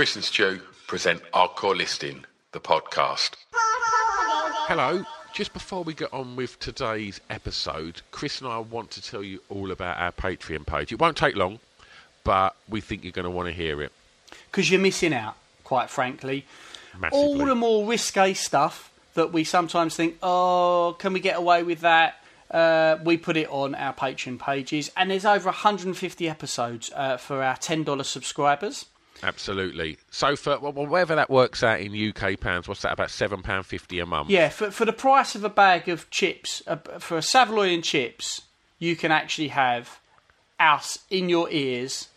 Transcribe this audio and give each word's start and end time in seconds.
Chris 0.00 0.16
and 0.16 0.24
Stu 0.24 0.58
present 0.86 1.22
Hardcore 1.34 1.76
Listing, 1.76 2.24
the 2.52 2.58
podcast. 2.58 3.32
Hello. 3.52 5.04
Just 5.34 5.52
before 5.52 5.84
we 5.84 5.92
get 5.92 6.10
on 6.10 6.36
with 6.36 6.58
today's 6.58 7.20
episode, 7.28 8.00
Chris 8.10 8.40
and 8.40 8.50
I 8.50 8.60
want 8.60 8.90
to 8.92 9.02
tell 9.02 9.22
you 9.22 9.42
all 9.50 9.70
about 9.70 9.98
our 9.98 10.10
Patreon 10.10 10.64
page. 10.64 10.90
It 10.90 10.98
won't 10.98 11.18
take 11.18 11.36
long, 11.36 11.58
but 12.24 12.56
we 12.66 12.80
think 12.80 13.04
you're 13.04 13.12
going 13.12 13.26
to 13.26 13.30
want 13.30 13.48
to 13.48 13.52
hear 13.52 13.82
it. 13.82 13.92
because 14.50 14.70
you're 14.70 14.80
missing 14.80 15.12
out, 15.12 15.36
quite 15.64 15.90
frankly. 15.90 16.46
Massively. 16.98 17.20
All 17.22 17.44
the 17.44 17.54
more 17.54 17.86
risque 17.86 18.32
stuff 18.32 18.90
that 19.12 19.34
we 19.34 19.44
sometimes 19.44 19.96
think, 19.96 20.16
oh, 20.22 20.96
can 20.98 21.12
we 21.12 21.20
get 21.20 21.36
away 21.36 21.62
with 21.62 21.80
that? 21.80 22.24
Uh, 22.50 22.96
we 23.04 23.18
put 23.18 23.36
it 23.36 23.50
on 23.50 23.74
our 23.74 23.92
Patreon 23.92 24.38
pages, 24.38 24.90
and 24.96 25.10
there's 25.10 25.26
over 25.26 25.50
150 25.50 26.26
episodes 26.26 26.90
uh, 26.96 27.18
for 27.18 27.42
our 27.42 27.56
$10 27.56 28.02
subscribers. 28.06 28.86
Absolutely. 29.22 29.98
So 30.10 30.36
for 30.36 30.58
well, 30.58 30.72
whatever 30.72 31.14
that 31.14 31.30
works 31.30 31.62
out 31.62 31.80
in 31.80 31.94
UK 31.94 32.40
pounds, 32.40 32.68
what's 32.68 32.82
that? 32.82 32.92
About 32.92 33.10
seven 33.10 33.42
pound 33.42 33.66
fifty 33.66 33.98
a 33.98 34.06
month. 34.06 34.30
Yeah, 34.30 34.48
for, 34.48 34.70
for 34.70 34.84
the 34.84 34.92
price 34.92 35.34
of 35.34 35.44
a 35.44 35.50
bag 35.50 35.88
of 35.88 36.08
chips, 36.10 36.62
uh, 36.66 36.76
for 36.98 37.18
a 37.18 37.22
Savoy 37.22 37.80
chips, 37.80 38.42
you 38.78 38.96
can 38.96 39.12
actually 39.12 39.48
have 39.48 40.00
us 40.58 41.00
in 41.10 41.28
your 41.28 41.50
ears 41.50 42.08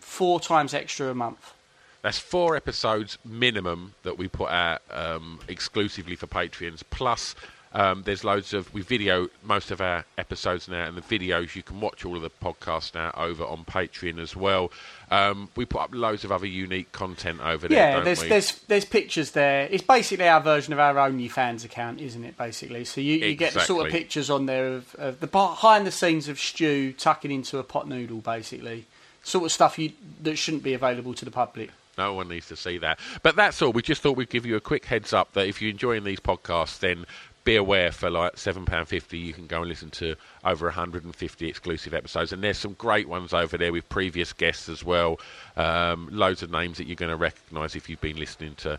four 0.00 0.40
times 0.40 0.74
extra 0.74 1.08
a 1.08 1.14
month. 1.14 1.54
That's 2.02 2.18
four 2.18 2.56
episodes 2.56 3.16
minimum 3.24 3.94
that 4.02 4.18
we 4.18 4.26
put 4.28 4.50
out 4.50 4.82
um, 4.90 5.38
exclusively 5.48 6.16
for 6.16 6.26
Patreons. 6.26 6.82
Plus, 6.90 7.36
um, 7.74 8.02
there's 8.02 8.22
loads 8.22 8.52
of 8.52 8.72
we 8.74 8.82
video 8.82 9.28
most 9.42 9.70
of 9.70 9.80
our 9.80 10.04
episodes 10.18 10.68
now, 10.68 10.84
and 10.84 10.96
the 10.96 11.00
videos 11.00 11.54
you 11.54 11.62
can 11.62 11.80
watch 11.80 12.04
all 12.04 12.16
of 12.16 12.22
the 12.22 12.30
podcasts 12.30 12.94
now 12.94 13.12
over 13.16 13.44
on 13.44 13.64
Patreon 13.64 14.18
as 14.18 14.36
well. 14.36 14.70
Um, 15.10 15.48
we 15.56 15.64
put 15.64 15.80
up 15.80 15.94
loads 15.94 16.24
of 16.24 16.32
other 16.32 16.46
unique 16.46 16.92
content 16.92 17.40
over 17.40 17.68
there. 17.68 17.78
Yeah, 17.78 18.00
there's 18.00 18.22
we? 18.22 18.28
there's 18.28 18.58
there's 18.68 18.84
pictures 18.84 19.30
there. 19.30 19.68
It's 19.70 19.82
basically 19.82 20.28
our 20.28 20.40
version 20.40 20.72
of 20.72 20.78
our 20.78 20.94
OnlyFans 20.94 21.64
account, 21.64 22.00
isn't 22.00 22.24
it? 22.24 22.36
Basically, 22.36 22.84
so 22.84 23.00
you, 23.00 23.16
you 23.16 23.34
get 23.34 23.54
the 23.54 23.60
sort 23.60 23.86
of 23.86 23.92
pictures 23.92 24.28
on 24.28 24.46
there 24.46 24.68
of, 24.74 24.94
of 24.96 25.20
the 25.20 25.26
behind 25.26 25.86
the 25.86 25.92
scenes 25.92 26.28
of 26.28 26.38
Stu 26.38 26.92
tucking 26.92 27.30
into 27.30 27.58
a 27.58 27.62
pot 27.62 27.88
noodle, 27.88 28.18
basically, 28.18 28.86
sort 29.22 29.44
of 29.44 29.52
stuff 29.52 29.78
you 29.78 29.92
that 30.22 30.36
shouldn't 30.36 30.62
be 30.62 30.74
available 30.74 31.14
to 31.14 31.24
the 31.24 31.30
public. 31.30 31.70
No 31.98 32.14
one 32.14 32.28
needs 32.28 32.48
to 32.48 32.56
see 32.56 32.78
that. 32.78 32.98
But 33.22 33.36
that's 33.36 33.60
all. 33.60 33.72
We 33.72 33.82
just 33.82 34.00
thought 34.00 34.16
we'd 34.16 34.30
give 34.30 34.46
you 34.46 34.56
a 34.56 34.60
quick 34.60 34.86
heads 34.86 35.12
up 35.12 35.34
that 35.34 35.46
if 35.46 35.60
you're 35.60 35.70
enjoying 35.70 36.04
these 36.04 36.20
podcasts, 36.20 36.78
then 36.78 37.04
be 37.44 37.56
aware 37.56 37.90
for 37.90 38.10
like 38.10 38.36
£7.50 38.36 39.18
you 39.18 39.32
can 39.32 39.46
go 39.46 39.60
and 39.60 39.68
listen 39.68 39.90
to 39.90 40.14
over 40.44 40.66
150 40.66 41.48
exclusive 41.48 41.94
episodes. 41.94 42.32
And 42.32 42.42
there's 42.42 42.58
some 42.58 42.74
great 42.74 43.08
ones 43.08 43.32
over 43.32 43.56
there 43.58 43.72
with 43.72 43.88
previous 43.88 44.32
guests 44.32 44.68
as 44.68 44.84
well. 44.84 45.18
Um, 45.56 46.08
loads 46.10 46.42
of 46.42 46.50
names 46.50 46.78
that 46.78 46.86
you're 46.86 46.96
going 46.96 47.10
to 47.10 47.16
recognise 47.16 47.74
if 47.74 47.88
you've 47.88 48.00
been 48.00 48.16
listening 48.18 48.54
to, 48.56 48.78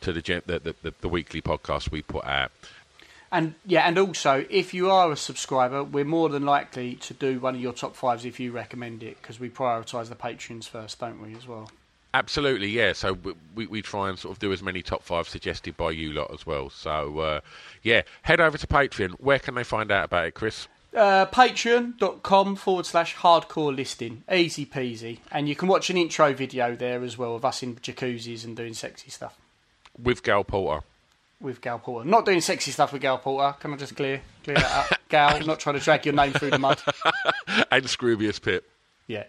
to 0.00 0.12
the, 0.12 0.42
the, 0.46 0.58
the, 0.58 0.74
the, 0.82 0.94
the 1.00 1.08
weekly 1.08 1.40
podcast 1.40 1.90
we 1.90 2.02
put 2.02 2.24
out. 2.24 2.50
And 3.32 3.54
yeah, 3.64 3.82
and 3.82 3.96
also 3.96 4.44
if 4.50 4.74
you 4.74 4.90
are 4.90 5.12
a 5.12 5.16
subscriber, 5.16 5.84
we're 5.84 6.04
more 6.04 6.28
than 6.28 6.44
likely 6.44 6.96
to 6.96 7.14
do 7.14 7.38
one 7.38 7.54
of 7.54 7.60
your 7.60 7.72
top 7.72 7.94
fives 7.94 8.24
if 8.24 8.40
you 8.40 8.50
recommend 8.50 9.04
it 9.04 9.18
because 9.22 9.38
we 9.38 9.48
prioritise 9.48 10.08
the 10.08 10.16
patrons 10.16 10.66
first, 10.66 10.98
don't 10.98 11.22
we? 11.22 11.36
As 11.36 11.46
well. 11.46 11.70
Absolutely, 12.12 12.68
yeah. 12.68 12.92
So 12.92 13.16
we, 13.54 13.66
we, 13.66 13.82
try 13.82 14.08
and 14.08 14.18
sort 14.18 14.32
of 14.32 14.40
do 14.40 14.52
as 14.52 14.62
many 14.62 14.82
top 14.82 15.02
five 15.02 15.28
suggested 15.28 15.76
by 15.76 15.92
you 15.92 16.12
lot 16.12 16.32
as 16.32 16.44
well. 16.44 16.68
So, 16.70 17.18
uh, 17.20 17.40
yeah, 17.82 18.02
head 18.22 18.40
over 18.40 18.58
to 18.58 18.66
Patreon. 18.66 19.12
Where 19.20 19.38
can 19.38 19.54
they 19.54 19.62
find 19.62 19.92
out 19.92 20.06
about 20.06 20.26
it, 20.26 20.34
Chris? 20.34 20.66
Uh, 20.94 21.24
Patreon.com 21.26 22.56
forward 22.56 22.84
slash 22.84 23.14
hardcore 23.16 23.74
listing. 23.74 24.24
Easy 24.30 24.66
peasy. 24.66 25.18
And 25.30 25.48
you 25.48 25.54
can 25.54 25.68
watch 25.68 25.88
an 25.88 25.96
intro 25.96 26.32
video 26.34 26.74
there 26.74 27.04
as 27.04 27.16
well 27.16 27.36
of 27.36 27.44
us 27.44 27.62
in 27.62 27.76
jacuzzis 27.76 28.44
and 28.44 28.56
doing 28.56 28.74
sexy 28.74 29.10
stuff 29.10 29.38
With 30.02 30.24
Gal 30.24 30.42
Porter. 30.42 30.84
with 31.40 31.60
Gal 31.60 31.78
Porter. 31.78 32.08
Not 32.08 32.26
doing 32.26 32.40
sexy 32.40 32.72
stuff 32.72 32.92
with 32.92 33.02
Gal 33.02 33.18
Porter. 33.18 33.56
Can 33.60 33.72
I 33.72 33.76
just 33.76 33.94
clear 33.94 34.20
clear 34.42 34.56
that 34.56 34.90
up? 34.92 34.98
Gal, 35.08 35.46
not 35.46 35.60
trying 35.60 35.78
to 35.78 35.80
drag 35.80 36.04
your 36.06 36.14
name 36.14 36.32
through 36.32 36.50
the 36.50 36.58
mud. 36.58 36.80
and 37.70 37.84
Scroobius 37.84 38.42
Pip. 38.42 38.68
Yeah. 39.06 39.24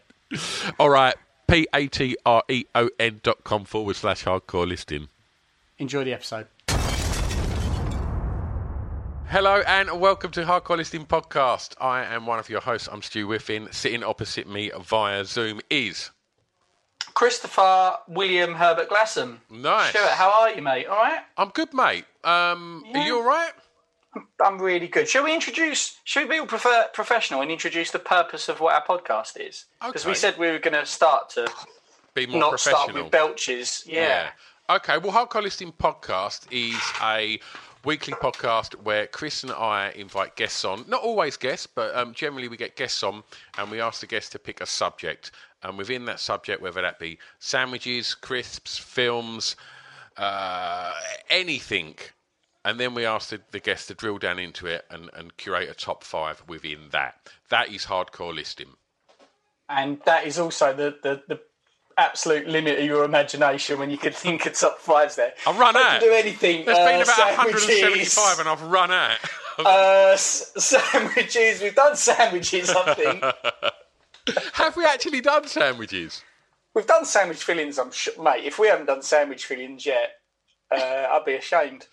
All 0.80 0.90
right, 0.90 1.16
P 1.52 1.68
A 1.74 1.88
T 1.88 2.16
R 2.26 2.44
E 2.48 2.64
O 2.74 2.90
N 2.98 3.20
dot 3.24 3.44
com 3.44 3.66
forward 3.66 3.98
slash 3.98 4.24
hardcore 4.24 4.66
listing. 4.66 5.10
Enjoy 5.80 6.06
the 6.06 6.14
episode. 6.14 6.48
Hello 9.28 9.62
and 9.68 10.00
welcome 10.00 10.32
to 10.32 10.46
Hardcore 10.46 10.78
Listing 10.78 11.06
Podcast. 11.06 11.74
I 11.82 12.06
am 12.06 12.26
one 12.26 12.40
of 12.40 12.50
your 12.50 12.62
hosts. 12.62 12.88
I'm 12.90 13.02
Stu 13.02 13.28
Whiffin. 13.28 13.68
Sitting 13.70 14.02
opposite 14.02 14.48
me 14.48 14.72
via 14.82 15.26
Zoom 15.26 15.60
is 15.70 16.12
Christopher 17.16 17.98
William 18.08 18.54
Herbert 18.54 18.88
Glassam. 18.88 19.40
Nice. 19.50 19.90
Stuart, 19.90 20.12
how 20.12 20.32
are 20.32 20.54
you, 20.54 20.62
mate? 20.62 20.86
All 20.86 20.96
right? 20.96 21.20
I'm 21.38 21.50
good, 21.50 21.74
mate. 21.74 22.06
Um, 22.24 22.86
Are 22.96 23.06
you 23.06 23.18
all 23.18 23.28
right? 23.28 23.52
I'm 24.44 24.60
really 24.60 24.88
good. 24.88 25.08
Shall 25.08 25.24
we 25.24 25.34
introduce, 25.34 25.98
Should 26.04 26.24
we 26.28 26.36
be 26.36 26.40
all 26.40 26.46
prefer, 26.46 26.88
professional 26.94 27.42
and 27.42 27.52
introduce 27.52 27.92
the 27.92 28.00
purpose 28.00 28.50
of 28.50 28.60
what 28.60 28.74
our 28.74 28.84
podcast 28.84 29.40
is? 29.40 29.66
Because 29.86 30.06
we 30.06 30.16
said 30.16 30.38
we 30.38 30.52
were 30.52 30.60
going 30.60 30.74
to 30.74 30.86
start 30.86 31.30
to 31.32 31.50
Be 32.14 32.28
more 32.28 32.40
not 32.40 32.50
professional. 32.52 32.84
start 32.84 33.04
with 33.04 33.12
belches. 33.12 33.84
Yeah. 33.86 34.32
Okay, 34.70 34.98
well, 34.98 35.12
Hardcore 35.12 35.44
Listing 35.44 35.72
Podcast 35.72 36.46
is 36.52 36.80
a 37.02 37.40
weekly 37.84 38.14
podcast 38.14 38.74
where 38.84 39.08
Chris 39.08 39.44
and 39.44 39.52
I 39.52 39.92
invite 39.96 40.36
guests 40.36 40.64
on. 40.66 40.86
Not 40.88 41.02
always 41.02 41.36
guests, 41.38 41.68
but 41.68 41.96
um, 41.96 42.14
generally 42.14 42.48
we 42.48 42.58
get 42.58 42.76
guests 42.76 43.04
on 43.04 43.24
and 43.58 43.72
we 43.72 43.82
ask 43.82 44.02
the 44.02 44.08
guests 44.08 44.30
to 44.32 44.40
pick 44.40 44.62
a 44.62 44.66
subject. 44.66 45.32
And 45.64 45.78
within 45.78 46.06
that 46.06 46.20
subject, 46.20 46.62
whether 46.62 46.82
that 46.82 47.00
be 47.00 47.18
sandwiches, 47.40 48.14
crisps, 48.14 48.78
films, 48.78 49.56
uh, 50.18 50.94
anything. 51.30 51.96
And 52.64 52.80
then 52.80 52.94
we 52.94 53.06
ask 53.06 53.30
the, 53.30 53.42
the 53.52 53.60
guests 53.60 53.88
to 53.88 53.96
drill 53.96 54.20
down 54.20 54.38
into 54.38 54.68
it 54.68 54.86
and, 54.90 55.10
and 55.14 55.36
curate 55.38 55.70
a 55.70 55.74
top 55.74 56.04
five 56.04 56.44
within 56.48 56.90
that. 56.92 57.30
That 57.50 57.70
is 57.70 57.86
Hardcore 57.86 58.34
Listing. 58.34 58.74
And 59.68 60.00
that 60.06 60.28
is 60.28 60.38
also 60.38 60.74
the, 60.74 60.96
the, 61.02 61.24
the 61.28 61.40
absolute 61.98 62.48
limit 62.48 62.80
of 62.80 62.86
your 62.86 63.04
imagination 63.04 63.80
when 63.80 63.90
you 63.90 63.98
could 63.98 64.16
think 64.16 64.46
of 64.46 64.54
top 64.54 64.80
fives 64.80 65.16
there. 65.16 65.34
I've 65.48 65.58
run 65.58 65.76
I 65.76 65.80
out. 65.80 66.00
can 66.00 66.02
do 66.02 66.12
anything. 66.14 66.66
There's 66.66 66.78
uh, 66.78 66.86
been 66.86 67.02
about 67.02 67.16
sandwiches, 67.16 67.82
175 67.82 68.40
and 68.40 68.50
I've 68.50 68.62
run 68.64 68.92
out. 68.92 69.18
uh, 69.60 70.16
sandwiches. 70.18 71.62
We've 71.62 71.76
done 71.76 71.96
sandwiches, 71.96 72.70
I 72.70 72.94
think. 72.94 73.24
Have 74.54 74.78
we 74.78 74.86
actually 74.86 75.22
done 75.22 75.48
sandwiches? 75.48 76.24
We've 76.74 76.88
done 76.88 77.06
sandwich 77.06 77.44
fillings, 77.44 77.78
I'm 77.80 77.92
sure. 77.92 78.22
Mate, 78.22 78.46
if 78.46 78.60
we 78.60 78.68
haven't 78.68 78.86
done 78.86 79.02
sandwich 79.02 79.46
fillings 79.46 79.86
yet, 79.86 80.21
uh, 80.72 81.08
I'd 81.12 81.26
be 81.26 81.36
ashamed. 81.36 81.88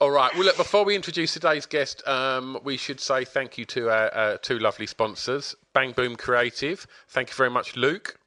All 0.00 0.10
right. 0.10 0.32
Well, 0.34 0.44
look, 0.44 0.56
before 0.56 0.84
we 0.84 0.94
introduce 0.94 1.32
today's 1.32 1.66
guest, 1.66 2.06
um, 2.06 2.58
we 2.64 2.76
should 2.76 3.00
say 3.00 3.24
thank 3.24 3.58
you 3.58 3.64
to 3.66 3.88
our 3.90 4.14
uh, 4.14 4.36
two 4.42 4.58
lovely 4.58 4.86
sponsors, 4.86 5.54
Bang 5.72 5.92
Boom 5.92 6.16
Creative. 6.16 6.86
Thank 7.08 7.30
you 7.30 7.34
very 7.34 7.50
much, 7.50 7.76
Luke. 7.76 8.18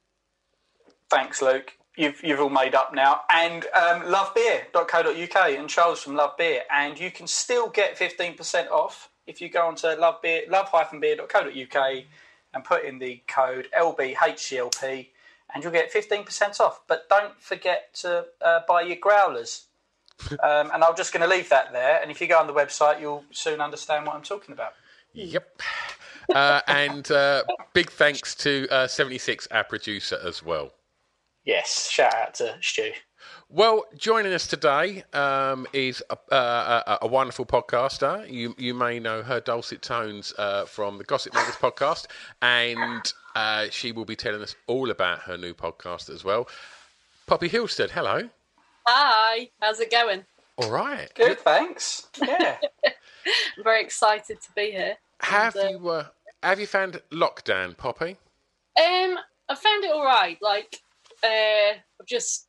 Thanks, 1.10 1.42
Luke. 1.42 1.72
you've 1.96 2.22
you've 2.22 2.40
all 2.40 2.50
made 2.50 2.74
up 2.74 2.94
now. 2.94 3.20
And 3.30 3.64
um, 3.74 4.02
lovebeer.co.uk 4.02 5.36
and 5.58 5.68
Charles 5.68 6.02
from 6.02 6.16
Love 6.16 6.36
Beer, 6.36 6.62
and 6.70 6.98
you 6.98 7.10
can 7.10 7.26
still 7.26 7.68
get 7.68 7.96
fifteen 7.96 8.34
percent 8.36 8.68
off 8.70 9.10
if 9.26 9.40
you 9.40 9.48
go 9.48 9.66
onto 9.66 9.86
love 9.86 10.20
beer 10.22 10.42
love-beer.co.uk 10.48 12.04
and 12.52 12.64
put 12.64 12.84
in 12.84 12.98
the 12.98 13.22
code 13.28 13.68
LBHCLP, 13.78 15.08
and 15.54 15.62
you'll 15.62 15.72
get 15.72 15.92
fifteen 15.92 16.24
percent 16.24 16.60
off. 16.60 16.80
But 16.88 17.08
don't 17.08 17.40
forget 17.40 17.94
to 17.94 18.26
uh, 18.40 18.60
buy 18.66 18.82
your 18.82 18.96
growlers. 18.96 19.66
Um, 20.42 20.70
and 20.72 20.84
I'm 20.84 20.96
just 20.96 21.12
going 21.12 21.28
to 21.28 21.28
leave 21.28 21.48
that 21.50 21.72
there. 21.72 22.00
And 22.00 22.10
if 22.10 22.20
you 22.20 22.26
go 22.26 22.38
on 22.38 22.46
the 22.46 22.52
website, 22.52 23.00
you'll 23.00 23.24
soon 23.30 23.60
understand 23.60 24.06
what 24.06 24.16
I'm 24.16 24.22
talking 24.22 24.52
about. 24.52 24.74
Yep. 25.12 25.62
Uh, 26.34 26.60
and 26.68 27.10
uh, 27.10 27.42
big 27.72 27.90
thanks 27.90 28.34
to 28.36 28.68
uh, 28.70 28.86
76, 28.86 29.48
our 29.50 29.64
producer, 29.64 30.18
as 30.24 30.42
well. 30.42 30.72
Yes, 31.44 31.88
shout 31.90 32.14
out 32.14 32.34
to 32.34 32.56
Stu. 32.60 32.92
Well, 33.48 33.84
joining 33.96 34.32
us 34.32 34.46
today 34.46 35.02
um, 35.12 35.66
is 35.72 36.02
a, 36.08 36.16
uh, 36.32 36.82
a, 36.86 37.06
a, 37.06 37.08
wonderful 37.08 37.46
podcaster. 37.46 38.30
You 38.30 38.54
you 38.58 38.74
may 38.74 39.00
know 39.00 39.22
her 39.22 39.40
dulcet 39.40 39.82
tones 39.82 40.32
uh, 40.38 40.66
from 40.66 40.98
the 40.98 41.04
Gossip 41.04 41.34
Makers 41.34 41.56
podcast, 41.56 42.06
and 42.40 43.12
uh, 43.34 43.66
she 43.70 43.90
will 43.90 44.04
be 44.04 44.14
telling 44.14 44.40
us 44.40 44.54
all 44.68 44.90
about 44.90 45.20
her 45.20 45.36
new 45.36 45.52
podcast 45.52 46.10
as 46.10 46.22
well. 46.22 46.48
Poppy 47.26 47.48
Hillstead, 47.48 47.90
hello. 47.90 48.30
Hi, 48.92 49.48
how's 49.60 49.78
it 49.78 49.88
going? 49.88 50.24
All 50.56 50.68
right. 50.68 51.08
Good, 51.14 51.38
thanks. 51.38 52.08
Yeah. 52.20 52.56
I'm 52.84 53.62
very 53.62 53.84
excited 53.84 54.42
to 54.42 54.48
be 54.56 54.72
here. 54.72 54.96
Have 55.20 55.54
and, 55.54 55.78
you 55.78 55.88
uh, 55.88 56.06
have 56.42 56.58
you 56.58 56.66
found 56.66 57.00
lockdown, 57.12 57.76
Poppy? 57.76 58.16
Um, 58.76 59.16
I 59.48 59.54
found 59.54 59.84
it 59.84 59.92
all 59.92 60.04
right. 60.04 60.36
Like, 60.42 60.80
uh, 61.22 61.78
I've 62.00 62.06
just 62.08 62.48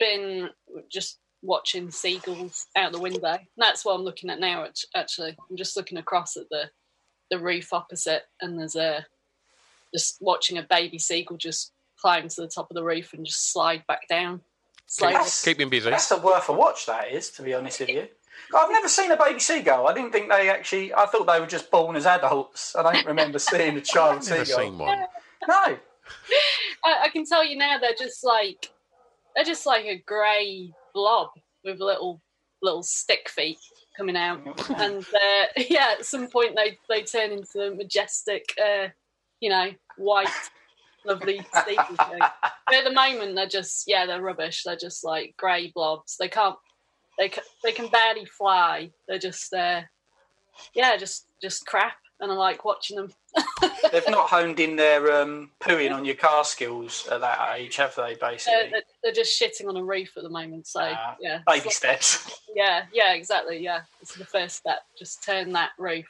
been 0.00 0.48
just 0.90 1.20
watching 1.42 1.92
seagulls 1.92 2.66
out 2.74 2.90
the 2.90 2.98
window. 2.98 3.34
And 3.34 3.46
that's 3.56 3.84
what 3.84 3.94
I'm 3.94 4.02
looking 4.02 4.30
at 4.30 4.40
now. 4.40 4.66
Actually, 4.96 5.36
I'm 5.48 5.56
just 5.56 5.76
looking 5.76 5.98
across 5.98 6.36
at 6.36 6.48
the 6.50 6.64
the 7.30 7.38
roof 7.38 7.72
opposite, 7.72 8.24
and 8.40 8.58
there's 8.58 8.74
a 8.74 9.06
just 9.94 10.16
watching 10.20 10.58
a 10.58 10.66
baby 10.68 10.98
seagull 10.98 11.36
just 11.36 11.70
climb 12.00 12.26
to 12.26 12.40
the 12.40 12.48
top 12.48 12.68
of 12.68 12.74
the 12.74 12.82
roof 12.82 13.12
and 13.12 13.24
just 13.24 13.52
slide 13.52 13.86
back 13.86 14.08
down. 14.08 14.40
Keep, 14.96 15.18
keep 15.44 15.60
him 15.60 15.68
busy. 15.68 15.90
That's 15.90 16.10
a 16.10 16.18
worth 16.18 16.48
a 16.48 16.52
watch. 16.52 16.86
That 16.86 17.12
is, 17.12 17.30
to 17.32 17.42
be 17.42 17.54
honest 17.54 17.80
with 17.80 17.90
you. 17.90 18.08
I've 18.56 18.70
never 18.70 18.88
seen 18.88 19.10
a 19.10 19.16
baby 19.16 19.40
seagull. 19.40 19.86
I 19.86 19.94
didn't 19.94 20.12
think 20.12 20.30
they 20.30 20.48
actually. 20.48 20.94
I 20.94 21.06
thought 21.06 21.26
they 21.26 21.40
were 21.40 21.46
just 21.46 21.70
born 21.70 21.96
as 21.96 22.06
adults. 22.06 22.74
I 22.74 22.82
don't 22.82 23.06
remember 23.06 23.38
seeing 23.38 23.76
a 23.76 23.80
child 23.80 24.18
I've 24.22 24.28
never 24.28 24.44
seagull. 24.44 24.60
Seen 24.60 24.78
one. 24.78 24.98
No. 25.46 25.54
I, 26.84 27.02
I, 27.04 27.08
can 27.12 27.26
tell 27.26 27.44
you 27.44 27.56
now. 27.56 27.78
They're 27.78 27.90
just 27.98 28.24
like 28.24 28.70
they're 29.34 29.44
just 29.44 29.66
like 29.66 29.84
a 29.84 30.02
grey 30.06 30.72
blob 30.94 31.28
with 31.64 31.80
little 31.80 32.22
little 32.62 32.82
stick 32.82 33.28
feet 33.28 33.58
coming 33.96 34.16
out, 34.16 34.40
and 34.78 35.04
uh, 35.04 35.46
yeah, 35.68 35.94
at 35.98 36.06
some 36.06 36.28
point 36.28 36.56
they 36.56 36.78
they 36.88 37.02
turn 37.02 37.32
into 37.32 37.74
majestic, 37.74 38.54
uh, 38.62 38.88
you 39.40 39.50
know, 39.50 39.70
white. 39.96 40.28
Lovely 41.08 41.40
seagulls. 41.64 41.96
but 41.98 42.74
at 42.74 42.84
the 42.84 42.92
moment, 42.92 43.34
they're 43.34 43.48
just 43.48 43.84
yeah, 43.86 44.04
they're 44.04 44.22
rubbish. 44.22 44.62
They're 44.62 44.76
just 44.76 45.04
like 45.04 45.34
grey 45.38 45.72
blobs. 45.74 46.16
They 46.18 46.28
can't 46.28 46.56
they 47.18 47.28
can, 47.28 47.42
they 47.64 47.72
can 47.72 47.88
barely 47.88 48.26
fly. 48.26 48.90
They're 49.08 49.18
just 49.18 49.52
uh, 49.54 49.82
yeah, 50.74 50.96
just 50.96 51.26
just 51.40 51.66
crap, 51.66 51.96
and 52.20 52.30
I 52.30 52.34
like 52.34 52.64
watching 52.64 52.96
them. 52.96 53.12
They've 53.92 54.08
not 54.08 54.28
honed 54.28 54.60
in 54.60 54.76
their 54.76 55.20
um, 55.20 55.50
pooing 55.60 55.94
on 55.94 56.04
your 56.04 56.14
car 56.14 56.44
skills 56.44 57.08
at 57.10 57.20
that 57.20 57.56
age, 57.56 57.76
have 57.76 57.94
they? 57.94 58.16
Basically, 58.20 58.54
uh, 58.54 58.70
they're, 58.70 58.82
they're, 59.02 59.12
just 59.12 59.40
shitting 59.40 59.68
on 59.68 59.76
a 59.76 59.84
roof 59.84 60.10
at 60.16 60.22
the 60.22 60.30
moment. 60.30 60.66
So 60.66 60.80
uh, 60.80 61.14
yeah, 61.20 61.40
baby 61.46 61.70
steps. 61.70 62.40
Yeah, 62.54 62.84
yeah, 62.92 63.14
exactly. 63.14 63.58
Yeah, 63.58 63.80
it's 64.00 64.14
the 64.14 64.24
first 64.24 64.56
step. 64.56 64.80
Just 64.98 65.24
turn 65.24 65.52
that 65.52 65.70
roof 65.78 66.06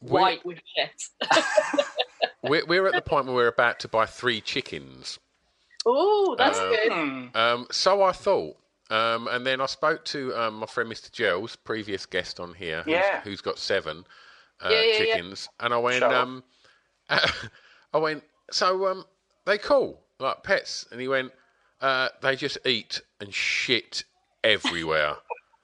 white 0.00 0.44
with 0.44 0.58
shit. 0.76 1.30
we're, 2.42 2.64
we're 2.66 2.86
at 2.86 2.94
the 2.94 3.02
point 3.02 3.26
where 3.26 3.34
we're 3.34 3.48
about 3.48 3.80
to 3.80 3.88
buy 3.88 4.06
three 4.06 4.40
chickens. 4.40 5.18
Oh, 5.86 6.34
that's 6.36 6.58
um, 6.58 6.70
good. 6.70 7.40
Um, 7.40 7.66
so 7.70 8.02
I 8.02 8.12
thought 8.12 8.56
um, 8.90 9.28
and 9.28 9.46
then 9.46 9.60
I 9.60 9.66
spoke 9.66 10.04
to 10.06 10.34
um, 10.34 10.54
my 10.56 10.66
friend 10.66 10.90
Mr. 10.90 11.12
Gels, 11.12 11.54
previous 11.54 12.06
guest 12.06 12.40
on 12.40 12.54
here, 12.54 12.82
who's, 12.82 12.92
yeah. 12.92 13.20
who's 13.20 13.40
got 13.40 13.58
seven 13.58 14.04
uh, 14.60 14.68
yeah, 14.68 14.82
yeah, 14.82 14.98
chickens, 14.98 15.48
and 15.60 15.72
I 15.72 15.78
went, 15.78 16.02
um, 16.02 16.42
I 17.08 17.98
went, 17.98 18.24
so 18.50 18.88
um, 18.88 19.04
they 19.46 19.58
cool 19.58 20.00
like 20.18 20.42
pets, 20.42 20.86
and 20.90 21.00
he 21.00 21.06
went, 21.06 21.30
uh, 21.80 22.08
they 22.20 22.34
just 22.34 22.58
eat 22.66 23.00
and 23.20 23.32
shit 23.32 24.02
everywhere, 24.42 25.14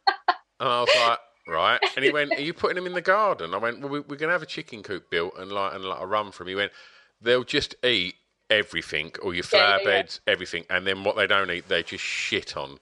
and 0.28 0.68
I 0.68 0.80
was 0.80 0.90
like. 0.96 1.18
Right, 1.48 1.80
and 1.94 2.04
he 2.04 2.10
went, 2.10 2.32
"Are 2.36 2.40
you 2.40 2.52
putting 2.52 2.74
them 2.76 2.86
in 2.86 2.92
the 2.92 3.00
garden?" 3.00 3.54
I 3.54 3.58
went, 3.58 3.80
"Well, 3.80 3.88
we, 3.88 4.00
we're 4.00 4.16
going 4.16 4.28
to 4.28 4.32
have 4.32 4.42
a 4.42 4.46
chicken 4.46 4.82
coop 4.82 5.10
built 5.10 5.34
and 5.38 5.52
like 5.52 5.74
and 5.74 5.84
like 5.84 6.00
a 6.00 6.06
run 6.06 6.32
from." 6.32 6.48
He 6.48 6.54
went, 6.54 6.72
"They'll 7.20 7.44
just 7.44 7.76
eat 7.84 8.16
everything, 8.50 9.12
or 9.22 9.32
your 9.34 9.44
flower 9.44 9.78
beds, 9.84 10.20
everything, 10.26 10.64
and 10.70 10.86
then 10.86 11.04
what 11.04 11.16
they 11.16 11.26
don't 11.26 11.50
eat, 11.50 11.68
they 11.68 11.82
just 11.82 12.04
shit 12.04 12.56
on." 12.56 12.78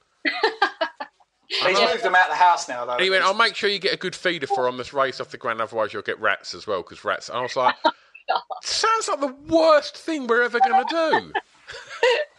He's 1.49 1.79
moved 1.79 2.03
them 2.03 2.15
out 2.15 2.27
of 2.27 2.31
the 2.31 2.37
house 2.37 2.69
now, 2.69 2.85
though. 2.85 2.99
he 2.99 3.11
went, 3.11 3.25
I'll 3.25 3.35
make 3.35 3.55
sure 3.55 3.71
you 3.71 3.79
get 3.79 3.95
a 3.95 3.99
good 3.99 4.15
feeder 4.15 4.47
for 4.47 4.67
on 4.67 4.77
this 4.77 4.93
race 4.93 5.21
off 5.21 5.31
the 5.31 5.37
ground, 5.37 5.61
otherwise 5.61 5.93
you'll 5.93 6.03
get 6.03 6.21
rats 6.21 6.55
as 6.55 6.67
well, 6.67 6.83
because 6.83 7.05
rats. 7.05 7.29
And 7.29 7.39
I 7.39 7.43
was 7.43 7.57
like, 7.57 7.77
sounds 8.63 9.09
like 9.09 9.21
the 9.21 9.35
worst 9.49 9.97
thing 9.97 10.27
we're 10.27 10.43
ever 10.43 10.59
going 10.59 10.87
to 10.87 11.33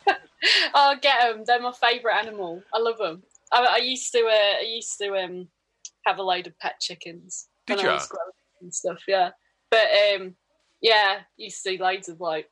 do. 0.08 0.14
I'll 0.74 0.98
get 0.98 1.22
them. 1.22 1.44
They're 1.46 1.62
my 1.62 1.72
favourite 1.72 2.26
animal. 2.26 2.62
I 2.74 2.80
love 2.80 2.98
them. 2.98 3.24
I, 3.52 3.66
I 3.66 3.78
used 3.78 4.12
to, 4.12 4.20
uh, 4.20 4.60
I 4.62 4.66
used 4.68 4.98
to 5.00 5.16
um, 5.16 5.48
have 6.06 6.20
a 6.20 6.24
load 6.24 6.48
of 6.48 6.58
pet 6.60 6.76
chickens. 6.80 7.48
Did 7.68 7.82
you? 7.82 7.98
And 8.62 8.74
stuff, 8.74 9.00
yeah. 9.08 9.32
But 9.72 9.88
um, 10.14 10.36
yeah, 10.82 11.20
used 11.38 11.64
to 11.64 11.72
see 11.72 11.78
loads 11.78 12.10
of 12.10 12.20
like 12.20 12.50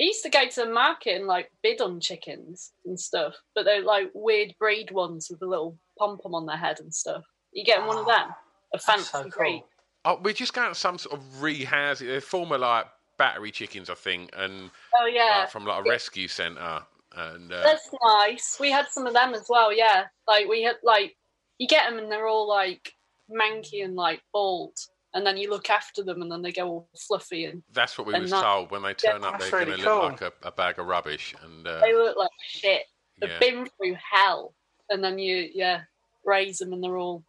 I 0.00 0.04
used 0.04 0.22
to 0.22 0.30
go 0.30 0.48
to 0.48 0.64
the 0.64 0.70
market 0.70 1.16
and 1.16 1.26
like 1.26 1.50
bid 1.62 1.80
on 1.82 2.00
chickens 2.00 2.72
and 2.86 2.98
stuff, 2.98 3.34
but 3.54 3.64
they're 3.64 3.84
like 3.84 4.10
weird 4.14 4.54
breed 4.58 4.90
ones 4.90 5.28
with 5.30 5.42
a 5.42 5.46
little 5.46 5.78
pom 5.98 6.18
pom 6.18 6.34
on 6.34 6.46
their 6.46 6.56
head 6.56 6.80
and 6.80 6.92
stuff. 6.92 7.24
You 7.52 7.64
getting 7.64 7.86
one 7.86 7.98
of 7.98 8.06
them? 8.06 8.28
A 8.72 8.78
fancy 8.78 9.04
so 9.04 9.22
cool. 9.22 9.30
breed? 9.36 9.64
Oh, 10.06 10.18
we're 10.22 10.32
just 10.32 10.54
going 10.54 10.68
to 10.68 10.74
some 10.74 10.96
sort 10.96 11.18
of 11.18 11.24
rehaz. 11.40 11.98
They're 11.98 12.22
former 12.22 12.56
like 12.56 12.86
battery 13.18 13.50
chickens, 13.50 13.90
I 13.90 13.94
think, 13.94 14.30
and 14.34 14.70
oh 14.98 15.06
yeah, 15.06 15.40
like, 15.40 15.50
from 15.50 15.66
like 15.66 15.84
a 15.84 15.88
rescue 15.88 16.28
centre. 16.28 16.80
And 17.14 17.52
uh... 17.52 17.62
that's 17.62 17.90
nice. 18.02 18.56
We 18.58 18.70
had 18.70 18.86
some 18.88 19.06
of 19.06 19.12
them 19.12 19.34
as 19.34 19.46
well. 19.50 19.70
Yeah, 19.70 20.04
like 20.26 20.48
we 20.48 20.62
had 20.62 20.76
like 20.82 21.14
you 21.58 21.68
get 21.68 21.90
them 21.90 21.98
and 21.98 22.10
they're 22.10 22.26
all 22.26 22.48
like 22.48 22.94
manky 23.30 23.84
and 23.84 23.94
like 23.94 24.22
bald 24.32 24.76
and 25.14 25.26
then 25.26 25.36
you 25.36 25.50
look 25.50 25.70
after 25.70 26.02
them, 26.02 26.22
and 26.22 26.30
then 26.30 26.42
they 26.42 26.52
go 26.52 26.68
all 26.68 26.88
fluffy 26.96 27.46
and. 27.46 27.62
That's 27.72 27.98
what 27.98 28.06
we 28.06 28.18
were 28.18 28.26
told 28.28 28.70
when 28.70 28.82
they 28.82 28.94
turn 28.94 29.22
yeah, 29.22 29.28
up. 29.28 29.40
They're 29.40 29.50
really 29.50 29.64
going 29.64 29.78
to 29.78 29.84
cool. 29.84 30.02
look 30.02 30.20
like 30.20 30.32
a, 30.44 30.48
a, 30.48 30.52
bag 30.52 30.78
of 30.78 30.86
rubbish, 30.86 31.34
and 31.42 31.66
uh, 31.66 31.80
they 31.80 31.94
look 31.94 32.16
like 32.16 32.30
shit. 32.42 32.82
They've 33.20 33.30
yeah. 33.30 33.38
been 33.38 33.66
through 33.76 33.96
hell, 34.12 34.54
and 34.88 35.02
then 35.02 35.18
you 35.18 35.48
yeah 35.52 35.82
raise 36.24 36.58
them, 36.58 36.72
and 36.72 36.82
they're 36.82 36.96
all 36.96 37.24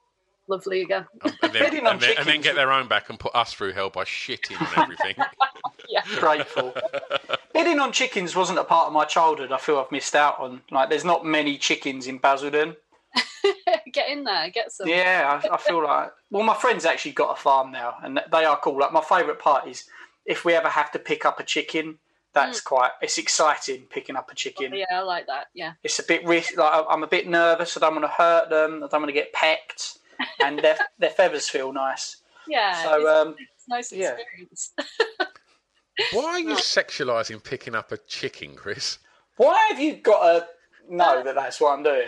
lovely 0.47 0.81
again. 0.81 1.05
Um, 1.21 1.31
and, 1.41 1.53
then, 1.53 1.63
and, 1.63 1.99
then, 2.01 2.13
and, 2.17 2.27
then, 2.27 2.41
get 2.41 2.55
their 2.55 2.71
own 2.71 2.87
back 2.87 3.09
and 3.09 3.19
put 3.19 3.33
us 3.33 3.53
through 3.53 3.73
hell 3.73 3.89
by 3.89 4.03
shitting 4.03 4.59
and 4.59 4.77
everything. 4.77 5.15
yeah, 5.89 6.03
grateful. 6.19 6.73
Bidding 7.53 7.79
on 7.79 7.91
chickens 7.91 8.35
wasn't 8.35 8.59
a 8.59 8.63
part 8.63 8.87
of 8.87 8.93
my 8.93 9.05
childhood. 9.05 9.51
I 9.51 9.57
feel 9.57 9.79
I've 9.79 9.91
missed 9.91 10.15
out 10.15 10.39
on. 10.39 10.61
Like, 10.69 10.89
there's 10.89 11.05
not 11.05 11.25
many 11.25 11.57
chickens 11.57 12.07
in 12.07 12.17
Basildon. 12.17 12.75
get 13.91 14.09
in 14.09 14.23
there, 14.23 14.49
get 14.49 14.71
some. 14.71 14.87
Yeah, 14.87 15.41
I, 15.43 15.55
I, 15.55 15.57
feel 15.57 15.83
like. 15.83 16.11
Well, 16.29 16.43
my 16.43 16.55
friend's 16.55 16.85
actually 16.85 17.13
got 17.13 17.37
a 17.37 17.41
farm 17.41 17.71
now, 17.71 17.95
and 18.03 18.19
they 18.31 18.45
are 18.45 18.57
cool. 18.57 18.79
Like 18.79 18.93
my 18.93 19.01
favourite 19.01 19.39
part 19.39 19.67
is 19.67 19.85
if 20.25 20.45
we 20.45 20.53
ever 20.53 20.69
have 20.69 20.91
to 20.91 20.99
pick 20.99 21.25
up 21.25 21.39
a 21.39 21.43
chicken. 21.43 21.97
That's 22.33 22.61
mm. 22.61 22.63
quite. 22.63 22.91
It's 23.01 23.17
exciting 23.17 23.81
picking 23.89 24.15
up 24.15 24.31
a 24.31 24.35
chicken. 24.35 24.71
Oh, 24.73 24.77
yeah, 24.77 24.85
I 24.89 25.01
like 25.01 25.27
that. 25.27 25.47
Yeah. 25.53 25.73
It's 25.83 25.99
a 25.99 26.03
bit 26.03 26.25
risk. 26.25 26.55
Like 26.55 26.85
I'm 26.89 27.03
a 27.03 27.07
bit 27.07 27.27
nervous. 27.27 27.75
I 27.75 27.81
don't 27.81 27.93
want 27.93 28.05
to 28.05 28.07
hurt 28.07 28.49
them. 28.49 28.83
I 28.83 28.87
don't 28.87 29.01
want 29.01 29.09
to 29.09 29.13
get 29.13 29.33
pecked, 29.33 29.97
and 30.43 30.59
their 30.59 30.77
their 30.97 31.09
feathers 31.09 31.49
feel 31.49 31.73
nice. 31.73 32.17
Yeah. 32.47 32.83
So 32.83 32.95
it's, 32.95 33.09
um, 33.09 33.35
it's 33.37 33.67
nice 33.67 33.91
experience. 33.91 34.71
Yeah. 34.77 35.25
Why 36.13 36.23
are 36.23 36.39
you 36.39 36.55
sexualizing 36.55 37.43
picking 37.43 37.75
up 37.75 37.91
a 37.91 37.97
chicken, 37.97 38.55
Chris? 38.55 38.97
Why 39.37 39.67
have 39.69 39.79
you 39.79 39.95
got 39.95 40.21
to 40.21 40.47
know 40.89 41.23
that 41.23 41.35
that's 41.35 41.59
what 41.61 41.77
I'm 41.77 41.83
doing? 41.83 42.07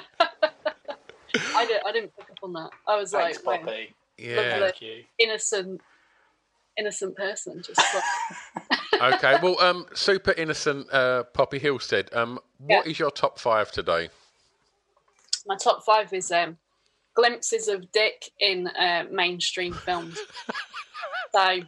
I 1.56 1.66
didn't. 1.66 1.86
I 1.86 1.92
didn't 1.92 2.16
pick 2.16 2.30
up 2.30 2.38
on 2.42 2.52
that. 2.54 2.70
I 2.86 2.96
was 2.96 3.10
Thanks, 3.10 3.44
like, 3.44 3.62
Poppy. 3.62 3.94
Yeah, 4.18 4.58
thank 4.58 4.80
you. 4.80 5.04
Innocent, 5.18 5.80
innocent 6.78 7.16
person. 7.16 7.62
Just 7.62 7.80
like... 7.94 8.80
okay. 9.14 9.38
Well, 9.42 9.60
um, 9.60 9.86
super 9.94 10.32
innocent 10.32 10.92
uh, 10.92 11.24
Poppy 11.24 11.58
Hillstead. 11.58 12.14
Um, 12.14 12.38
what 12.58 12.86
yeah. 12.86 12.90
is 12.90 12.98
your 12.98 13.10
top 13.10 13.38
five 13.38 13.72
today? 13.72 14.08
My 15.46 15.56
top 15.56 15.84
five 15.84 16.12
is 16.12 16.30
um, 16.30 16.56
glimpses 17.14 17.68
of 17.68 17.90
Dick 17.92 18.30
in 18.40 18.68
uh, 18.68 19.04
mainstream 19.10 19.72
films. 19.72 20.18
so, 21.34 21.60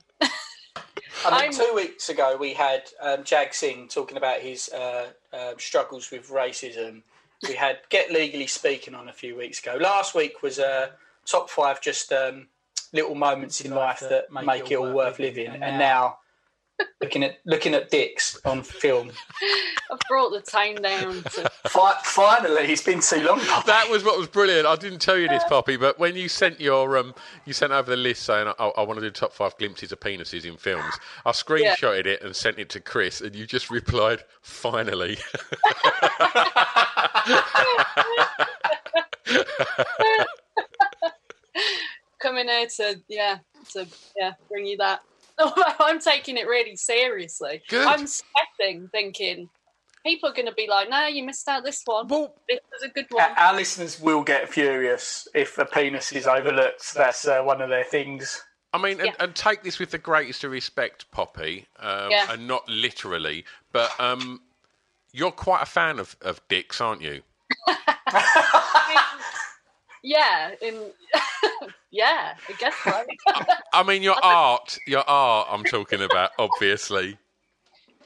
I 1.24 1.30
mean, 1.30 1.40
I'm- 1.40 1.52
two 1.52 1.72
weeks 1.74 2.08
ago 2.08 2.36
we 2.38 2.52
had 2.54 2.82
um, 3.00 3.24
Jag 3.24 3.54
Singh 3.54 3.88
talking 3.88 4.16
about 4.16 4.40
his 4.40 4.68
uh, 4.70 5.08
um 5.32 5.54
struggles 5.58 6.10
with 6.10 6.28
racism. 6.28 7.02
We 7.46 7.54
had 7.54 7.80
Get 7.90 8.10
Legally 8.10 8.46
Speaking 8.46 8.94
on 8.94 9.08
a 9.08 9.12
few 9.12 9.36
weeks 9.36 9.60
ago. 9.60 9.76
Last 9.80 10.14
week 10.14 10.42
was 10.42 10.58
uh, 10.58 10.88
top 11.26 11.50
five 11.50 11.80
just 11.80 12.12
um, 12.12 12.46
little 12.92 13.14
moments 13.14 13.60
in 13.60 13.72
life 13.72 14.00
that 14.00 14.32
make 14.46 14.70
it 14.70 14.76
all 14.76 14.92
worth 14.92 15.18
living. 15.18 15.48
And 15.48 15.78
now 15.78 16.18
looking 17.00 17.24
at 17.24 17.38
looking 17.46 17.74
at 17.74 17.90
dicks 17.90 18.38
on 18.44 18.62
film. 18.62 19.10
I've 19.90 19.98
brought 20.08 20.30
the 20.30 20.40
tone 20.40 20.76
down 20.82 21.22
to. 21.22 21.50
Finally, 22.02 22.72
it's 22.72 22.82
been 22.82 23.00
too 23.00 23.22
long. 23.22 23.38
That 23.66 23.88
was 23.90 24.04
what 24.04 24.18
was 24.18 24.28
brilliant. 24.28 24.66
I 24.66 24.76
didn't 24.76 25.00
tell 25.00 25.18
you 25.18 25.28
this, 25.28 25.42
Poppy, 25.48 25.76
but 25.76 25.98
when 25.98 26.16
you 26.16 26.28
sent 26.28 26.60
your 26.60 26.96
um, 26.98 27.14
you 27.44 27.52
sent 27.52 27.72
over 27.72 27.90
the 27.90 27.96
list 27.96 28.22
saying 28.24 28.52
I, 28.58 28.66
I 28.76 28.82
want 28.82 28.98
to 28.98 29.06
do 29.06 29.10
top 29.10 29.32
five 29.32 29.56
glimpses 29.58 29.92
of 29.92 30.00
penises 30.00 30.44
in 30.44 30.56
films, 30.56 30.94
I 31.24 31.32
screenshotted 31.32 32.06
it 32.06 32.22
and 32.22 32.34
sent 32.34 32.58
it 32.58 32.68
to 32.70 32.80
Chris, 32.80 33.20
and 33.20 33.34
you 33.34 33.46
just 33.46 33.70
replied, 33.70 34.22
"Finally." 34.42 35.18
coming 42.18 42.48
here 42.48 42.66
to 42.66 43.00
yeah 43.08 43.38
to 43.72 43.86
yeah 44.16 44.32
bring 44.48 44.66
you 44.66 44.76
that. 44.76 45.00
I'm 45.80 46.00
taking 46.00 46.36
it 46.36 46.46
really 46.46 46.76
seriously. 46.76 47.62
Good. 47.68 47.86
I'm 47.86 48.06
sweating, 48.06 48.88
thinking 48.92 49.48
people 50.04 50.28
are 50.30 50.32
going 50.34 50.46
to 50.46 50.54
be 50.54 50.66
like, 50.68 50.88
"No, 50.88 51.06
you 51.06 51.24
missed 51.24 51.48
out 51.48 51.64
this 51.64 51.82
one. 51.84 52.06
well, 52.08 52.34
This 52.48 52.60
was 52.72 52.82
a 52.84 52.92
good 52.92 53.06
one." 53.10 53.24
Our 53.36 53.54
listeners 53.54 54.00
will 54.00 54.22
get 54.22 54.48
furious 54.48 55.26
if 55.34 55.58
a 55.58 55.64
penis 55.64 56.12
is 56.12 56.26
overlooked. 56.26 56.94
That's 56.94 57.26
uh, 57.26 57.42
one 57.42 57.60
of 57.60 57.68
their 57.68 57.84
things. 57.84 58.42
I 58.72 58.78
mean, 58.78 58.98
and, 59.00 59.06
Yeah. 59.08 59.14
and 59.20 59.34
take 59.34 59.62
this 59.62 59.78
with 59.78 59.90
the 59.90 59.98
greatest 59.98 60.44
of 60.44 60.50
respect, 60.50 61.10
Poppy, 61.10 61.66
um, 61.78 62.10
Yeah. 62.10 62.26
and 62.32 62.46
not 62.46 62.68
literally, 62.68 63.44
but 63.72 63.90
um, 64.00 64.42
you're 65.12 65.30
quite 65.32 65.62
a 65.62 65.66
fan 65.66 65.98
of, 65.98 66.14
of 66.20 66.40
dicks, 66.48 66.80
aren't 66.80 67.00
you? 67.02 67.22
yeah, 70.02 70.52
in 70.60 70.74
yeah, 71.90 72.34
I 72.48 72.52
guess 72.58 72.74
so. 72.84 73.04
I 73.72 73.82
mean, 73.82 74.02
your 74.02 74.16
art, 74.22 74.78
your 74.86 75.04
art. 75.08 75.48
I'm 75.50 75.64
talking 75.64 76.02
about, 76.02 76.30
obviously. 76.38 77.18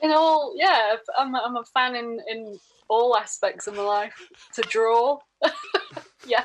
in 0.02 0.10
all, 0.12 0.54
yeah, 0.56 0.96
I'm 1.18 1.34
I'm 1.34 1.56
a 1.56 1.64
fan 1.74 1.94
in 1.96 2.18
in 2.28 2.58
all 2.88 3.16
aspects 3.16 3.66
of 3.66 3.76
my 3.76 3.82
life. 3.82 4.14
To 4.54 4.62
draw, 4.62 5.18
yeah, 6.26 6.44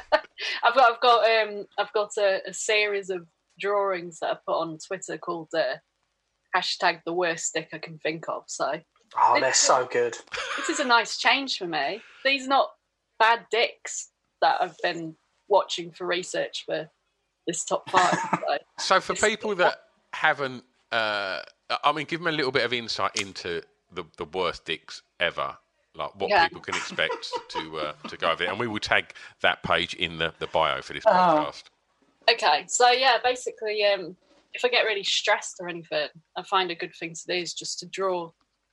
I've 0.64 0.76
got 0.76 0.94
I've 0.94 1.02
got 1.02 1.24
um 1.30 1.66
I've 1.78 1.94
got 1.94 2.12
a, 2.18 2.42
a 2.48 2.54
series 2.54 3.10
of 3.10 3.26
drawings 3.60 4.20
that 4.20 4.32
I 4.32 4.38
put 4.46 4.60
on 4.60 4.78
Twitter 4.86 5.18
called 5.18 5.50
uh, 5.56 5.76
hashtag 6.56 7.02
the 7.06 7.14
worst 7.14 7.46
stick 7.46 7.70
I 7.74 7.78
can 7.78 7.98
think 8.00 8.26
of. 8.30 8.44
So 8.48 8.80
Oh, 9.18 9.38
they're 9.40 9.54
so 9.54 9.88
good. 9.90 10.18
this 10.58 10.68
is 10.70 10.80
a 10.80 10.84
nice 10.86 11.18
change 11.18 11.58
for 11.58 11.68
me. 11.68 12.02
These 12.26 12.48
are 12.48 12.50
not 12.50 12.72
bad 13.18 13.46
dicks 13.50 14.10
that 14.42 14.62
I've 14.62 14.76
been 14.84 15.16
watching 15.48 15.92
for 15.92 16.06
research 16.06 16.64
for 16.66 16.90
this 17.48 17.64
top 17.64 17.90
five. 17.90 18.18
So. 18.78 19.00
So, 19.00 19.02
for 19.02 19.16
people 19.16 19.56
that 19.56 19.76
haven't, 20.14 20.64
uh, 20.92 21.42
I 21.84 21.92
mean, 21.94 22.06
give 22.06 22.20
them 22.20 22.28
a 22.28 22.32
little 22.36 22.52
bit 22.52 22.64
of 22.66 22.74
insight 22.74 23.20
into 23.20 23.62
the, 23.94 24.04
the 24.18 24.26
worst 24.26 24.66
dicks 24.66 25.02
ever, 25.20 25.56
like 25.96 26.14
what 26.20 26.30
Yeah. 26.30 26.48
people 26.48 26.62
can 26.62 26.76
expect 26.76 27.30
to 27.50 27.80
uh, 27.80 27.94
to 28.10 28.18
go 28.18 28.32
over 28.32 28.44
it, 28.44 28.50
and 28.50 28.60
we 28.60 28.68
will 28.68 28.80
tag 28.80 29.14
that 29.42 29.64
page 29.64 29.94
in 29.96 30.18
the, 30.18 30.34
the 30.40 30.48
bio 30.48 30.82
for 30.82 30.94
this 30.94 31.04
Oh. 31.08 31.12
podcast. 31.12 31.64
Okay, 32.30 32.66
so 32.68 32.90
yeah, 32.92 33.18
basically, 33.24 33.84
um, 33.86 34.16
if 34.54 34.64
I 34.66 34.68
get 34.70 34.82
really 34.84 35.04
stressed 35.04 35.58
or 35.60 35.68
anything, 35.70 36.08
I 36.36 36.44
find 36.44 36.72
a 36.72 36.76
good 36.76 36.94
thing 36.96 37.14
to 37.14 37.28
do 37.28 37.34
is 37.34 37.54
just 37.54 37.80
to 37.80 37.86
draw 37.88 38.32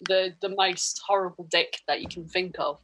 the 0.08 0.34
the 0.40 0.48
most 0.50 1.00
horrible 1.06 1.44
dick 1.50 1.78
that 1.86 2.00
you 2.02 2.08
can 2.08 2.26
think 2.28 2.56
of. 2.58 2.78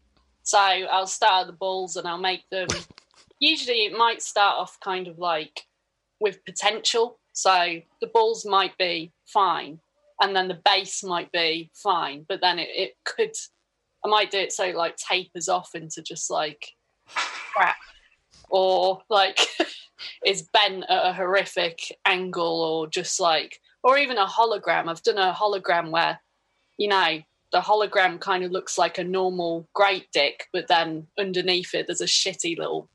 So 0.45 0.59
I'll 0.59 1.07
start 1.07 1.43
at 1.43 1.47
the 1.49 1.53
balls 1.53 1.97
and 1.97 2.07
I'll 2.09 2.17
make 2.19 2.49
them. 2.51 2.69
Usually, 3.41 3.85
it 3.85 3.97
might 3.97 4.21
start 4.23 4.57
off 4.59 4.79
kind 4.81 5.07
of 5.09 5.19
like 5.19 5.63
with 6.21 6.45
potential. 6.45 7.19
So 7.33 7.81
the 8.01 8.07
balls 8.09 8.45
might 8.45 8.77
be 8.79 9.13
fine, 9.27 9.81
and 10.21 10.35
then 10.35 10.49
the 10.49 10.61
base 10.65 11.05
might 11.05 11.31
be 11.33 11.71
fine, 11.75 12.27
but 12.29 12.41
then 12.41 12.59
it, 12.59 12.69
it 12.75 12.97
could. 13.05 13.35
I 14.05 14.09
might 14.09 14.31
do 14.31 14.39
it 14.39 14.53
so 14.53 14.71
like 14.71 14.97
tapers 14.97 15.49
off 15.49 15.75
into 15.75 16.03
just 16.03 16.31
like 16.31 16.75
crap, 17.07 17.77
or 18.51 19.03
like 19.09 19.39
is 20.25 20.49
bent 20.53 20.85
at 20.89 21.07
a 21.07 21.13
horrific 21.13 21.97
angle 22.05 22.61
or 22.61 22.87
just 22.87 23.21
like 23.21 23.61
or 23.83 23.99
even 23.99 24.19
a 24.19 24.27
hologram 24.27 24.89
i've 24.89 25.03
done 25.03 25.19
a 25.19 25.33
hologram 25.33 25.91
where 25.91 26.21
you 26.77 26.89
know 26.89 27.19
the 27.53 27.61
hologram 27.61 28.21
kind 28.21 28.45
of 28.45 28.51
looks 28.51 28.79
like 28.79 28.99
a 28.99 29.05
normal 29.05 29.69
great 29.75 30.07
dick 30.13 30.47
but 30.53 30.69
then 30.69 31.07
underneath 31.19 31.75
it 31.75 31.87
there's 31.87 32.01
a 32.01 32.05
shitty 32.05 32.59
little 32.59 32.89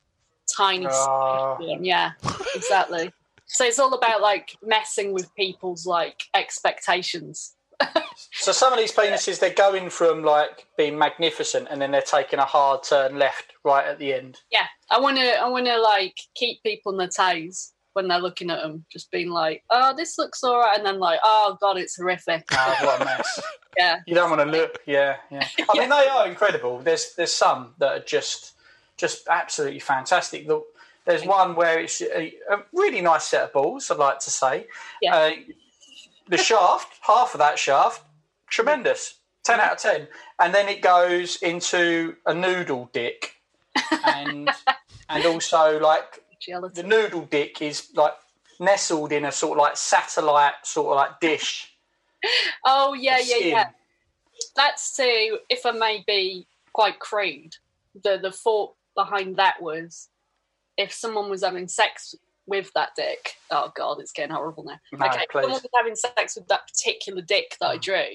tiny 0.58 0.88
ah. 0.90 1.56
one. 1.60 1.84
yeah 1.84 2.12
exactly 2.56 3.12
so 3.46 3.66
it's 3.66 3.80
all 3.80 3.94
about 3.94 4.22
like 4.22 4.56
messing 4.64 5.14
with 5.14 5.34
people's 5.36 5.86
like 5.86 6.24
expectations 6.36 7.56
So 8.32 8.52
some 8.52 8.72
of 8.72 8.80
these 8.80 8.92
penises, 8.94 9.40
they're 9.40 9.54
going 9.54 9.90
from 9.90 10.24
like 10.24 10.68
being 10.78 10.98
magnificent, 10.98 11.68
and 11.70 11.82
then 11.82 11.92
they're 11.92 12.02
taking 12.02 12.40
a 12.40 12.46
hard 12.46 12.84
turn 12.84 13.18
left 13.18 13.54
right 13.66 13.86
at 13.86 14.00
the 14.00 14.14
end. 14.14 14.40
yeah 14.52 14.68
i 14.92 15.00
want 15.00 15.18
to 15.18 15.36
i 15.42 15.48
want 15.48 15.66
to 15.66 15.80
like 15.82 16.16
keep 16.36 16.62
people 16.64 16.92
on 16.92 16.98
their 16.98 17.08
toes 17.08 17.72
when 17.94 18.08
they're 18.08 18.20
looking 18.20 18.50
at 18.50 18.62
them 18.62 18.86
just 18.92 19.10
being 19.12 19.30
like 19.30 19.64
oh 19.70 19.94
this 19.96 20.18
looks 20.18 20.44
all 20.44 20.60
right 20.60 20.78
and 20.78 20.86
then 20.86 21.00
like 21.00 21.20
oh 21.24 21.58
god 21.62 21.78
it's 21.78 21.96
horrific 21.96 22.44
Oh, 22.52 22.76
what 22.82 23.02
a 23.02 23.06
mess! 23.06 23.40
yeah 23.78 24.00
You 24.06 24.16
don't 24.16 24.30
want 24.30 24.42
to 24.42 24.48
look. 24.58 24.80
Yeah, 24.86 25.18
yeah. 25.32 25.48
I 25.70 25.80
mean, 25.80 25.90
they 25.98 26.08
are 26.08 26.28
incredible. 26.28 26.80
There's 26.80 27.14
there's 27.16 27.34
some 27.34 27.74
that 27.80 27.92
are 27.92 28.04
just 28.06 28.54
just 28.98 29.28
absolutely 29.28 29.80
fantastic. 29.80 30.48
The- 30.48 30.64
There's 31.06 31.26
one 31.26 31.56
where 31.56 31.80
it's 31.80 32.02
a, 32.02 32.34
a 32.50 32.64
really 32.74 33.02
nice 33.02 33.26
set 33.26 33.44
of 33.44 33.54
balls. 33.54 33.92
I'd 33.92 33.98
like 33.98 34.20
to 34.20 34.30
say. 34.30 34.68
Yeah. 35.02 35.16
Uh, 35.16 35.32
the 36.30 36.38
shaft, 36.38 37.00
half 37.02 37.34
of 37.34 37.40
that 37.40 37.60
shaft, 37.60 38.02
tremendous. 38.48 39.16
Ten 39.44 39.60
out 39.60 39.74
of 39.74 39.78
ten, 39.80 40.08
and 40.40 40.54
then 40.56 40.70
it 40.70 40.82
goes 40.82 41.36
into 41.42 42.16
a 42.26 42.34
noodle 42.34 42.90
dick, 42.94 43.42
and 44.06 44.50
and 45.10 45.26
also 45.26 45.82
like 45.82 46.24
the 46.74 46.84
noodle 46.84 47.26
dick 47.30 47.62
is 47.62 47.90
like 47.94 48.14
nestled 48.62 49.12
in 49.12 49.26
a 49.26 49.34
sort 49.34 49.58
of 49.60 49.64
like 49.64 49.76
satellite 49.76 50.54
sort 50.64 50.88
of 50.92 50.96
like 50.96 51.20
dish. 51.20 51.70
Oh 52.66 52.94
yeah, 52.94 53.18
yeah, 53.18 53.36
skin. 53.36 53.48
yeah. 53.50 53.70
That's 54.56 54.96
to, 54.96 55.40
if 55.50 55.66
I 55.66 55.72
may 55.72 56.06
be 56.08 56.48
quite 56.72 57.00
crude, 57.00 57.58
the 58.02 58.18
the 58.22 58.32
thought 58.32 58.76
behind 58.96 59.38
that 59.38 59.62
was 59.62 60.10
if 60.78 60.92
someone 60.92 61.30
was 61.30 61.44
having 61.44 61.68
sex 61.68 62.16
with 62.46 62.72
that 62.76 62.90
dick. 62.96 63.34
Oh 63.52 63.72
god, 63.76 64.00
it's 64.00 64.12
getting 64.12 64.36
horrible 64.36 64.66
now. 64.66 64.80
No, 64.92 65.06
okay, 65.08 65.22
if 65.22 65.30
please. 65.30 65.42
someone 65.44 65.62
was 65.62 65.70
having 65.76 65.96
sex 65.96 66.36
with 66.36 66.48
that 66.48 66.68
particular 66.68 67.22
dick 67.22 67.56
that 67.60 67.68
I 67.68 67.78
drew. 67.78 68.06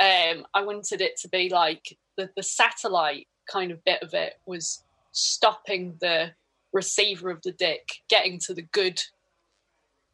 Um, 0.00 0.46
I 0.54 0.62
wanted 0.62 1.00
it 1.00 1.16
to 1.22 1.28
be 1.28 1.48
like 1.48 1.96
the 2.16 2.30
the 2.36 2.42
satellite 2.42 3.26
kind 3.50 3.70
of 3.70 3.84
bit 3.84 4.02
of 4.02 4.14
it 4.14 4.34
was 4.46 4.84
stopping 5.12 5.96
the 6.00 6.32
receiver 6.72 7.30
of 7.30 7.40
the 7.42 7.52
dick 7.52 7.88
getting 8.08 8.38
to 8.38 8.54
the 8.54 8.62
good 8.72 9.00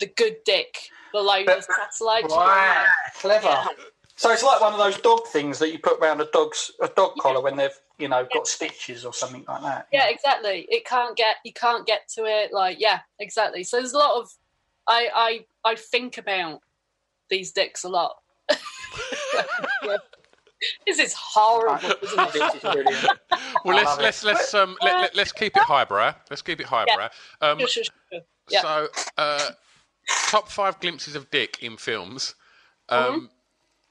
the 0.00 0.06
good 0.06 0.36
dick 0.44 0.76
below 1.12 1.44
the 1.44 1.60
satellite. 1.60 2.24
Right, 2.30 2.86
clever. 3.16 3.46
Yeah. 3.46 3.66
So 4.16 4.30
it's 4.30 4.42
like 4.42 4.60
one 4.60 4.72
of 4.72 4.78
those 4.78 4.98
dog 4.98 5.26
things 5.26 5.58
that 5.58 5.72
you 5.72 5.78
put 5.78 6.00
around 6.00 6.20
a 6.20 6.26
dog's 6.32 6.70
a 6.80 6.88
dog 6.88 7.14
collar 7.20 7.40
when 7.40 7.56
they've 7.56 7.78
you 7.98 8.08
know 8.08 8.26
got 8.32 8.46
stitches 8.46 9.04
or 9.04 9.12
something 9.12 9.44
like 9.46 9.62
that. 9.62 9.86
yeah 9.92 10.08
exactly 10.08 10.66
it 10.68 10.84
can't 10.84 11.16
get 11.16 11.36
you 11.44 11.52
can't 11.52 11.86
get 11.86 12.08
to 12.08 12.24
it 12.24 12.52
like 12.52 12.78
yeah 12.80 13.00
exactly 13.20 13.62
so 13.62 13.76
there's 13.78 13.92
a 13.92 13.98
lot 13.98 14.20
of 14.20 14.30
i 14.88 15.08
i 15.14 15.70
i 15.70 15.74
think 15.76 16.18
about 16.18 16.60
these 17.30 17.52
dicks 17.52 17.84
a 17.84 17.88
lot 17.88 18.16
Yeah. 18.50 18.56
this 20.86 20.98
is 20.98 21.14
horrible 21.14 21.90
isn't 22.02 22.18
it? 22.20 22.32
This 22.32 22.54
is 22.54 22.60
brilliant. 22.60 23.06
Well, 23.64 23.78
I 23.78 23.82
let's 23.82 23.98
let's 24.00 24.24
let's 24.24 24.54
um 24.54 24.76
let, 24.82 25.00
let, 25.00 25.16
let's 25.16 25.32
keep 25.32 25.56
it 25.56 25.62
highbrow. 25.62 26.14
Let's 26.30 26.42
keep 26.42 26.60
it 26.60 26.66
highbrow. 26.66 27.08
Um, 27.40 27.58
Sure, 27.58 27.68
sure, 27.68 27.84
sure. 28.12 28.20
yeah 28.50 28.60
So, 28.62 28.88
uh, 29.18 29.50
top 30.28 30.48
five 30.48 30.80
glimpses 30.80 31.16
of 31.16 31.30
dick 31.30 31.62
in 31.62 31.76
films. 31.76 32.34
Um, 32.88 33.30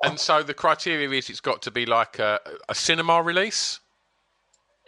Mm-hmm. 0.03 0.09
And 0.09 0.19
so 0.19 0.43
the 0.43 0.53
criteria 0.53 1.09
is 1.11 1.29
it's 1.29 1.39
got 1.39 1.61
to 1.61 1.71
be 1.71 1.85
like 1.85 2.19
a, 2.19 2.37
a 2.67 2.75
cinema 2.75 3.21
release. 3.23 3.79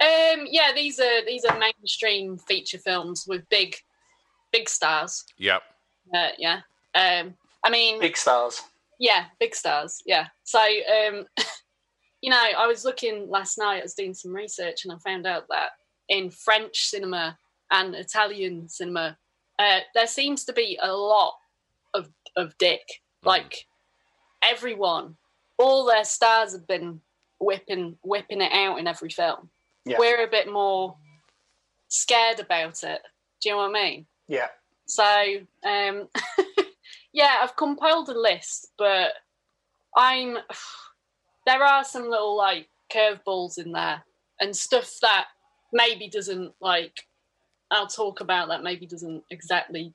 Um 0.02 0.46
yeah 0.50 0.72
these 0.76 1.00
are 1.00 1.26
these 1.26 1.46
are 1.46 1.58
mainstream 1.58 2.38
feature 2.38 2.78
films 2.80 3.26
with 3.28 3.48
big 3.50 3.76
big 4.52 4.68
stars 4.68 5.24
Yep. 5.38 5.62
uh, 6.14 6.30
yeah 6.38 6.62
um 6.96 7.34
i 7.64 7.70
mean 7.70 8.00
Big 8.00 8.18
stars. 8.18 8.62
Yeah, 9.00 9.26
big 9.42 9.54
stars. 9.56 10.02
Yeah. 10.06 10.28
So, 10.44 10.60
um, 10.60 11.26
you 12.22 12.30
know, 12.30 12.42
I 12.58 12.66
was 12.66 12.86
looking 12.86 13.30
last 13.30 13.58
night. 13.58 13.80
I 13.80 13.84
was 13.84 13.94
doing 13.94 14.14
some 14.14 14.34
research, 14.34 14.86
and 14.86 14.94
I 14.94 14.98
found 15.00 15.28
out 15.28 15.46
that 15.50 15.72
in 16.08 16.32
French 16.32 16.86
cinema 16.86 17.38
and 17.72 17.94
Italian 17.94 18.70
cinema, 18.70 19.18
uh, 19.60 19.80
there 19.94 20.08
seems 20.08 20.46
to 20.46 20.54
be 20.54 20.80
a 20.82 20.94
lot 20.94 21.34
of 21.94 22.10
of 22.38 22.58
dick, 22.58 22.84
like 23.24 23.66
everyone, 24.44 25.18
all 25.58 25.86
their 25.86 26.06
stars 26.06 26.54
have 26.54 26.68
been 26.68 27.02
whipping 27.40 27.98
whipping 28.02 28.42
it 28.42 28.54
out 28.54 28.80
in 28.80 28.88
every 28.88 29.10
film. 29.10 29.50
Yeah. 29.86 29.98
We're 30.00 30.24
a 30.24 30.30
bit 30.30 30.52
more 30.52 30.96
scared 31.88 32.40
about 32.40 32.84
it. 32.84 33.02
Do 33.42 33.50
you 33.50 33.56
know 33.56 33.70
what 33.70 33.76
I 33.76 33.84
mean? 33.84 34.06
Yeah. 34.28 34.48
So, 34.86 35.04
um, 35.64 36.10
yeah, 37.14 37.38
I've 37.42 37.56
compiled 37.56 38.10
a 38.10 38.20
list, 38.20 38.72
but 38.78 39.14
I'm 39.96 40.38
there 41.46 41.64
are 41.64 41.84
some 41.84 42.10
little 42.10 42.36
like 42.36 42.68
curveballs 42.92 43.58
in 43.58 43.72
there 43.72 44.04
and 44.40 44.56
stuff 44.56 44.92
that 45.02 45.28
maybe 45.72 46.08
doesn't 46.08 46.54
like 46.60 47.06
I'll 47.72 47.88
talk 47.88 48.22
about 48.22 48.50
that 48.50 48.64
maybe 48.64 48.86
doesn't 48.86 49.24
exactly 49.32 49.94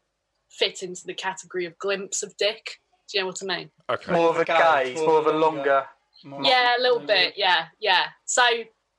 fit 0.50 0.82
into 0.82 1.06
the 1.06 1.14
category 1.14 1.66
of 1.66 1.78
glimpse 1.78 2.22
of 2.22 2.36
dick. 2.36 2.80
Do 3.10 3.18
you 3.18 3.22
know 3.22 3.28
what 3.28 3.42
I 3.42 3.46
mean? 3.46 3.70
Okay. 3.88 4.12
More 4.12 4.30
of 4.30 4.38
a 4.38 4.44
gaze, 4.44 4.98
more 4.98 5.18
of 5.18 5.26
a 5.26 5.32
longer. 5.32 5.84
yeah, 6.42 6.76
a 6.78 6.80
little 6.80 7.00
bit. 7.00 7.34
Yeah, 7.36 7.66
yeah. 7.80 8.06
So 8.24 8.42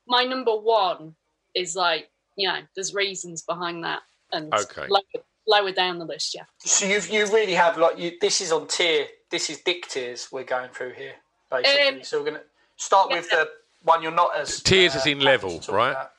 my 0.06 0.24
number 0.24 0.54
one 0.56 1.14
is 1.54 1.76
like 1.76 2.08
you 2.36 2.48
know, 2.48 2.60
there's 2.74 2.94
reasons 2.94 3.42
behind 3.42 3.84
that, 3.84 4.00
and 4.32 4.52
Okay. 4.54 4.86
lower, 4.88 5.24
lower 5.46 5.70
down 5.72 5.98
the 5.98 6.04
list. 6.06 6.34
Yeah. 6.34 6.44
So 6.58 6.86
you 6.86 7.00
you 7.10 7.26
really 7.32 7.52
have 7.54 7.76
like 7.76 7.98
you. 7.98 8.12
This 8.20 8.40
is 8.40 8.52
on 8.52 8.66
tier. 8.68 9.06
This 9.30 9.50
is 9.50 9.60
dick 9.60 9.88
tiers 9.88 10.28
we're 10.32 10.44
going 10.44 10.70
through 10.70 10.92
here, 10.94 11.14
basically. 11.50 11.98
Um, 11.98 12.04
so 12.04 12.20
we're 12.20 12.30
gonna 12.30 12.42
start 12.76 13.10
with 13.10 13.28
the 13.30 13.48
one 13.82 14.02
you're 14.02 14.12
not 14.12 14.36
as 14.36 14.62
Tiers 14.62 14.94
uh, 14.94 14.98
as 14.98 15.06
in 15.06 15.18
happy 15.18 15.24
level, 15.24 15.60
right? 15.68 15.90
about. 15.90 16.10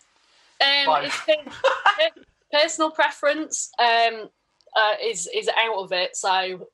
Um, 0.61 0.85
Fine. 0.85 1.05
it's 1.05 1.25
been, 1.25 1.45
per- 1.45 2.21
personal 2.51 2.91
preference 2.91 3.71
um, 3.79 4.29
uh, 4.75 4.93
is 5.03 5.27
is 5.33 5.49
out 5.49 5.77
of 5.77 5.91
it, 5.91 6.15
so 6.15 6.67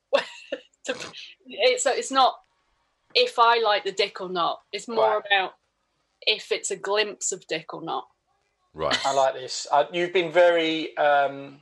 to, 0.84 0.94
it's 1.46 1.86
it's 1.86 2.10
not 2.10 2.34
if 3.14 3.38
I 3.38 3.60
like 3.60 3.84
the 3.84 3.92
dick 3.92 4.20
or 4.20 4.28
not. 4.28 4.60
It's 4.72 4.86
more 4.86 5.16
Right. 5.16 5.22
about 5.26 5.54
if 6.26 6.52
it's 6.52 6.70
a 6.70 6.76
glimpse 6.76 7.32
of 7.32 7.46
dick 7.46 7.72
or 7.74 7.82
not. 7.82 8.06
Right. 8.74 8.98
I 9.04 9.12
like 9.12 9.34
this. 9.34 9.66
Uh, 9.70 9.84
you've 9.92 10.12
been 10.12 10.30
very. 10.32 10.96
Um, 10.96 11.60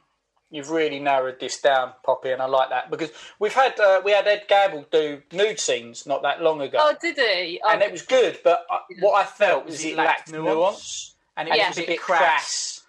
you've 0.50 0.70
really 0.70 0.98
narrowed 0.98 1.40
this 1.40 1.60
down, 1.60 1.92
Poppy, 2.04 2.30
and 2.30 2.40
I 2.42 2.46
like 2.46 2.70
that 2.70 2.90
because 2.90 3.10
we've 3.38 3.52
had 3.54 3.78
uh, 3.80 4.00
we 4.04 4.12
had 4.12 4.26
Ed 4.26 4.44
Gamble 4.48 4.86
do 4.90 5.22
nude 5.32 5.58
scenes 5.60 6.06
not 6.06 6.22
that 6.22 6.42
long 6.42 6.60
ago. 6.60 6.78
Oh, 6.80 6.94
did 7.00 7.16
he? 7.16 7.60
Oh, 7.64 7.70
and 7.70 7.82
it 7.82 7.92
was 7.92 8.02
good, 8.02 8.38
but 8.44 8.66
I, 8.70 8.80
what 9.00 9.14
I 9.14 9.24
felt 9.24 9.66
was 9.66 9.84
it 9.84 9.96
lacked 9.96 10.30
nuance, 10.32 11.14
and 11.36 11.48
it 11.48 11.56
Yeah. 11.56 11.68
was 11.68 11.78
a 11.78 11.86
bit 11.86 12.00
crass. 12.00 12.82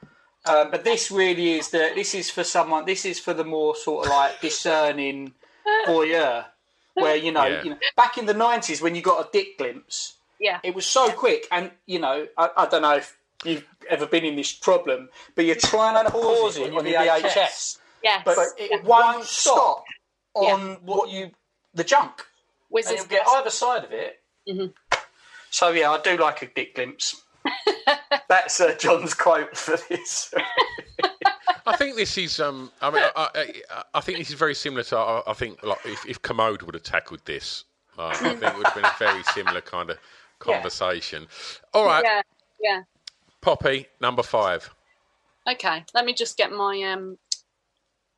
Um, 0.45 0.71
but 0.71 0.83
this 0.83 1.11
really 1.11 1.53
is 1.59 1.69
the 1.69 1.91
this 1.95 2.13
is 2.15 2.29
for 2.29 2.43
someone. 2.43 2.85
This 2.85 3.05
is 3.05 3.19
for 3.19 3.33
the 3.33 3.43
more 3.45 3.75
sort 3.75 4.05
of 4.05 4.11
like 4.11 4.41
discerning 4.41 5.33
voyeur, 5.87 6.45
where 6.93 7.15
you 7.15 7.31
know, 7.31 7.45
Yeah. 7.45 7.63
you 7.63 7.69
know, 7.71 7.77
back 7.95 8.17
in 8.17 8.25
the 8.25 8.33
nineties 8.33 8.81
when 8.81 8.95
you 8.95 9.01
got 9.01 9.25
a 9.25 9.29
dick 9.31 9.57
glimpse, 9.57 10.15
yeah, 10.39 10.59
it 10.63 10.75
was 10.75 10.85
so 10.85 11.11
quick, 11.11 11.47
and 11.51 11.71
you 11.85 11.99
know, 11.99 12.27
I, 12.37 12.49
I 12.57 12.65
don't 12.67 12.81
know 12.81 12.95
if 12.95 13.17
you've 13.43 13.65
ever 13.89 14.05
been 14.05 14.25
in 14.25 14.35
this 14.35 14.51
problem, 14.51 15.09
but 15.35 15.45
you're 15.45 15.55
trying 15.55 16.03
to 16.03 16.11
pause 16.11 16.57
it 16.57 16.73
on 16.73 16.85
your 16.85 17.01
VHS, 17.01 17.77
yes. 18.03 18.21
but 18.25 18.37
it 18.57 18.83
won't 18.83 19.25
stop 19.25 19.83
on 20.33 20.77
what 20.85 21.09
you 21.09 21.31
the 21.73 21.83
junk 21.83 22.25
and 22.71 22.97
you'll 22.97 23.05
get 23.05 23.27
either 23.27 23.49
side 23.49 23.83
of 23.83 23.91
it. 23.91 24.21
Mhm. 24.47 24.73
So 25.49 25.69
yeah, 25.69 25.91
I 25.91 25.99
do 26.01 26.17
like 26.17 26.41
a 26.41 26.47
dick 26.47 26.75
glimpse. 26.75 27.21
That's 28.27 28.59
uh, 28.59 28.75
John's 28.75 29.13
quote 29.13 29.57
for 29.57 29.77
this. 29.89 30.33
I 31.65 31.75
think 31.75 31.95
this 31.95 32.17
is. 32.17 32.39
Um, 32.39 32.71
I 32.81 32.91
mean, 32.91 33.03
I, 33.15 33.29
I, 33.35 33.83
I 33.95 34.01
think 34.01 34.19
this 34.19 34.29
is 34.29 34.35
very 34.35 34.55
similar 34.55 34.83
to. 34.83 34.97
I, 34.97 35.21
I 35.27 35.33
think 35.33 35.63
like 35.63 35.79
if, 35.85 36.05
if 36.05 36.21
Kermode 36.21 36.61
would 36.63 36.75
have 36.75 36.83
tackled 36.83 37.21
this, 37.25 37.63
uh, 37.97 38.07
I 38.07 38.15
think 38.15 38.43
it 38.43 38.55
would 38.55 38.65
have 38.65 38.75
been 38.75 38.85
a 38.85 38.95
very 38.99 39.23
similar 39.23 39.61
kind 39.61 39.89
of 39.89 39.97
conversation. 40.39 41.27
All 41.73 41.85
right, 41.85 42.03
Yeah, 42.03 42.21
yeah. 42.59 42.81
Poppy, 43.41 43.87
number 44.01 44.23
five. 44.23 44.69
Okay, 45.49 45.83
let 45.93 46.05
me 46.05 46.13
just 46.13 46.37
get 46.37 46.51
my 46.51 46.81
um 46.83 47.17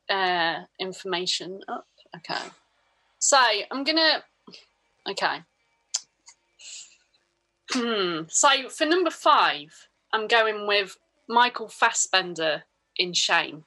uh 0.08 0.60
information 0.80 1.60
up. 1.68 1.86
Okay. 2.16 2.42
So 3.18 3.38
I'm 3.70 3.84
gonna 3.84 4.22
okay. 5.08 5.38
Hmm. 7.70 8.22
So 8.28 8.68
for 8.68 8.84
number 8.84 9.10
five, 9.10 9.88
I'm 10.12 10.26
going 10.26 10.66
with 10.66 10.96
Michael 11.28 11.68
Fassbender 11.68 12.64
in 12.96 13.12
Shame. 13.12 13.64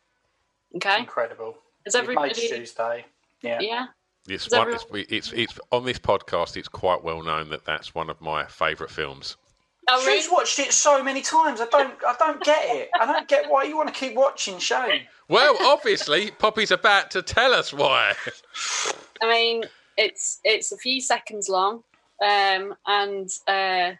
Okay. 0.75 0.99
Incredible. 0.99 1.57
Is 1.85 1.95
everybody 1.95 2.29
makes 2.29 2.49
Tuesday. 2.49 3.05
Yeah. 3.41 3.59
Yeah. 3.61 3.85
It's 4.27 4.49
one. 4.51 4.73
It's, 4.73 4.85
it's 4.91 5.31
it's 5.33 5.59
on 5.71 5.85
this 5.85 5.99
podcast. 5.99 6.57
It's 6.57 6.67
quite 6.67 7.03
well 7.03 7.21
known 7.21 7.49
that 7.49 7.65
that's 7.65 7.93
one 7.93 8.09
of 8.09 8.19
my 8.21 8.45
favourite 8.45 8.91
films. 8.91 9.37
Oh, 9.87 10.03
really? 10.03 10.19
She's 10.19 10.31
watched 10.31 10.59
it 10.59 10.73
so 10.73 11.03
many 11.03 11.21
times. 11.21 11.61
I 11.61 11.67
don't. 11.67 11.93
I 12.07 12.15
don't 12.17 12.43
get 12.43 12.63
it. 12.75 12.89
I 12.99 13.05
don't 13.05 13.27
get 13.27 13.49
why 13.49 13.63
you 13.63 13.77
want 13.77 13.93
to 13.93 13.93
keep 13.93 14.15
watching 14.15 14.57
Shame. 14.57 15.01
Well, 15.29 15.55
obviously, 15.61 16.31
Poppy's 16.31 16.71
about 16.71 17.11
to 17.11 17.21
tell 17.21 17.53
us 17.53 17.71
why. 17.71 18.13
I 19.21 19.29
mean, 19.29 19.65
it's 19.97 20.39
it's 20.43 20.71
a 20.71 20.77
few 20.77 21.01
seconds 21.01 21.49
long, 21.49 21.83
um, 22.23 22.75
and 22.87 23.29
uh, 23.47 23.91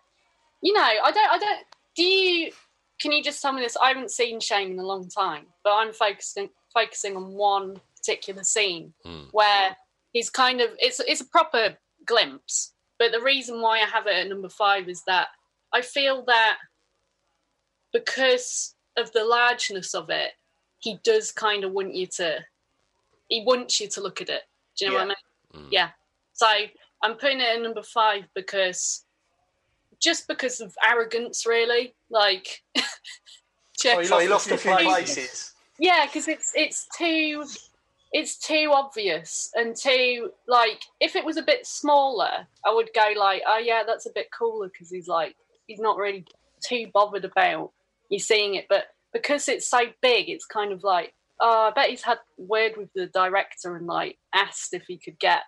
you 0.61 0.73
know, 0.73 0.81
I 0.81 1.11
don't, 1.11 1.31
I 1.31 1.37
don't. 1.37 1.65
Do 1.95 2.03
you? 2.03 2.51
Can 2.99 3.11
you 3.11 3.21
just 3.21 3.41
tell 3.41 3.53
me 3.53 3.61
this? 3.61 3.77
I 3.77 3.89
haven't 3.89 4.09
seen 4.09 4.39
Shame 4.39 4.71
in 4.71 4.79
a 4.79 4.85
long 4.85 5.07
time, 5.07 5.45
but 5.63 5.73
I'm 5.73 5.93
focusing 5.93 6.49
focusing 6.73 7.15
on 7.15 7.33
one 7.33 7.79
particular 7.95 8.43
scene 8.43 8.93
where 9.31 9.75
he's 10.15 10.29
kind 10.29 10.61
of 10.61 10.69
it's 10.79 11.01
it's 11.01 11.19
a 11.21 11.25
proper 11.25 11.75
glimpse. 12.05 12.71
But 12.97 13.11
the 13.11 13.19
reason 13.21 13.59
why 13.61 13.75
I 13.81 13.85
have 13.85 14.07
it 14.07 14.15
at 14.15 14.29
number 14.29 14.47
five 14.49 14.87
is 14.87 15.03
that 15.05 15.27
I 15.73 15.81
feel 15.81 16.23
that 16.25 16.57
because 17.91 18.75
of 18.97 19.11
the 19.11 19.23
largeness 19.25 19.93
of 19.93 20.09
it, 20.09 20.31
he 20.79 20.97
does 21.03 21.31
kind 21.31 21.63
of 21.65 21.71
want 21.71 21.93
you 21.93 22.07
to. 22.17 22.39
He 23.27 23.43
wants 23.45 23.79
you 23.81 23.87
to 23.89 24.01
look 24.01 24.21
at 24.21 24.29
it. 24.29 24.43
Do 24.77 24.85
you 24.85 24.91
know 24.91 24.97
what 24.97 25.03
I 25.03 25.07
mean? 25.57 25.65
Mm. 25.65 25.67
Yeah. 25.71 25.89
So 26.33 26.47
I'm 27.03 27.15
putting 27.15 27.41
it 27.41 27.47
at 27.57 27.61
number 27.61 27.83
five 27.83 28.23
because 28.33 29.03
just 29.99 30.27
because 30.27 30.61
of 30.61 30.73
arrogance, 30.87 31.45
really. 31.45 31.93
Like, 32.09 32.63
Oh, 33.87 33.99
he 33.99 34.07
just- 34.07 34.21
he 34.21 34.27
lost 34.29 34.51
a 34.51 34.57
few 34.57 34.75
places. 34.77 35.53
yeah, 35.79 36.05
because 36.05 36.27
it's 36.29 36.53
it's 36.55 36.87
too 36.97 37.43
it's 38.17 38.37
too 38.37 38.71
obvious 38.73 39.51
and 39.55 39.75
too 39.75 40.31
like 40.47 40.81
if 41.01 41.17
it 41.17 41.25
was 41.25 41.35
a 41.35 41.41
bit 41.43 41.67
smaller, 41.67 42.47
I 42.65 42.73
would 42.73 42.89
go 42.95 43.11
like, 43.19 43.41
oh 43.45 43.57
yeah, 43.59 43.83
that's 43.85 44.05
a 44.05 44.11
bit 44.15 44.27
cooler 44.31 44.69
because 44.69 44.89
he's 44.89 45.09
like 45.09 45.35
he's 45.67 45.79
not 45.81 45.97
really 45.97 46.23
too 46.65 46.87
bothered 46.93 47.25
about 47.25 47.71
you 48.09 48.17
seeing 48.19 48.55
it, 48.55 48.67
but 48.69 48.85
because 49.11 49.49
it's 49.49 49.67
so 49.67 49.79
big, 50.01 50.29
it's 50.29 50.45
kind 50.45 50.71
of 50.71 50.81
like, 50.83 51.13
oh, 51.41 51.67
I 51.67 51.71
bet 51.71 51.89
he's 51.89 52.03
had 52.03 52.19
word 52.37 52.77
with 52.77 52.89
the 52.95 53.07
director 53.07 53.75
and 53.75 53.85
like 53.85 54.17
asked 54.33 54.73
if 54.73 54.83
he 54.87 54.97
could 54.97 55.19
get. 55.19 55.41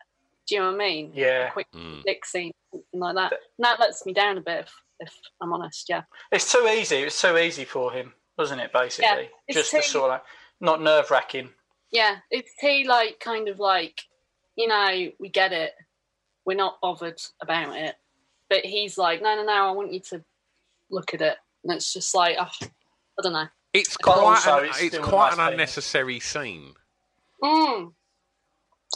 Do 0.47 0.56
you 0.56 0.62
know 0.62 0.67
what 0.73 0.75
I 0.82 0.88
mean? 0.89 1.12
Yeah. 1.13 1.47
A 1.47 1.51
quick 1.51 1.67
Mm. 1.73 2.03
dick 2.03 2.25
scene, 2.25 2.51
something 2.71 2.99
like 2.99 3.15
that. 3.15 3.32
And 3.58 3.65
that 3.65 3.80
lets 3.80 4.06
me 4.06 4.13
down 4.13 4.38
a 4.38 4.41
bit, 4.41 4.60
if, 4.60 4.71
if 4.99 5.12
I'm 5.41 5.53
honest. 5.53 5.88
Yeah. 5.89 6.03
It's 6.32 6.51
too 6.51 6.65
easy. 6.67 6.97
It's 7.03 7.21
too 7.21 7.38
easy 7.38 7.65
for 7.65 7.91
him, 7.91 8.13
wasn't 8.38 8.62
it? 8.62 8.71
Basically, 8.73 9.23
Yeah, 9.23 9.27
it's 9.47 9.58
just 9.58 9.71
the 9.71 9.82
sort 9.82 10.06
of 10.06 10.10
like, 10.12 10.23
not 10.62 10.82
nerve 10.82 11.12
wracking. 11.12 11.49
Yeah, 11.91 12.17
it's 12.32 12.52
he 12.60 12.86
like 12.88 13.19
kind 13.19 13.47
of 13.47 13.60
like, 13.60 14.02
you 14.56 14.67
know, 14.67 15.10
we 15.19 15.30
get 15.30 15.54
it. 15.54 15.73
We're 16.45 16.58
not 16.58 16.80
bothered 16.82 17.21
about 17.41 17.76
it. 17.78 17.95
But 18.50 18.65
he's 18.65 18.97
like, 18.97 19.21
no, 19.21 19.36
no, 19.36 19.43
no, 19.43 19.67
I 19.67 19.71
want 19.71 19.93
you 19.93 20.00
to 20.12 20.23
look 20.89 21.13
at 21.13 21.21
it. 21.21 21.38
And 21.63 21.73
it's 21.73 21.93
just 21.93 22.15
like, 22.15 22.38
oh, 22.39 22.50
I 22.62 23.21
don't 23.21 23.34
know. 23.34 23.47
It's 23.73 23.97
quite 23.97 24.17
also 24.17 24.60
an, 24.60 24.65
it's 24.65 24.82
it's 24.82 24.97
quite 24.97 25.32
nice 25.36 25.39
an 25.39 25.54
unnecessary 25.54 26.19
scene. 26.19 26.73
Mm. 27.43 27.91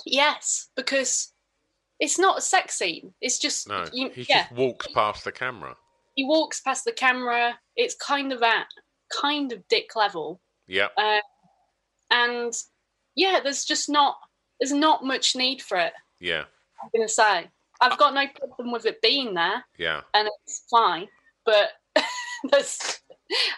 Yes, 0.06 0.70
because 0.76 1.34
it's 2.00 2.18
not 2.18 2.38
a 2.40 2.42
sex 2.42 2.78
scene. 2.78 3.14
It's 3.22 3.38
just, 3.38 3.68
No, 3.68 3.86
you, 3.92 4.10
he 4.10 4.26
yeah, 4.30 4.44
just 4.44 4.54
walks 4.54 4.88
past 4.88 5.26
the 5.26 5.32
camera. 5.32 5.76
he 6.16 6.24
walks 6.26 6.62
past 6.62 6.86
the 6.86 6.94
camera. 6.94 7.60
It's 7.76 7.96
kind 7.96 8.32
of 8.32 8.42
at 8.42 8.68
kind 9.22 9.52
of 9.52 9.68
dick 9.68 9.96
level. 9.96 10.40
Yeah. 10.68 10.88
Uh, 10.98 11.20
and 12.10 12.54
yeah, 13.16 13.40
there's 13.44 13.66
just 13.66 13.90
not, 13.90 14.18
there's 14.60 14.72
not 14.72 15.04
much 15.04 15.36
need 15.36 15.62
for 15.62 15.78
it. 15.78 15.94
Yeah. 16.20 16.44
I'm 16.84 16.90
gonna 16.96 17.08
say 17.10 17.50
I've 17.82 17.98
got 17.98 18.14
no 18.14 18.26
problem 18.38 18.72
with 18.72 18.86
it 18.86 19.02
being 19.02 19.34
there, 19.34 19.66
Yeah. 19.78 20.02
and 20.14 20.30
it's 20.46 20.64
fine. 20.70 21.08
But 21.46 21.72
there's, 22.52 23.00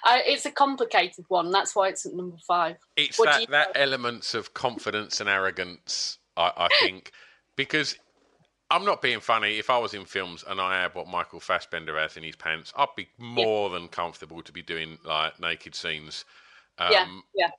I, 0.05 0.23
it's 0.25 0.45
a 0.45 0.51
complicated 0.51 1.25
one. 1.27 1.51
That's 1.51 1.75
why 1.75 1.89
it's 1.89 2.05
at 2.05 2.13
number 2.13 2.37
five. 2.47 2.77
It's 2.95 3.19
What 3.19 3.25
that, 3.25 3.49
that 3.49 3.71
elements 3.75 4.33
of 4.33 4.53
confidence 4.53 5.19
and 5.19 5.29
arrogance, 5.29 6.19
I, 6.37 6.51
I 6.55 6.67
think, 6.79 7.11
because 7.57 7.97
I'm 8.71 8.85
not 8.85 9.01
being 9.01 9.19
funny. 9.19 9.59
If 9.59 9.69
I 9.69 9.77
was 9.77 9.93
in 9.93 10.05
films 10.05 10.43
and 10.47 10.59
I 10.61 10.81
had 10.81 10.95
what 10.95 11.07
Michael 11.07 11.41
Fassbender 11.41 11.97
has 11.99 12.15
in 12.17 12.23
his 12.23 12.35
pants, 12.35 12.73
I'd 12.77 12.87
be 12.95 13.09
more 13.17 13.69
than 13.69 13.87
comfortable 13.89 14.41
to 14.41 14.51
be 14.51 14.61
doing 14.61 14.97
like 15.03 15.39
naked 15.39 15.75
scenes. 15.75 16.23
Um, 16.79 16.91
yeah, 16.91 17.07
yeah, 17.35 17.49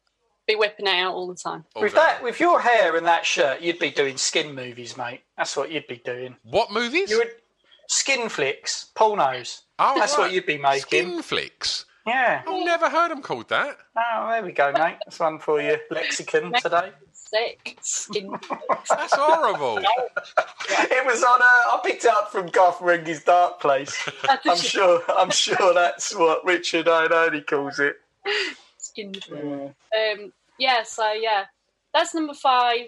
be 0.46 0.54
whipping 0.54 0.86
it 0.86 0.94
out 0.94 1.14
all 1.14 1.26
the 1.26 1.34
time. 1.34 1.64
All 1.74 1.82
With 1.82 1.94
that, 1.94 2.22
with 2.22 2.40
your 2.40 2.60
hair 2.60 2.96
and 2.96 3.06
that 3.06 3.24
shirt, 3.24 3.60
you'd 3.60 3.78
be 3.78 3.90
doing 3.90 4.16
skin 4.16 4.54
movies, 4.54 4.96
mate. 4.96 5.22
That's 5.36 5.56
what 5.56 5.70
you'd 5.70 5.86
be 5.86 6.00
doing. 6.04 6.36
What 6.42 6.70
movies? 6.72 7.10
You 7.10 7.18
would 7.18 7.32
skin 7.88 8.28
flicks, 8.28 8.90
pornos. 8.94 9.62
Oh, 9.78 9.94
That's 9.98 10.12
right. 10.12 10.24
what 10.24 10.32
you'd 10.32 10.46
be 10.46 10.58
making. 10.58 10.80
Skin 10.82 11.22
flicks. 11.22 11.86
Yeah. 12.06 12.42
I've 12.46 12.64
never 12.64 12.90
heard 12.90 13.10
them 13.10 13.22
called 13.22 13.48
that. 13.48 13.78
Oh, 13.96 14.28
there 14.30 14.44
we 14.44 14.52
go, 14.52 14.72
mate. 14.72 14.96
That's 15.06 15.18
one 15.18 15.38
for 15.38 15.60
your 15.60 15.78
lexicon 15.90 16.52
today. 16.52 16.90
Sick 17.12 17.78
skin. 17.80 18.30
That's 18.90 19.14
horrible. 19.14 19.78
It 19.78 21.06
was 21.06 21.22
on. 21.22 21.40
Uh, 21.40 21.44
I 21.44 21.80
picked 21.82 22.04
it 22.04 22.10
up 22.10 22.30
from 22.30 22.46
Garth 22.48 22.78
Marenghi's 22.78 23.24
Dark 23.24 23.58
Place. 23.60 23.96
I'm 24.44 24.56
sure. 24.58 25.02
I'm 25.08 25.30
sure 25.30 25.72
that's 25.74 26.14
what 26.14 26.44
Richard 26.44 26.86
Ayoade 26.86 27.46
calls 27.46 27.80
it. 27.80 27.96
Skin. 28.94 29.14
Um, 29.32 30.32
yeah, 30.58 30.82
so 30.84 31.12
yeah, 31.12 31.44
that's 31.92 32.14
number 32.14 32.34
five. 32.34 32.86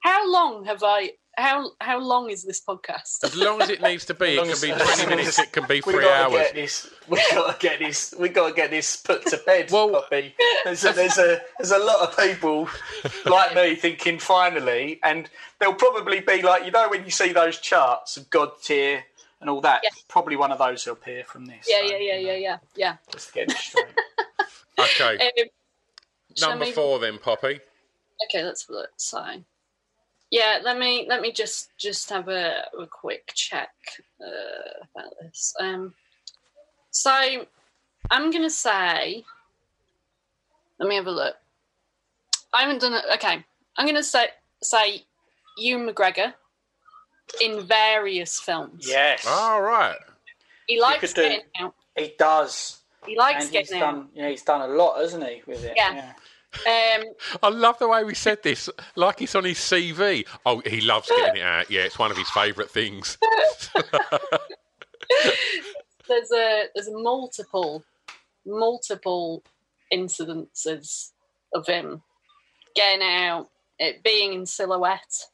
How 0.00 0.30
long 0.30 0.64
have 0.64 0.82
I? 0.82 1.12
How 1.36 1.70
how 1.80 1.98
long 2.00 2.28
is 2.28 2.42
this 2.44 2.60
podcast? 2.60 3.24
As 3.24 3.36
long 3.36 3.62
as 3.62 3.70
it 3.70 3.80
needs 3.80 4.04
to 4.06 4.14
be, 4.14 4.36
it 4.36 4.60
can 4.60 4.76
be 4.76 4.84
20 4.84 5.06
minutes, 5.06 5.38
it 5.38 5.52
can 5.52 5.66
be 5.66 5.76
We 5.86 5.92
three 5.92 6.04
gotta 6.04 6.24
hours. 6.24 6.32
Get 6.32 6.54
this, 6.54 6.90
we 7.08 7.22
gotta 7.30 7.58
get 7.58 7.78
this. 7.78 8.14
We 8.18 8.28
gotta 8.28 8.54
get 8.54 8.70
this 8.70 8.96
put 8.96 9.24
to 9.26 9.40
bed. 9.46 9.70
Well- 9.70 9.90
Poppy. 9.90 10.34
there's 10.64 10.84
a, 10.84 10.92
there's 10.92 11.18
a 11.18 11.40
there's 11.58 11.70
a 11.70 11.78
lot 11.78 12.08
of 12.08 12.16
people 12.16 12.68
like 13.26 13.54
me 13.54 13.74
thinking 13.76 14.18
finally, 14.18 14.98
and 15.02 15.30
there'll 15.58 15.74
probably 15.74 16.20
be 16.20 16.42
like 16.42 16.64
you 16.66 16.72
know 16.72 16.88
when 16.88 17.04
you 17.04 17.10
see 17.10 17.32
those 17.32 17.58
charts 17.58 18.16
of 18.16 18.28
God 18.28 18.50
tier 18.62 19.04
and 19.40 19.48
all 19.48 19.60
that. 19.62 19.80
Yeah. 19.84 19.90
Probably 20.08 20.36
one 20.36 20.52
of 20.52 20.58
those 20.58 20.84
will 20.84 20.94
appear 20.94 21.24
from 21.24 21.46
this. 21.46 21.66
Yeah, 21.68 21.78
so, 21.86 21.92
yeah, 21.92 21.98
yeah, 21.98 22.16
you 22.16 22.26
know, 22.26 22.32
yeah, 22.32 22.36
yeah, 22.36 22.58
yeah. 22.76 22.96
Just 23.12 23.28
to 23.28 23.34
get 23.34 23.50
it 23.50 23.56
straight. 23.56 23.86
Okay, 24.78 25.30
Um, 26.42 26.50
number 26.50 26.64
we- 26.66 26.72
four 26.72 26.98
then, 26.98 27.18
Poppy. 27.18 27.60
Okay, 28.26 28.44
let's 28.44 28.62
have 28.66 28.70
a 28.70 28.72
look. 28.80 28.90
So, 28.96 29.24
yeah, 30.30 30.58
let 30.62 30.78
me 30.78 31.06
let 31.08 31.20
me 31.22 31.32
just 31.32 31.70
just 31.78 32.08
have 32.10 32.28
a, 32.28 32.64
a 32.78 32.86
quick 32.86 33.32
check 33.34 33.70
uh, 34.20 34.84
about 34.94 35.12
this. 35.22 35.54
Um, 35.58 35.94
so 36.90 37.46
I'm 38.10 38.30
gonna 38.30 38.50
say, 38.50 39.24
let 40.78 40.88
me 40.88 40.96
have 40.96 41.06
a 41.06 41.10
look. 41.10 41.36
I 42.52 42.62
haven't 42.62 42.80
done 42.82 42.92
it. 42.92 43.04
Okay, 43.14 43.44
I'm 43.76 43.86
gonna 43.86 44.02
say 44.02 44.26
say 44.62 45.04
Ewan 45.56 45.88
McGregor 45.88 46.34
in 47.40 47.62
various 47.66 48.38
films. 48.38 48.86
yes, 48.86 49.26
All 49.26 49.62
right. 49.62 49.96
he 50.66 50.80
likes 50.80 51.14
could 51.14 51.22
do- 51.22 51.38
out. 51.64 51.74
he 51.96 52.14
does. 52.18 52.79
He 53.06 53.16
likes 53.16 53.44
and 53.44 53.52
getting 53.52 53.82
out. 53.82 53.94
done. 53.94 54.08
Yeah, 54.14 54.28
he's 54.28 54.42
done 54.42 54.68
a 54.68 54.72
lot, 54.72 55.00
hasn't 55.00 55.24
he? 55.24 55.42
With 55.46 55.64
it. 55.64 55.74
Yeah. 55.76 56.12
Um, 56.66 57.04
I 57.42 57.48
love 57.48 57.78
the 57.78 57.86
way 57.88 58.02
we 58.02 58.14
said 58.14 58.42
this, 58.42 58.68
like 58.96 59.22
it's 59.22 59.36
on 59.36 59.44
his 59.44 59.58
CV. 59.58 60.26
Oh, 60.44 60.60
he 60.66 60.80
loves 60.80 61.08
getting 61.08 61.40
it 61.40 61.44
out. 61.44 61.70
Yeah, 61.70 61.82
it's 61.82 61.98
one 61.98 62.10
of 62.10 62.16
his 62.16 62.28
favourite 62.30 62.70
things. 62.70 63.16
there's 66.08 66.32
a 66.32 66.64
there's 66.74 66.90
multiple 66.90 67.84
multiple 68.44 69.44
incidences 69.92 71.10
of 71.54 71.66
him 71.66 72.02
getting 72.74 73.02
out, 73.02 73.48
it 73.78 74.02
being 74.02 74.32
in 74.32 74.46
silhouette, 74.46 75.26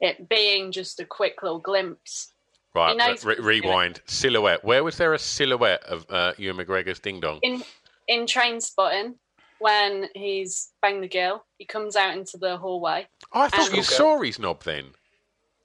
it 0.00 0.28
being 0.28 0.72
just 0.72 1.00
a 1.00 1.04
quick 1.04 1.42
little 1.42 1.58
glimpse. 1.60 2.32
Right, 2.78 3.18
He 3.20 3.26
re- 3.26 3.36
rewind. 3.60 4.00
Silhouette. 4.06 4.64
Where 4.64 4.82
was 4.84 4.96
there 4.96 5.14
a 5.14 5.18
silhouette 5.18 5.82
of 5.84 6.06
uh, 6.10 6.32
Ewan 6.38 6.56
McGregor's 6.64 7.00
ding 7.00 7.20
dong? 7.20 7.40
In 7.42 7.62
in 8.06 8.26
Trainspotting, 8.26 9.14
when 9.58 10.08
he's 10.14 10.70
banged 10.80 11.02
the 11.02 11.08
girl, 11.08 11.44
he 11.58 11.64
comes 11.64 11.96
out 11.96 12.16
into 12.16 12.38
the 12.38 12.56
hallway. 12.56 13.06
I 13.32 13.48
thought 13.48 13.68
and- 13.68 13.76
you 13.76 13.82
saw 13.82 14.20
his 14.22 14.38
knob 14.38 14.62
then. 14.64 14.86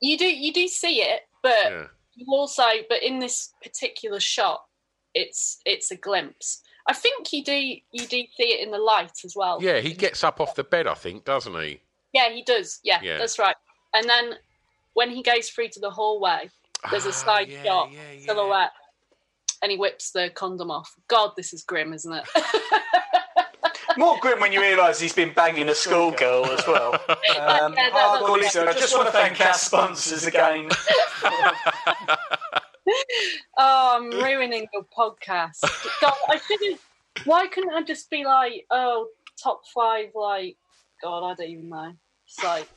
You 0.01 0.17
do 0.17 0.25
you 0.25 0.51
do 0.51 0.67
see 0.67 1.01
it, 1.01 1.21
but 1.41 1.51
Yeah. 1.63 1.87
you 2.15 2.25
also 2.29 2.63
but 2.89 3.01
in 3.03 3.19
this 3.19 3.53
particular 3.63 4.19
shot, 4.19 4.63
it's 5.13 5.59
it's 5.65 5.91
a 5.91 5.95
glimpse. 5.95 6.61
I 6.87 6.93
think 6.93 7.31
you 7.31 7.43
do 7.43 7.53
you 7.55 7.81
do 8.07 8.23
see 8.35 8.53
it 8.55 8.59
in 8.65 8.71
the 8.71 8.77
light 8.79 9.23
as 9.23 9.35
well. 9.35 9.59
Yeah, 9.61 9.79
he 9.79 9.93
gets 9.93 10.23
up 10.23 10.41
off 10.41 10.55
the 10.55 10.65
bed, 10.65 10.87
I 10.87 10.95
think, 10.95 11.23
doesn't 11.23 11.55
he? 11.61 11.79
Yeah, 12.13 12.29
he 12.29 12.43
does. 12.43 12.79
Yeah, 12.83 12.99
Yeah. 13.01 13.17
that's 13.17 13.39
right. 13.39 13.55
And 13.93 14.09
then 14.09 14.33
when 14.93 15.09
he 15.09 15.23
goes 15.23 15.49
through 15.49 15.69
to 15.69 15.79
the 15.79 15.89
hallway, 15.91 16.49
there's 16.91 17.05
a 17.05 17.13
side 17.25 17.49
yeah, 17.49 17.63
shot, 17.63 17.91
yeah, 17.91 17.99
yeah. 18.13 18.25
silhouette, 18.25 18.71
and 19.61 19.71
he 19.71 19.77
whips 19.77 20.11
the 20.11 20.29
condom 20.33 20.71
off. 20.71 20.93
God, 21.07 21.31
this 21.37 21.53
is 21.53 21.63
grim, 21.63 21.93
isn't 21.93 22.13
it? 22.13 22.25
More 23.97 24.17
grim 24.19 24.39
when 24.39 24.51
you 24.51 24.59
realise 24.59 24.99
he's 24.99 25.13
been 25.13 25.33
banging 25.33 25.69
a 25.69 25.75
schoolgirl 25.75 26.45
as 26.45 26.65
well. 26.67 26.93
Um, 27.09 27.73
Yeah, 27.73 27.89
that- 27.89 28.21
hardcore 28.21 28.37
listener, 28.37 28.69
I 28.69 28.73
just 28.73 28.95
want 28.95 29.07
to 29.07 29.11
thank 29.11 29.39
our 29.41 29.53
sponsors 29.53 30.25
again. 30.25 30.69
oh, 33.57 33.97
I'm 33.97 34.09
ruining 34.09 34.67
your 34.73 34.85
podcast. 34.97 35.61
God, 36.01 36.13
I 36.29 36.37
should 36.37 36.59
have. 36.71 36.79
Why 37.25 37.47
couldn't 37.47 37.73
I 37.73 37.83
just 37.83 38.09
be 38.09 38.23
like, 38.23 38.65
oh, 38.71 39.07
top 39.41 39.61
five, 39.73 40.09
like, 40.15 40.57
God, 41.01 41.29
I 41.29 41.35
don't 41.35 41.49
even 41.49 41.69
know. 41.69 41.93
It's 42.25 42.43
like 42.43 42.67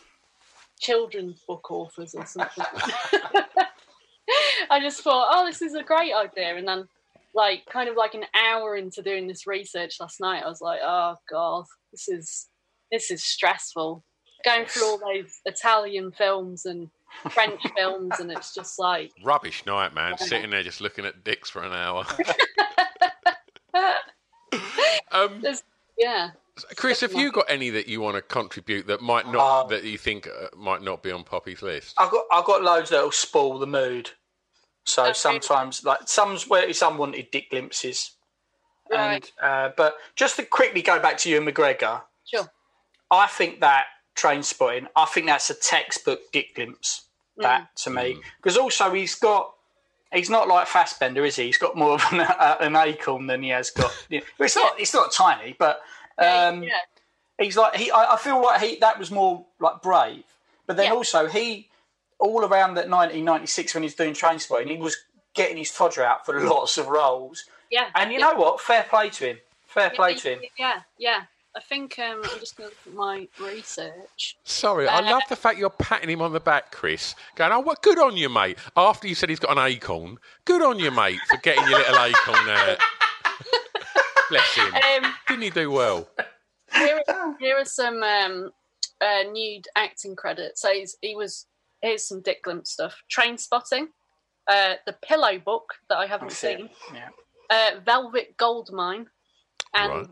children's 0.81 1.40
book 1.47 1.71
authors 1.71 2.14
or 2.14 2.27
something. 2.27 2.64
I 4.70 4.80
just 4.80 5.02
thought, 5.02 5.28
oh, 5.30 5.46
this 5.46 5.62
is 5.62 5.74
a 5.74 5.82
great 5.82 6.12
idea. 6.12 6.56
And 6.56 6.66
then, 6.66 6.88
like, 7.34 7.66
kind 7.66 7.88
of 7.88 7.96
like 7.96 8.14
an 8.14 8.24
hour 8.34 8.76
into 8.76 9.02
doing 9.02 9.26
this 9.26 9.46
research 9.46 9.96
last 10.00 10.20
night, 10.20 10.42
I 10.44 10.48
was 10.48 10.60
like, 10.60 10.80
oh, 10.82 11.16
God, 11.30 11.64
this 11.92 12.08
is 12.08 12.48
this 12.90 13.10
is 13.10 13.24
stressful. 13.24 14.04
Going 14.44 14.66
through 14.66 14.84
all 14.84 14.98
those 14.98 15.40
Italian 15.44 16.12
films 16.12 16.66
and 16.66 16.88
French 17.30 17.60
films, 17.76 18.20
and 18.20 18.30
it's 18.30 18.54
just 18.54 18.78
like, 18.78 19.10
Rubbish 19.24 19.64
night, 19.66 19.94
man. 19.94 20.16
Sitting 20.18 20.50
there 20.50 20.62
just 20.62 20.80
looking 20.80 21.04
at 21.04 21.24
dicks 21.24 21.50
for 21.50 21.62
an 21.62 21.72
hour. 21.72 22.06
um, 25.10 25.42
yeah. 25.98 26.30
Chris, 26.77 27.01
have 27.01 27.12
you 27.12 27.31
got 27.33 27.45
any 27.49 27.71
that 27.71 27.87
you 27.87 28.01
want 28.01 28.16
to 28.16 28.23
contribute 28.23 28.87
that 28.87 29.03
might 29.03 29.31
not 29.31 29.69
that 29.69 29.85
you 29.85 29.99
think 29.99 30.27
uh, 30.27 30.47
might 30.57 30.83
not 30.83 31.03
be 31.03 31.11
on 31.11 31.23
Poppy's 31.23 31.62
list? 31.62 31.95
I've 31.99 32.11
got 32.11 32.25
I've 32.33 32.45
got 32.45 32.62
loads 32.62 32.90
that'll 32.90 33.12
spoil 33.12 33.59
the 33.59 33.66
mood. 33.66 34.11
So 34.85 35.12
sometimes, 35.12 35.85
like 35.85 36.01
some 36.07 36.38
where 36.49 36.66
it's 36.69 36.81
unwanted 36.81 37.31
dick 37.33 37.51
glimpses, 37.51 38.12
Right. 38.90 39.31
and 39.42 39.51
uh, 39.51 39.73
but 39.77 39.97
just 40.14 40.37
to 40.37 40.45
quickly 40.45 40.81
go 40.81 41.01
back 41.01 41.19
to 41.19 41.31
Ewan 41.31 41.47
McGregor, 41.53 42.03
Sure. 42.25 42.49
I 43.11 43.27
think 43.27 43.61
that 43.61 43.87
Trainspotting, 44.16 44.87
I 44.97 45.05
think 45.07 45.27
that's 45.27 45.51
a 45.51 45.55
textbook 45.55 46.21
dick 46.33 46.55
glimpse. 46.55 47.03
That 47.38 47.69
to 47.83 47.90
me, 47.90 48.19
because 48.42 48.57
also 48.57 48.92
he's 48.92 49.14
got. 49.14 49.53
He's 50.12 50.31
not 50.31 50.47
like 50.49 50.69
Fassbender, 50.69 51.25
is 51.25 51.35
he? 51.37 51.47
He's 51.47 51.59
got 51.59 51.77
more 51.77 51.95
of 51.95 52.05
an, 52.12 52.21
uh, 52.21 52.57
an 52.61 52.77
acorn 52.77 53.27
than 53.27 53.42
he 53.42 53.49
has 53.51 53.71
got. 53.71 53.92
You 54.09 54.21
know, 54.21 54.27
it's 54.47 54.57
not. 54.57 54.81
It's 54.81 54.95
not 54.95 55.12
tiny, 55.12 55.55
but 55.59 55.81
um, 56.18 56.62
yeah. 56.62 56.70
he's 57.38 57.57
like 57.57 57.76
he. 57.76 57.90
I, 57.90 58.14
I 58.14 58.16
feel 58.16 58.42
like 58.42 58.61
he 58.61 58.76
that 58.76 58.98
was 58.98 59.11
more 59.11 59.44
like 59.61 59.83
brave, 59.83 60.24
but 60.66 60.76
then 60.76 60.87
Yeah. 60.87 60.92
also 60.94 61.26
he 61.26 61.68
all 62.18 62.40
around 62.44 62.74
that 62.74 62.88
1996 62.88 63.74
when 63.74 63.83
he's 63.83 63.94
doing 63.94 64.14
Trainspotting, 64.14 64.70
he 64.70 64.76
was 64.79 64.96
getting 65.35 65.59
his 65.59 65.70
todger 65.70 66.02
out 66.02 66.24
for 66.24 66.40
lots 66.48 66.79
of 66.79 66.88
roles. 66.88 67.44
Yeah. 67.70 67.88
And 67.94 68.11
you 68.12 68.18
know 68.18 68.35
what? 68.35 68.61
Fair 68.61 68.85
play 68.85 69.11
to 69.11 69.26
him. 69.26 69.38
Fair 69.66 69.90
play 69.90 70.14
to 70.14 70.35
him. 70.35 70.38
Yeah, 70.59 70.81
yeah. 70.98 71.22
I 71.55 71.61
think 71.61 71.98
um, 71.98 72.20
I'm 72.22 72.38
just 72.38 72.57
going 72.57 72.68
to 72.70 72.74
look 72.76 72.87
at 72.87 72.94
my 72.94 73.29
research. 73.40 74.37
Sorry, 74.44 74.87
I 74.88 74.98
Uh, 74.98 75.11
love 75.11 75.22
the 75.29 75.37
fact 75.37 75.59
you're 75.59 75.70
patting 75.70 76.11
him 76.11 76.20
on 76.20 76.33
the 76.35 76.40
back, 76.40 76.70
Chris. 76.70 77.14
Going, 77.35 77.50
oh, 77.52 77.61
what? 77.61 77.83
Good 77.83 77.98
on 77.98 78.14
you, 78.16 78.29
mate. 78.29 78.59
After 78.76 79.09
you 79.09 79.14
said 79.14 79.31
he's 79.31 79.38
got 79.38 79.52
an 79.57 79.59
acorn, 79.66 80.18
good 80.44 80.61
on 80.62 80.79
you, 80.79 80.90
mate, 80.90 81.18
for 81.31 81.38
getting 81.38 81.66
your 81.68 81.79
little 81.79 81.96
acorn 81.98 82.48
out. 82.50 82.79
Bless 84.30 84.54
him. 84.54 84.72
Um, 85.04 85.14
Didn't 85.28 85.42
he 85.42 85.50
do 85.50 85.70
well? 85.70 86.08
here, 86.74 87.02
here 87.38 87.56
are 87.58 87.64
some 87.64 88.02
um, 88.02 88.50
uh, 89.00 89.22
nude 89.30 89.66
acting 89.76 90.16
credits. 90.16 90.60
So 90.62 90.72
he's, 90.72 90.96
he 91.00 91.14
was. 91.14 91.46
Here's 91.82 92.06
some 92.08 92.22
Dick 92.22 92.42
Glimpse 92.42 92.70
stuff. 92.72 92.94
Trainspotting, 93.14 93.88
uh, 94.48 94.74
The 94.86 94.96
Pillow 95.04 95.38
Book 95.38 95.64
that 95.90 95.98
I 95.98 96.06
haven't 96.06 96.28
That's 96.28 96.38
seen, 96.40 96.70
Yeah. 96.92 97.08
uh, 97.50 97.80
Velvet 97.84 98.34
Goldmine, 98.38 99.06
and 99.74 99.92
Right. 99.92 100.06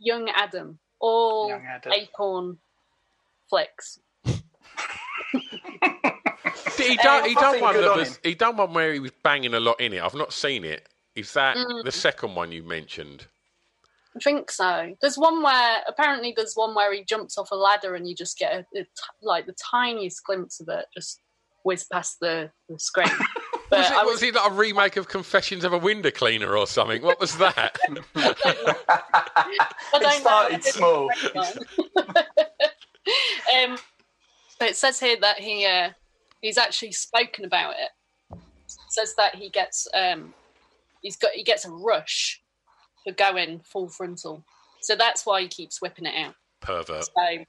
Young 0.00 0.28
Adam. 0.34 0.78
All 1.00 1.48
Young 1.48 1.64
Adam. 1.66 1.92
acorn 1.92 2.58
flicks. 3.48 4.00
He 6.76 6.98
I 6.98 7.02
done, 7.02 7.28
he 7.28 7.34
done 7.34 7.60
one 7.60 7.74
that 7.76 7.90
on 7.92 7.98
was, 7.98 8.08
him. 8.08 8.16
he 8.24 8.34
done 8.34 8.56
one 8.56 8.74
where 8.74 8.92
he 8.92 8.98
was 9.00 9.12
banging 9.22 9.54
a 9.54 9.60
lot 9.60 9.80
in 9.80 9.92
it. 9.92 10.02
I've 10.02 10.14
not 10.14 10.32
seen 10.32 10.64
it. 10.64 10.88
Is 11.14 11.32
that 11.34 11.56
Mm. 11.56 11.84
the 11.84 11.92
second 11.92 12.34
one 12.34 12.50
you 12.52 12.62
mentioned? 12.62 13.26
I 14.16 14.20
think 14.20 14.50
so. 14.50 14.94
There's 15.00 15.16
one 15.18 15.42
where 15.42 15.82
apparently 15.88 16.32
there's 16.36 16.54
one 16.54 16.74
where 16.74 16.92
he 16.92 17.02
jumps 17.04 17.36
off 17.36 17.50
a 17.50 17.56
ladder 17.56 17.94
and 17.94 18.08
you 18.08 18.14
just 18.14 18.38
get 18.38 18.52
a, 18.52 18.58
a 18.78 18.84
t- 18.84 18.88
like 19.22 19.46
the 19.46 19.54
tiniest 19.54 20.24
glimpse 20.24 20.60
of 20.60 20.68
it 20.68 20.86
just 20.94 21.20
whiz 21.64 21.84
past 21.90 22.18
the, 22.20 22.50
the 22.68 22.78
screen. 22.78 23.08
But 23.70 23.78
Was 23.78 23.86
it, 23.90 23.96
I 23.96 24.04
was 24.04 24.22
it 24.22 24.34
like 24.34 24.50
a 24.50 24.54
remake 24.54 24.96
of 24.98 25.08
Confessions 25.08 25.64
of 25.64 25.72
a 25.72 25.78
Window 25.78 26.10
Cleaner 26.10 26.54
or 26.54 26.66
something? 26.66 27.00
What 27.02 27.18
was 27.18 27.38
that? 27.38 27.78
I 28.14 28.34
don't 29.92 30.02
know. 30.02 30.10
started 30.10 30.62
small. 30.64 31.10
um, 33.56 33.78
but 34.58 34.68
it 34.68 34.76
says 34.76 35.00
here 35.00 35.16
that 35.18 35.40
he 35.40 35.64
uh, 35.64 35.90
he's 36.42 36.58
actually 36.58 36.92
spoken 36.92 37.46
about 37.46 37.74
it. 37.78 38.36
it 38.36 38.38
says 38.90 39.14
that 39.16 39.34
he 39.34 39.48
gets 39.48 39.88
um, 39.94 40.34
he's 41.00 41.16
got 41.16 41.30
he 41.32 41.42
gets 41.42 41.64
a 41.64 41.70
rush 41.70 42.42
for 43.04 43.12
going 43.12 43.60
full 43.60 43.88
frontal, 43.88 44.44
so 44.80 44.96
that's 44.96 45.24
why 45.26 45.42
he 45.42 45.48
keeps 45.48 45.80
whipping 45.80 46.06
it 46.06 46.14
out. 46.16 46.34
Pervert. 46.60 47.04
So 47.04 47.44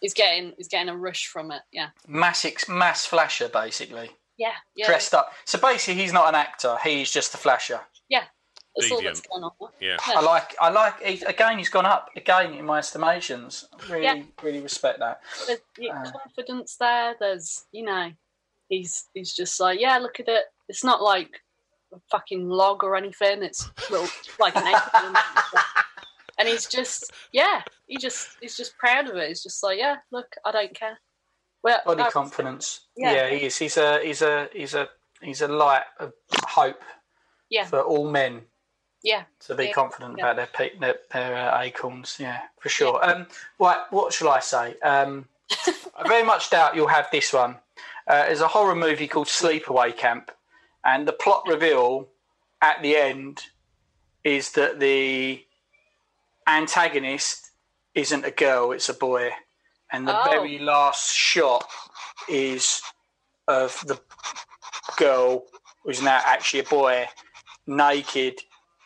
he's 0.00 0.14
getting 0.14 0.52
he's 0.56 0.68
getting 0.68 0.88
a 0.88 0.96
rush 0.96 1.26
from 1.26 1.50
it. 1.52 1.62
Yeah, 1.72 1.90
Mass 2.08 2.44
ex- 2.44 2.68
mass 2.68 3.06
flasher, 3.06 3.48
basically 3.48 4.10
yeah, 4.36 4.52
yeah. 4.74 4.86
dressed 4.86 5.14
up. 5.14 5.32
So 5.44 5.58
basically, 5.58 6.00
he's 6.02 6.12
not 6.12 6.28
an 6.28 6.34
actor; 6.34 6.76
he's 6.82 7.10
just 7.10 7.34
a 7.34 7.36
flasher. 7.36 7.80
Yeah, 8.08 8.24
that's 8.76 8.90
all 8.90 9.02
that's 9.02 9.20
going 9.20 9.44
on. 9.44 9.52
Yeah. 9.80 9.96
I 10.06 10.20
like. 10.20 10.54
I 10.60 10.70
like. 10.70 11.02
He's, 11.02 11.22
again, 11.22 11.58
he's 11.58 11.68
gone 11.68 11.86
up 11.86 12.10
again 12.16 12.54
in 12.54 12.64
my 12.64 12.78
estimations. 12.78 13.68
Really, 13.88 14.04
Yeah. 14.04 14.22
really 14.42 14.60
respect 14.60 14.98
that. 15.00 15.20
There's 15.46 15.60
Uh. 15.90 16.10
confidence 16.10 16.76
there. 16.76 17.14
There's, 17.18 17.64
you 17.72 17.84
know, 17.84 18.12
he's 18.68 19.08
he's 19.14 19.32
just 19.32 19.60
like, 19.60 19.80
yeah, 19.80 19.98
look 19.98 20.20
at 20.20 20.28
it. 20.28 20.44
It's 20.68 20.84
not 20.84 21.02
like 21.02 21.28
a 21.28 21.38
fucking 22.10 22.48
log 22.48 22.82
or 22.84 22.96
anything. 22.96 23.42
It's 23.42 23.70
little 23.90 24.08
like 24.40 24.56
an 24.56 24.66
egg. 24.66 25.16
and 26.38 26.48
he's 26.48 26.66
just, 26.66 27.12
yeah, 27.32 27.62
he 27.86 27.96
just 27.98 28.28
he's 28.40 28.56
just 28.56 28.76
proud 28.78 29.08
of 29.08 29.16
it. 29.16 29.28
He's 29.28 29.42
just 29.42 29.62
like, 29.62 29.78
yeah, 29.78 29.96
look, 30.10 30.26
I 30.44 30.52
don't 30.52 30.74
care. 30.74 30.98
Well, 31.62 31.80
Body 31.86 32.02
I- 32.02 32.10
confidence. 32.10 32.80
Yeah. 32.96 33.12
Yeah. 33.12 33.28
he 33.30 33.46
is. 33.46 33.56
He's 33.56 33.76
a. 33.76 34.00
He's 34.04 34.22
a. 34.22 34.48
He's 34.52 34.74
a. 34.74 34.88
He's 35.22 35.40
a 35.40 35.48
light 35.48 35.84
of 36.00 36.12
hope 36.46 36.82
Yeah, 37.48 37.64
for 37.64 37.80
all 37.80 38.10
men 38.10 38.42
yeah. 39.02 39.22
to 39.46 39.54
be 39.54 39.66
Yeah. 39.66 39.72
confident 39.72 40.16
Yeah. 40.18 40.24
about 40.32 40.36
their 40.36 40.46
pe- 40.70 40.78
their, 40.78 40.96
their 41.12 41.34
uh, 41.36 41.62
acorns. 41.62 42.16
Yeah, 42.20 42.40
for 42.60 42.68
sure. 42.68 43.02
Um, 43.02 43.26
right, 43.58 43.78
what 43.90 44.12
shall 44.12 44.28
I 44.28 44.40
say? 44.40 44.74
Um, 44.80 45.26
I 45.96 46.06
very 46.06 46.24
much 46.24 46.50
doubt 46.50 46.76
you'll 46.76 46.88
have 46.88 47.08
this 47.10 47.32
one. 47.32 47.56
Uh, 48.06 48.26
there's 48.26 48.42
a 48.42 48.48
horror 48.48 48.74
movie 48.74 49.08
called 49.08 49.28
Sleepaway 49.28 49.96
Camp, 49.96 50.30
and 50.84 51.06
the 51.08 51.12
plot 51.12 51.44
reveal 51.48 52.08
at 52.60 52.82
the 52.82 52.96
end 52.96 53.42
is 54.22 54.52
that 54.52 54.80
the 54.80 55.44
antagonist 56.46 57.50
isn't 57.94 58.24
a 58.24 58.30
girl; 58.30 58.72
it's 58.72 58.88
a 58.88 58.94
boy, 58.94 59.30
and 59.92 60.06
the 60.08 60.18
Oh. 60.18 60.30
very 60.30 60.58
last 60.58 61.14
shot 61.14 61.68
is 62.28 62.82
of 63.48 63.82
the 63.86 64.00
girl 64.96 65.44
who's 65.84 66.00
now 66.00 66.20
actually 66.24 66.60
a 66.60 66.64
boy, 66.64 67.08
naked, 67.66 68.40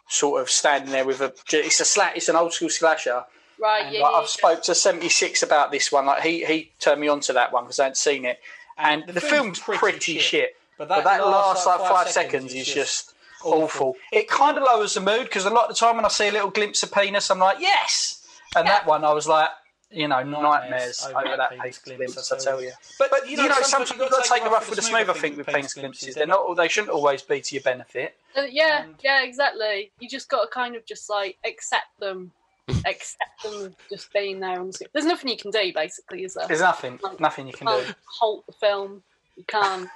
sort 0.09 0.41
of 0.43 0.51
standing 0.51 0.91
there 0.91 1.05
with 1.05 1.21
a. 1.21 1.33
It's 1.53 1.81
a 1.81 1.85
slat. 1.85 2.17
It's 2.17 2.29
an 2.29 2.37
old 2.37 2.53
school 2.53 2.71
slasher. 2.71 3.25
Right, 3.61 3.87
And 3.87 3.95
yeah, 3.95 4.03
like, 4.03 4.13
yeah, 4.13 4.19
I've 4.19 4.29
spoke 4.29 4.63
to 4.65 4.75
seventy 4.75 5.09
six 5.09 5.43
about 5.43 5.71
this 5.73 5.91
one. 5.91 6.07
Like 6.07 6.23
he 6.23 6.45
he 6.45 6.73
turned 6.79 7.01
me 7.01 7.09
on 7.09 7.21
to 7.21 7.33
that 7.35 7.53
one 7.53 7.65
because 7.65 7.79
I 7.81 7.85
hadn't 7.85 7.97
seen 7.97 8.25
it. 8.25 8.39
And 8.77 9.05
the, 9.09 9.21
film's, 9.21 9.59
pretty, 9.59 10.21
shit. 10.21 10.55
But 10.79 10.89
that, 10.89 11.05
last, 11.05 11.67
like 11.67 11.81
five, 11.81 12.09
seconds, 12.09 12.55
is 12.55 12.67
just 12.67 13.15
awful. 13.45 13.97
It 14.13 14.29
kind 14.29 14.57
of 14.57 14.63
lowers 14.63 14.95
the 14.95 15.01
mood 15.01 15.25
because 15.25 15.45
a 15.45 15.51
lot 15.51 15.65
of 15.65 15.69
the 15.71 15.75
time 15.75 15.97
when 15.97 16.05
I 16.05 16.09
see 16.09 16.29
a 16.29 16.33
little 16.33 16.51
glimpse 16.51 16.83
of 16.83 16.93
penis, 16.93 17.31
I'm 17.31 17.39
like, 17.41 17.59
yes. 17.61 18.27
And 18.57 18.67
that 18.67 18.87
one, 18.87 19.05
I 19.05 19.13
was 19.13 19.27
like, 19.27 19.49
you 19.91 20.07
know, 20.07 20.23
nightmares, 20.23 21.07
over, 21.07 21.37
that 21.37 21.51
penis 21.51 21.79
glimpse. 21.79 22.31
I 22.31 22.39
tell 22.39 22.63
you. 22.63 22.73
But, 22.99 23.11
you 23.29 23.37
know, 23.37 23.49
sometimes 23.63 23.91
you've 23.99 24.11
got 24.11 24.23
to 24.23 24.31
take 24.31 24.45
a 24.45 24.51
rough 24.51 24.69
with 24.69 24.77
the 24.77 24.83
smooth. 24.83 25.09
I 25.11 25.15
think 25.15 25.37
with 25.37 25.47
penis 25.47 25.75
glimpses, 25.75 26.15
they're 26.15 26.27
not. 26.27 26.57
They 26.57 26.69
shouldn't 26.69 26.93
always 26.93 27.23
be 27.23 27.41
to 27.41 27.55
your 27.55 27.63
benefit. 27.63 28.17
Uh, 28.37 28.43
yeah, 28.43 28.85
yeah, 29.03 29.23
exactly. 29.23 29.91
You 29.99 30.09
just 30.09 30.29
got 30.29 30.43
to 30.43 30.49
kind 30.49 30.77
of 30.77 30.85
just 30.87 31.09
like 31.11 31.39
accept 31.45 31.99
them, 32.01 32.33
accept 32.87 33.43
them 33.43 33.75
just 33.91 34.13
being 34.13 34.41
there 34.41 34.61
on 34.61 34.69
the 34.69 34.73
screen. 34.75 34.89
There's 34.93 35.07
nothing 35.07 35.31
you 35.31 35.39
can 35.39 35.51
do, 35.51 35.73
basically, 35.75 36.25
is 36.25 36.35
there? 36.35 36.47
There's 36.47 36.61
nothing, 36.61 37.01
nothing 37.19 37.47
you 37.47 37.53
can 37.55 37.67
You 37.67 37.79
do. 37.79 37.85
can't 37.85 37.97
halt 38.21 38.47
the 38.47 38.53
film. 38.53 39.03
You 39.37 39.45
can't. 39.47 39.89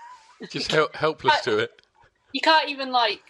Just 0.51 0.71
hel- 0.73 0.89
helpless 0.95 1.41
to 1.43 1.59
it. 1.59 1.81
You 2.33 2.41
can't 2.41 2.69
even 2.69 2.91
like 2.93 3.21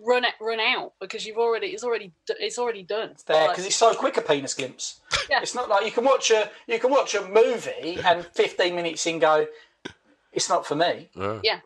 run 0.00 0.24
it, 0.24 0.34
run 0.40 0.60
out 0.60 0.92
because 1.00 1.26
you've 1.26 1.38
already. 1.38 1.68
It's 1.68 1.84
already. 1.84 2.12
It's 2.28 2.58
already 2.58 2.82
done. 2.82 3.14
there 3.26 3.36
Like, 3.46 3.50
because 3.50 3.66
it's 3.66 3.76
so 3.76 3.94
quick 3.94 4.16
a 4.16 4.22
penis 4.22 4.54
glimpse. 4.54 5.00
Yeah. 5.30 5.40
It's 5.42 5.54
not 5.54 5.68
like 5.68 5.84
you 5.84 5.90
can 5.92 6.04
watch 6.04 6.30
a 6.30 6.50
you 6.66 6.78
can 6.78 6.90
watch 6.90 7.14
a 7.14 7.20
movie 7.28 7.98
and 8.02 8.24
15 8.24 8.74
minutes 8.74 9.06
in 9.06 9.18
go, 9.18 9.46
it's 10.32 10.48
not 10.48 10.66
for 10.66 10.74
me. 10.74 11.10
yeah. 11.44 11.60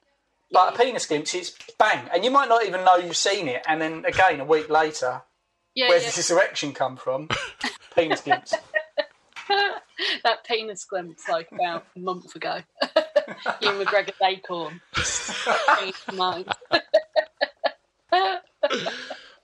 But 0.50 0.74
a 0.74 0.76
penis 0.76 1.06
glimpse, 1.06 1.32
it's 1.36 1.56
bang, 1.78 2.08
and 2.12 2.24
you 2.24 2.30
might 2.32 2.48
not 2.48 2.66
even 2.66 2.84
know 2.84 2.96
you've 2.96 3.16
seen 3.16 3.46
it, 3.46 3.62
and 3.68 3.80
then 3.80 4.04
again 4.04 4.40
a 4.40 4.44
week 4.44 4.68
later, 4.68 5.22
Yeah, 5.76 5.88
where 5.88 5.98
yeah. 5.98 6.04
does 6.06 6.16
this 6.16 6.30
erection 6.32 6.72
come 6.72 6.96
from? 6.96 7.28
penis 7.94 8.20
glimpse. 8.20 8.52
that 10.24 10.44
penis 10.44 10.84
glimpse 10.84 11.28
like 11.28 11.50
about 11.52 11.84
a 11.96 11.98
month 12.00 12.34
ago. 12.34 12.58
Ewan 13.60 13.84
McGregor's 13.86 14.20
acorn. 14.22 14.80
Changed 15.78 15.98
my 16.12 16.14
mind. 16.14 16.46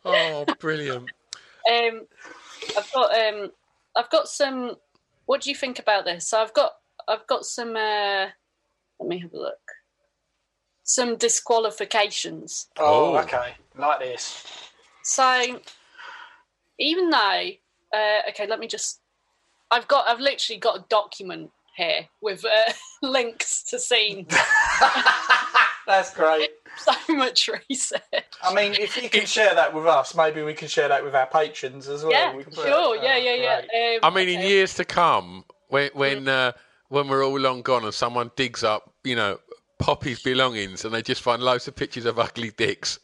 Oh, 0.05 0.45
brilliant. 0.59 1.11
Um, 1.71 2.07
I've 2.77 2.93
got 2.93 3.19
um, 3.19 3.51
I've 3.97 4.11
got 4.11 4.29
some. 4.29 4.77
What 5.27 5.43
do 5.43 5.51
you 5.51 5.57
think 5.57 5.79
about 5.79 6.05
this? 6.05 6.29
So 6.29 6.41
I've 6.41 6.55
got 6.55 6.73
I've 7.09 7.27
got 7.27 7.45
some. 7.45 7.77
Uh, 7.77 8.27
let 9.01 9.09
me 9.09 9.19
have 9.19 9.33
a 9.33 9.39
look. 9.39 9.59
Some 10.85 11.17
disqualifications. 11.17 12.69
Oh, 12.79 13.15
Oh. 13.15 13.19
okay, 13.19 13.55
like 13.77 14.01
this. 14.01 14.45
So 15.03 15.61
even 16.79 17.11
though, 17.11 17.51
uh, 17.95 18.21
okay, 18.31 18.47
let 18.47 18.61
me 18.61 18.67
just. 18.67 19.01
I've 19.71 19.89
got. 19.89 20.09
I've 20.09 20.21
literally 20.21 20.59
got 20.61 20.79
a 20.79 20.85
document 20.89 21.51
here 21.79 22.07
with 22.21 22.45
uh, 22.45 22.73
links 23.07 23.63
to 23.71 23.79
scenes. 23.79 24.29
That's 25.87 26.13
great. 26.13 26.51
so 26.77 26.93
much 27.15 27.49
research. 27.71 28.03
I 28.43 28.53
mean, 28.53 28.75
if 28.75 29.03
you 29.03 29.09
can 29.09 29.25
share 29.25 29.55
that 29.55 29.73
with 29.73 29.87
us, 29.87 30.15
maybe 30.15 30.43
we 30.43 30.53
can 30.53 30.69
share 30.69 30.89
that 30.89 31.03
with 31.03 31.15
our 31.15 31.27
patrons 31.27 31.89
as 31.89 32.03
well. 32.03 32.13
Yeah, 32.13 32.35
We 32.37 32.43
sure. 32.45 32.53
that- 32.53 32.67
Yeah, 32.67 32.75
oh, 32.77 32.93
yeah, 33.17 33.35
yeah. 33.35 33.61
great. 33.73 33.97
Um, 33.97 34.13
I 34.13 34.15
mean, 34.15 34.29
in 34.29 34.39
okay. 34.41 34.49
years 34.49 34.75
to 34.75 34.85
come, 34.85 35.45
when 35.69 35.91
when 35.95 36.29
uh, 36.29 36.53
when 36.89 37.09
we're 37.09 37.25
all 37.25 37.39
long 37.39 37.63
gone 37.63 37.85
and 37.85 37.95
someone 37.95 38.31
digs 38.37 38.63
up, 38.63 38.93
you 39.03 39.17
know, 39.17 39.39
Poppy's 39.79 40.21
belongings, 40.23 40.85
and 40.85 40.93
they 40.93 41.01
just 41.03 41.23
find 41.23 41.43
loads 41.43 41.67
of 41.69 41.75
pictures 41.77 42.05
of 42.05 42.19
ugly 42.19 42.51
dicks, 42.51 42.99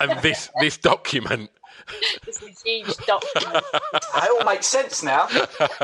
and 0.00 0.20
this 0.20 0.50
this 0.60 0.76
document. 0.76 1.50
This 2.24 2.42
a 2.42 2.68
huge 2.68 2.96
document. 3.06 3.64
It 4.14 4.30
all 4.30 4.44
makes 4.44 4.66
sense 4.66 5.02
now. 5.02 5.26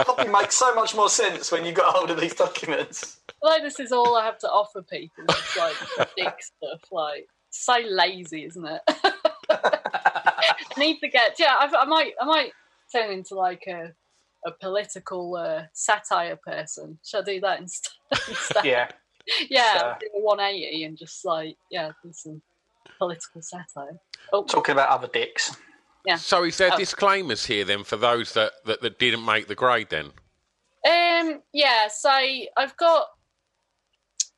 Probably 0.05 0.29
makes 0.29 0.57
so 0.57 0.75
much 0.75 0.95
more 0.95 1.09
sense 1.09 1.51
when 1.51 1.65
you 1.65 1.73
got 1.73 1.95
hold 1.95 2.11
of 2.11 2.21
these 2.21 2.35
documents. 2.35 3.19
like 3.43 3.63
this 3.63 3.81
is 3.81 3.91
all 3.93 4.17
I 4.17 4.25
have 4.25 4.39
to 4.39 4.49
offer 4.49 4.83
people. 4.83 5.25
It's 5.29 5.57
like 5.57 5.75
dick 6.17 6.35
stuff. 6.41 6.81
Like 6.93 7.27
so 7.51 7.77
lazy, 7.89 8.45
isn't 8.45 8.65
it? 8.65 8.83
Need 10.79 11.01
to 11.01 11.09
get 11.09 11.39
yeah. 11.39 11.55
I, 11.59 11.69
I 11.77 11.85
might 11.85 12.13
I 12.21 12.25
might 12.25 12.53
turn 12.95 13.11
into 13.11 13.35
like 13.35 13.65
a 13.67 13.93
a 14.47 14.53
political 14.53 15.35
uh, 15.37 15.65
satire 15.73 16.37
person. 16.37 16.99
Should 17.05 17.29
I 17.29 17.33
do 17.33 17.41
that 17.41 17.61
instead? 17.61 18.65
Yeah. 18.65 18.89
yeah. 19.51 19.79
So- 19.79 19.95
do 20.01 20.07
a 20.17 20.21
180 20.21 20.85
and 20.85 20.97
just 20.97 21.25
like 21.25 21.57
yeah, 21.71 21.91
do 22.05 22.13
some 22.13 22.41
political 22.99 23.43
satire. 23.43 23.99
Oh, 24.33 24.45
Talking 24.45 24.73
about 24.73 24.91
other 24.91 25.09
dicks. 25.09 25.57
So 26.17 26.45
is 26.45 26.57
there 26.57 26.71
Oh. 26.73 26.77
disclaimers 26.79 27.45
here 27.47 27.65
then 27.65 27.85
for 27.85 27.97
those 27.97 28.33
that, 28.35 28.53
that, 28.65 28.81
that 28.83 28.99
didn't 28.99 29.25
make 29.25 29.47
the 29.49 29.55
grade 29.55 29.89
then? 29.91 30.13
Um, 30.89 31.43
yeah, 31.53 31.89
so 31.89 32.11
I've 32.57 32.77
got 32.77 33.09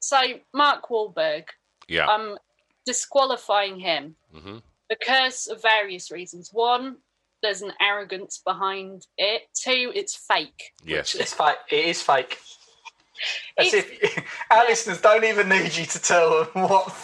so 0.01 0.21
Mark 0.55 0.89
Wahlberg. 0.89 1.45
Yeah. 1.89 2.07
I'm 2.07 2.39
disqualifying 2.87 3.79
him 3.79 4.17
Mhm. 4.35 4.63
because 4.89 5.47
of 5.47 5.61
various 5.63 6.11
reasons. 6.11 6.51
One, 6.53 6.97
there's 7.43 7.63
an 7.63 7.73
arrogance 7.81 8.39
behind 8.45 9.07
it. 9.19 9.43
Two, 9.55 9.93
it's 9.95 10.15
fake. 10.17 10.73
yes. 10.85 11.15
It's 11.15 11.33
fake. 11.35 11.57
It 11.71 11.85
is 11.87 12.03
fake. 12.03 12.39
As 13.59 13.73
It's- 13.75 13.99
if 14.03 14.25
our 14.51 14.65
listeners 14.65 15.01
don't 15.01 15.25
even 15.25 15.49
need 15.49 15.77
you 15.77 15.87
to 15.87 15.99
tell 16.01 16.45
them 16.45 16.63
what, 16.69 16.95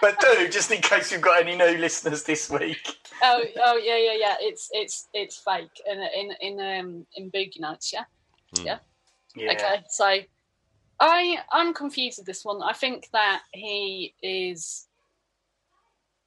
but 0.00 0.20
do 0.20 0.48
just 0.48 0.70
in 0.70 0.80
case 0.80 1.10
you've 1.10 1.20
got 1.20 1.40
any 1.40 1.56
new 1.56 1.78
listeners 1.78 2.22
this 2.24 2.50
week. 2.50 2.96
Oh, 3.22 3.42
oh 3.64 3.76
yeah, 3.76 3.96
yeah, 3.96 4.16
yeah. 4.18 4.34
It's 4.40 4.68
it's 4.72 5.08
it's 5.14 5.36
fake 5.38 5.80
in 5.90 5.98
in 5.98 6.32
in 6.40 6.80
um 6.80 7.06
in 7.16 7.30
Boogie 7.30 7.60
Nights. 7.60 7.92
Yeah. 7.92 8.04
Yeah. 8.62 8.78
Yeah. 9.34 9.52
Okay, 9.52 9.82
so 9.88 10.18
I 11.00 11.38
I'm 11.50 11.74
confused 11.74 12.18
with 12.18 12.26
this 12.26 12.44
one. 12.44 12.62
I 12.62 12.72
think 12.72 13.08
that 13.12 13.42
he 13.52 14.14
is 14.22 14.86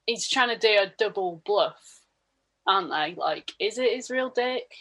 he's 0.05 0.27
trying 0.27 0.49
to 0.49 0.57
do 0.57 0.67
a 0.67 0.91
double 0.97 1.41
bluff, 1.45 2.01
aren't 2.65 2.89
they? 2.89 3.15
Like, 3.19 3.53
is 3.59 3.77
it 3.77 3.93
his 3.95 4.09
real 4.09 4.29
dick? 4.29 4.71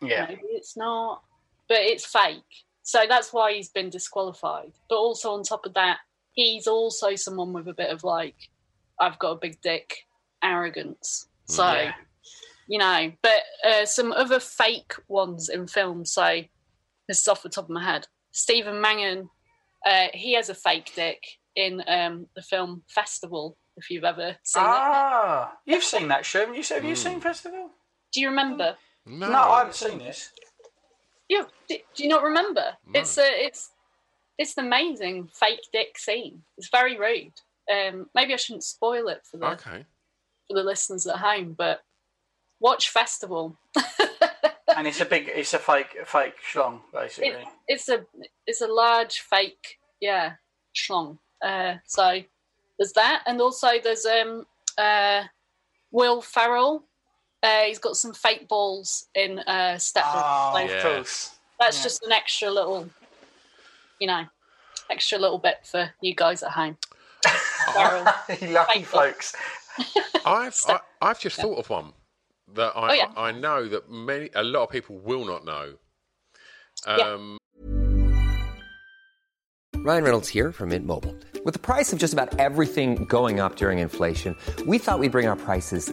Yeah. 0.00 0.26
Maybe 0.28 0.42
it's 0.50 0.76
not, 0.76 1.22
but 1.68 1.78
it's 1.78 2.06
fake. 2.06 2.42
So 2.86 3.00
that's 3.08 3.32
why 3.32 3.52
he's 3.52 3.68
been 3.68 3.90
disqualified. 3.90 4.70
But 4.88 4.94
also 4.98 5.32
on 5.32 5.42
top 5.42 5.66
of 5.66 5.74
that, 5.74 5.98
he's 6.34 6.68
also 6.68 7.16
someone 7.16 7.52
with 7.52 7.66
a 7.66 7.74
bit 7.74 7.90
of 7.90 8.04
like 8.04 8.36
I've 9.00 9.18
got 9.18 9.32
a 9.32 9.38
big 9.40 9.60
dick 9.60 9.92
arrogance. 10.40 11.26
So, 11.46 11.66
Yeah. 11.72 11.94
you 12.68 12.78
know, 12.78 13.10
but 13.22 13.42
uh, 13.68 13.86
some 13.86 14.12
other 14.12 14.38
fake 14.38 14.94
ones 15.08 15.48
in 15.48 15.66
films. 15.66 16.12
So, 16.12 16.42
this 17.08 17.20
is 17.22 17.26
off 17.28 17.42
the 17.42 17.48
top 17.48 17.64
of 17.64 17.70
my 17.70 17.82
head. 17.84 18.06
Stephen 18.30 18.80
Mangan, 18.80 19.30
uh, 19.84 20.06
he 20.14 20.34
has 20.34 20.48
a 20.48 20.54
fake 20.54 20.92
dick 20.94 21.20
in 21.56 21.82
um, 21.88 22.26
the 22.36 22.42
film 22.42 22.84
Festival. 22.88 23.56
If 23.76 23.90
you've 23.90 24.04
ever 24.04 24.36
seen 24.44 24.62
it, 24.62 24.66
Ah, 24.68 25.52
you've 25.66 25.82
seen 25.82 26.06
that 26.08 26.24
show. 26.24 26.52
You 26.52 26.62
said, 26.62 26.76
have 26.76 26.84
you 26.84 26.94
seen 26.96 27.20
Festival? 27.20 27.70
do 28.12 28.20
you 28.20 28.28
remember? 28.28 28.76
No, 29.04 29.28
No, 29.30 29.38
I 29.40 29.58
haven't 29.58 29.74
seen 29.74 29.98
this. 29.98 30.30
You 31.28 31.46
do, 31.68 31.76
do 31.94 32.02
you 32.02 32.08
not 32.08 32.22
remember? 32.22 32.76
It's 32.94 33.18
a 33.18 33.26
it's 33.26 33.70
it's 34.38 34.56
an 34.58 34.66
amazing 34.66 35.28
fake 35.32 35.60
dick 35.72 35.98
scene. 35.98 36.42
It's 36.58 36.68
very 36.68 36.98
rude. 36.98 37.32
Um, 37.70 38.06
maybe 38.14 38.32
I 38.32 38.36
shouldn't 38.36 38.62
spoil 38.64 39.08
it 39.08 39.22
for 39.28 39.38
the 39.38 39.46
Okay. 39.52 39.84
for 40.48 40.54
the 40.54 40.62
listeners 40.62 41.06
at 41.06 41.16
home, 41.16 41.54
but 41.56 41.80
watch 42.60 42.90
Festival. 42.90 43.56
And 44.76 44.86
it's 44.86 45.00
a 45.00 45.04
big, 45.06 45.30
it's 45.32 45.54
a 45.54 45.58
fake, 45.58 45.96
fake 46.04 46.34
schlong, 46.52 46.80
basically. 46.92 47.30
It, 47.30 47.46
it's 47.66 47.88
a 47.88 48.04
it's 48.46 48.60
a 48.60 48.66
large 48.66 49.20
fake 49.20 49.78
yeah 50.00 50.34
schlong. 50.74 51.18
Uh, 51.42 51.76
so 51.86 52.20
there's 52.78 52.92
that, 52.92 53.22
and 53.26 53.40
also 53.40 53.68
there's 53.82 54.04
um 54.04 54.44
uh 54.76 55.22
Will 55.90 56.20
Ferrell. 56.20 56.84
Uh, 57.42 57.60
he's 57.62 57.78
got 57.78 57.96
some 57.96 58.12
fake 58.12 58.48
balls 58.48 59.06
in 59.14 59.38
uh, 59.40 59.78
Step 59.78 60.04
oh, 60.06 60.50
Brothers. 60.52 60.70
of 60.70 60.76
Yeah. 60.76 60.82
course. 60.96 61.30
That's 61.60 61.76
Yeah. 61.78 61.82
just 61.84 62.02
an 62.04 62.12
extra 62.12 62.50
little, 62.50 62.88
you 64.00 64.06
know, 64.06 64.24
extra 64.90 65.18
little 65.18 65.38
bit 65.38 65.58
for 65.64 65.90
you 66.00 66.14
guys 66.14 66.42
at 66.42 66.50
home. 66.52 66.76
Ferrell. 67.74 68.04
Lucky 68.28 68.46
Thank 68.72 68.86
folks. 68.86 69.34
I've 70.24 70.58
I, 70.68 70.80
I've 71.02 71.20
just 71.20 71.36
thought 71.40 71.58
of 71.58 71.68
one 71.68 71.92
that 72.54 72.72
I 72.76 72.90
Oh, 72.90 72.92
yeah. 72.94 73.10
I 73.16 73.32
know 73.32 73.68
that 73.68 73.90
many 73.90 74.30
a 74.34 74.42
lot 74.42 74.64
of 74.64 74.70
people 74.70 74.98
will 74.98 75.24
not 75.24 75.44
know. 75.44 75.74
Yeah. 76.86 76.94
Um, 76.96 77.38
Ryan 79.76 80.02
Reynolds 80.04 80.28
here 80.28 80.52
from 80.52 80.70
Mint 80.70 80.84
Mobile. 80.86 81.14
With 81.44 81.52
the 81.54 81.60
price 81.60 81.92
of 81.92 81.98
just 81.98 82.12
about 82.12 82.38
everything 82.40 83.04
going 83.04 83.38
up 83.40 83.56
during 83.56 83.78
inflation, 83.78 84.36
we 84.66 84.78
thought 84.78 84.98
we'd 84.98 85.12
bring 85.12 85.28
our 85.28 85.36
prices 85.36 85.92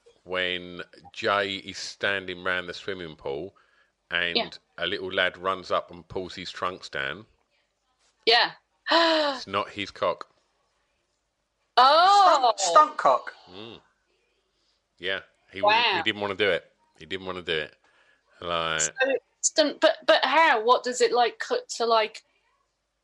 when 0.23 0.81
Jay 1.13 1.55
is 1.55 1.77
standing 1.77 2.43
round 2.43 2.69
the 2.69 2.73
swimming 2.73 3.15
pool 3.15 3.55
and 4.11 4.35
Yeah. 4.37 4.49
a 4.77 4.85
little 4.87 5.11
lad 5.11 5.37
runs 5.37 5.71
up 5.71 5.91
and 5.91 6.07
pulls 6.07 6.35
his 6.35 6.51
trunks 6.51 6.89
down, 6.89 7.25
Yeah. 8.25 8.51
it's 8.91 9.47
not 9.47 9.69
his 9.69 9.91
cock. 9.91 10.27
oh, 11.77 12.53
Stunt, 12.55 12.59
stunt 12.59 12.97
cock. 12.97 13.33
Mm. 13.51 13.81
Yeah, 14.99 15.21
he 15.51 15.61
wouldn't- 15.61 15.85
he 15.97 16.03
didn't 16.03 16.21
want 16.21 16.37
to 16.37 16.45
do 16.45 16.49
it. 16.51 16.71
He 16.99 17.05
didn't 17.05 17.25
want 17.25 17.37
to 17.37 17.43
do 17.43 17.57
it. 17.57 17.75
Like, 18.41 18.81
So 18.81 18.91
it's 19.39 19.49
but 19.79 19.97
but 20.05 20.23
how? 20.25 20.61
What 20.63 20.83
does 20.83 21.01
it 21.01 21.11
like 21.11 21.39
cut 21.39 21.67
to 21.77 21.85
like? 21.85 22.23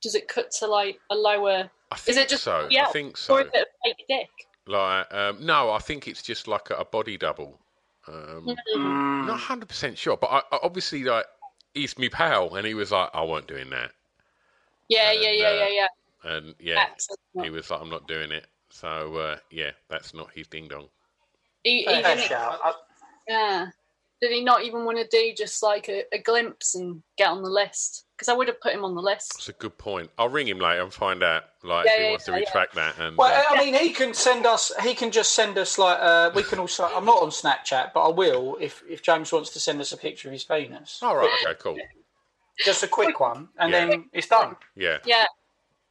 Does 0.01 0.13
it 0.15 0.27
cut 0.27 0.51
to 0.59 0.67
like 0.67 0.99
a 1.09 1.15
lower? 1.15 1.69
I 1.91 1.95
Is 2.07 2.17
it 2.17 2.29
just 2.29 2.43
so. 2.43 2.67
Yeah, 2.69 2.87
I 2.87 2.91
think 2.91 3.17
so. 3.17 3.35
Or 3.35 3.41
so. 3.41 3.47
is 3.47 3.51
it 3.53 3.67
a 3.67 3.87
fake 3.95 4.05
dick? 4.07 4.46
Like, 4.67 5.11
um, 5.13 5.45
no, 5.45 5.71
I 5.71 5.79
think 5.79 6.07
it's 6.07 6.21
just 6.21 6.47
like 6.47 6.69
a, 6.69 6.75
a 6.75 6.85
body 6.85 7.17
double. 7.17 7.59
Um, 8.07 8.55
Mm. 8.75 9.27
Not 9.27 9.39
hundred 9.39 9.67
percent 9.67 9.97
sure, 9.97 10.15
but 10.15 10.27
I, 10.27 10.37
I 10.55 10.59
obviously 10.63 11.03
like 11.03 11.25
he's 11.73 11.97
me 11.97 12.07
pal, 12.09 12.55
and 12.55 12.65
he 12.65 12.73
was 12.73 12.91
like, 12.91 13.09
I 13.13 13.23
weren't 13.25 13.47
doing 13.47 13.69
that, 13.71 13.91
Yeah, 14.87 15.11
And, 15.11 15.21
yeah, 15.21 15.31
yeah, 15.31 15.47
uh, 15.47 15.51
yeah, 15.51 15.67
yeah. 15.69 16.31
and 16.31 16.55
yeah, 16.59 16.75
That's 16.75 17.09
he 17.43 17.49
was 17.49 17.69
like, 17.69 17.81
I'm 17.81 17.89
not 17.89 18.07
doing 18.07 18.31
it. 18.31 18.47
So 18.69 19.15
uh, 19.15 19.37
yeah, 19.51 19.71
that's 19.89 20.13
not 20.13 20.29
his 20.33 20.47
ding 20.47 20.67
dong. 20.69 20.87
He, 21.63 21.79
he 21.79 21.85
Fair 21.85 22.15
didn't, 22.15 22.29
shout. 22.29 22.59
I- 22.63 22.73
yeah. 23.27 23.67
Did 24.21 24.31
he 24.31 24.43
not 24.43 24.63
even 24.63 24.83
want 24.85 24.97
to 24.97 25.07
do 25.11 25.33
just 25.37 25.61
like 25.61 25.89
a, 25.89 26.03
a 26.11 26.17
glimpse 26.19 26.73
and 26.73 27.03
get 27.17 27.27
on 27.29 27.43
the 27.43 27.49
list? 27.49 28.05
Because 28.17 28.29
I 28.29 28.33
would 28.33 28.47
have 28.47 28.59
put 28.59 28.73
him 28.73 28.83
on 28.83 28.95
the 28.95 29.01
list. 29.01 29.35
It's 29.37 29.49
a 29.49 29.53
good 29.53 29.77
point. 29.77 30.09
I'll 30.17 30.27
ring 30.27 30.47
him 30.47 30.57
later 30.57 30.81
and 30.81 30.91
find 30.91 31.21
out 31.21 31.43
like 31.63 31.85
Yeah, 31.85 31.91
if 31.91 31.97
he 31.97 32.03
yeah, 32.03 32.09
wants 32.09 32.25
to 32.25 32.31
yeah, 32.31 32.37
yeah. 32.37 32.43
retract 32.45 32.73
that. 32.73 32.97
And 32.97 33.15
Well, 33.15 33.31
uh, 33.31 33.55
I 33.55 33.63
mean, 33.63 33.75
he 33.75 33.91
can 33.91 34.15
send 34.15 34.47
us. 34.47 34.71
He 34.81 34.95
can 34.95 35.11
just 35.11 35.33
send 35.33 35.55
us 35.59 35.77
like. 35.77 35.99
Uh, 36.01 36.31
we 36.33 36.41
can 36.41 36.57
also. 36.57 36.85
I'm 36.85 37.05
not 37.05 37.21
on 37.21 37.29
Snapchat, 37.29 37.91
but 37.93 38.01
I 38.07 38.09
will 38.11 38.57
if 38.59 38.81
if 38.89 39.03
James 39.03 39.31
wants 39.31 39.51
to 39.51 39.59
send 39.59 39.79
us 39.81 39.91
a 39.91 39.97
picture 39.97 40.29
of 40.29 40.33
his 40.33 40.43
penis. 40.43 40.99
all 41.03 41.15
right, 41.15 41.29
okay, 41.43 41.53
cool. 41.59 41.77
Just 42.65 42.81
a 42.81 42.87
quick 42.87 43.19
one, 43.19 43.49
and 43.59 43.71
Yeah. 43.71 43.85
then 43.85 44.09
it's 44.13 44.27
done. 44.27 44.55
Yeah, 44.75 44.97
Yeah, 45.05 45.25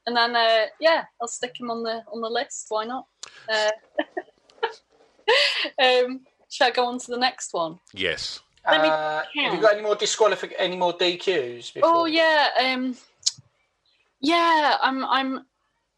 and 0.06 0.16
then 0.16 0.34
uh, 0.34 0.66
yeah, 0.80 1.04
I'll 1.20 1.28
stick 1.28 1.60
him 1.60 1.70
on 1.70 1.84
the 1.84 2.02
on 2.12 2.20
the 2.20 2.28
list. 2.28 2.66
Why 2.70 2.86
not? 2.86 3.06
Uh, 3.48 3.70
um, 5.80 6.20
shall 6.50 6.68
I 6.68 6.70
go 6.72 6.86
on 6.86 6.98
to 6.98 7.06
the 7.06 7.18
next 7.18 7.54
one? 7.54 7.78
yes. 7.94 8.40
Let 8.70 8.82
me 8.82 8.88
Uh, 8.88 9.22
have 9.44 9.54
you 9.54 9.60
got 9.60 9.74
any 9.74 9.82
more 9.82 9.94
disqualific? 9.96 10.52
Any 10.58 10.76
more 10.76 10.92
DQs? 10.92 11.72
Before? 11.74 11.90
Oh 11.90 12.04
yeah, 12.06 12.48
um, 12.60 12.96
yeah. 14.20 14.76
I'm 14.82 15.04
I'm 15.04 15.46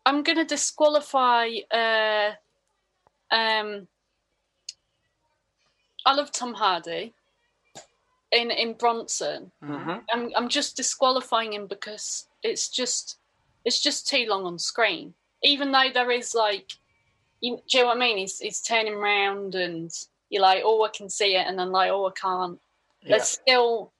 I'm 0.04 0.22
gonna 0.22 0.44
disqualify. 0.44 1.48
Uh, 1.70 2.32
um, 3.30 3.88
I 6.04 6.14
love 6.14 6.30
Tom 6.30 6.54
Hardy 6.54 7.14
in 8.32 8.50
in 8.50 8.74
Bronson. 8.74 9.50
Mhm. 9.62 10.02
I'm 10.12 10.32
I'm 10.36 10.48
just 10.48 10.76
disqualifying 10.76 11.52
him 11.54 11.66
because 11.66 12.28
it's 12.42 12.68
just 12.68 13.18
it's 13.64 13.80
just 13.82 14.06
too 14.08 14.26
long 14.28 14.44
on 14.44 14.58
screen. 14.58 15.14
Even 15.42 15.72
though 15.72 15.90
there 15.92 16.10
is 16.10 16.34
like, 16.34 16.72
you, 17.40 17.56
do 17.68 17.78
you 17.78 17.84
know 17.84 17.88
what 17.88 17.96
I 17.96 18.00
mean? 18.00 18.18
He's 18.18 18.38
he's 18.38 18.60
turning 18.60 18.96
round 18.96 19.54
and 19.54 19.90
you're 20.30 20.42
like, 20.42 20.62
oh, 20.64 20.82
I 20.84 20.88
can 20.88 21.08
see 21.08 21.36
it, 21.36 21.46
and 21.46 21.58
then 21.58 21.70
like, 21.72 21.90
oh, 21.90 22.06
I 22.06 22.12
can't. 22.12 22.58
Yeah. 23.02 23.10
There's 23.16 23.28
still 23.28 23.92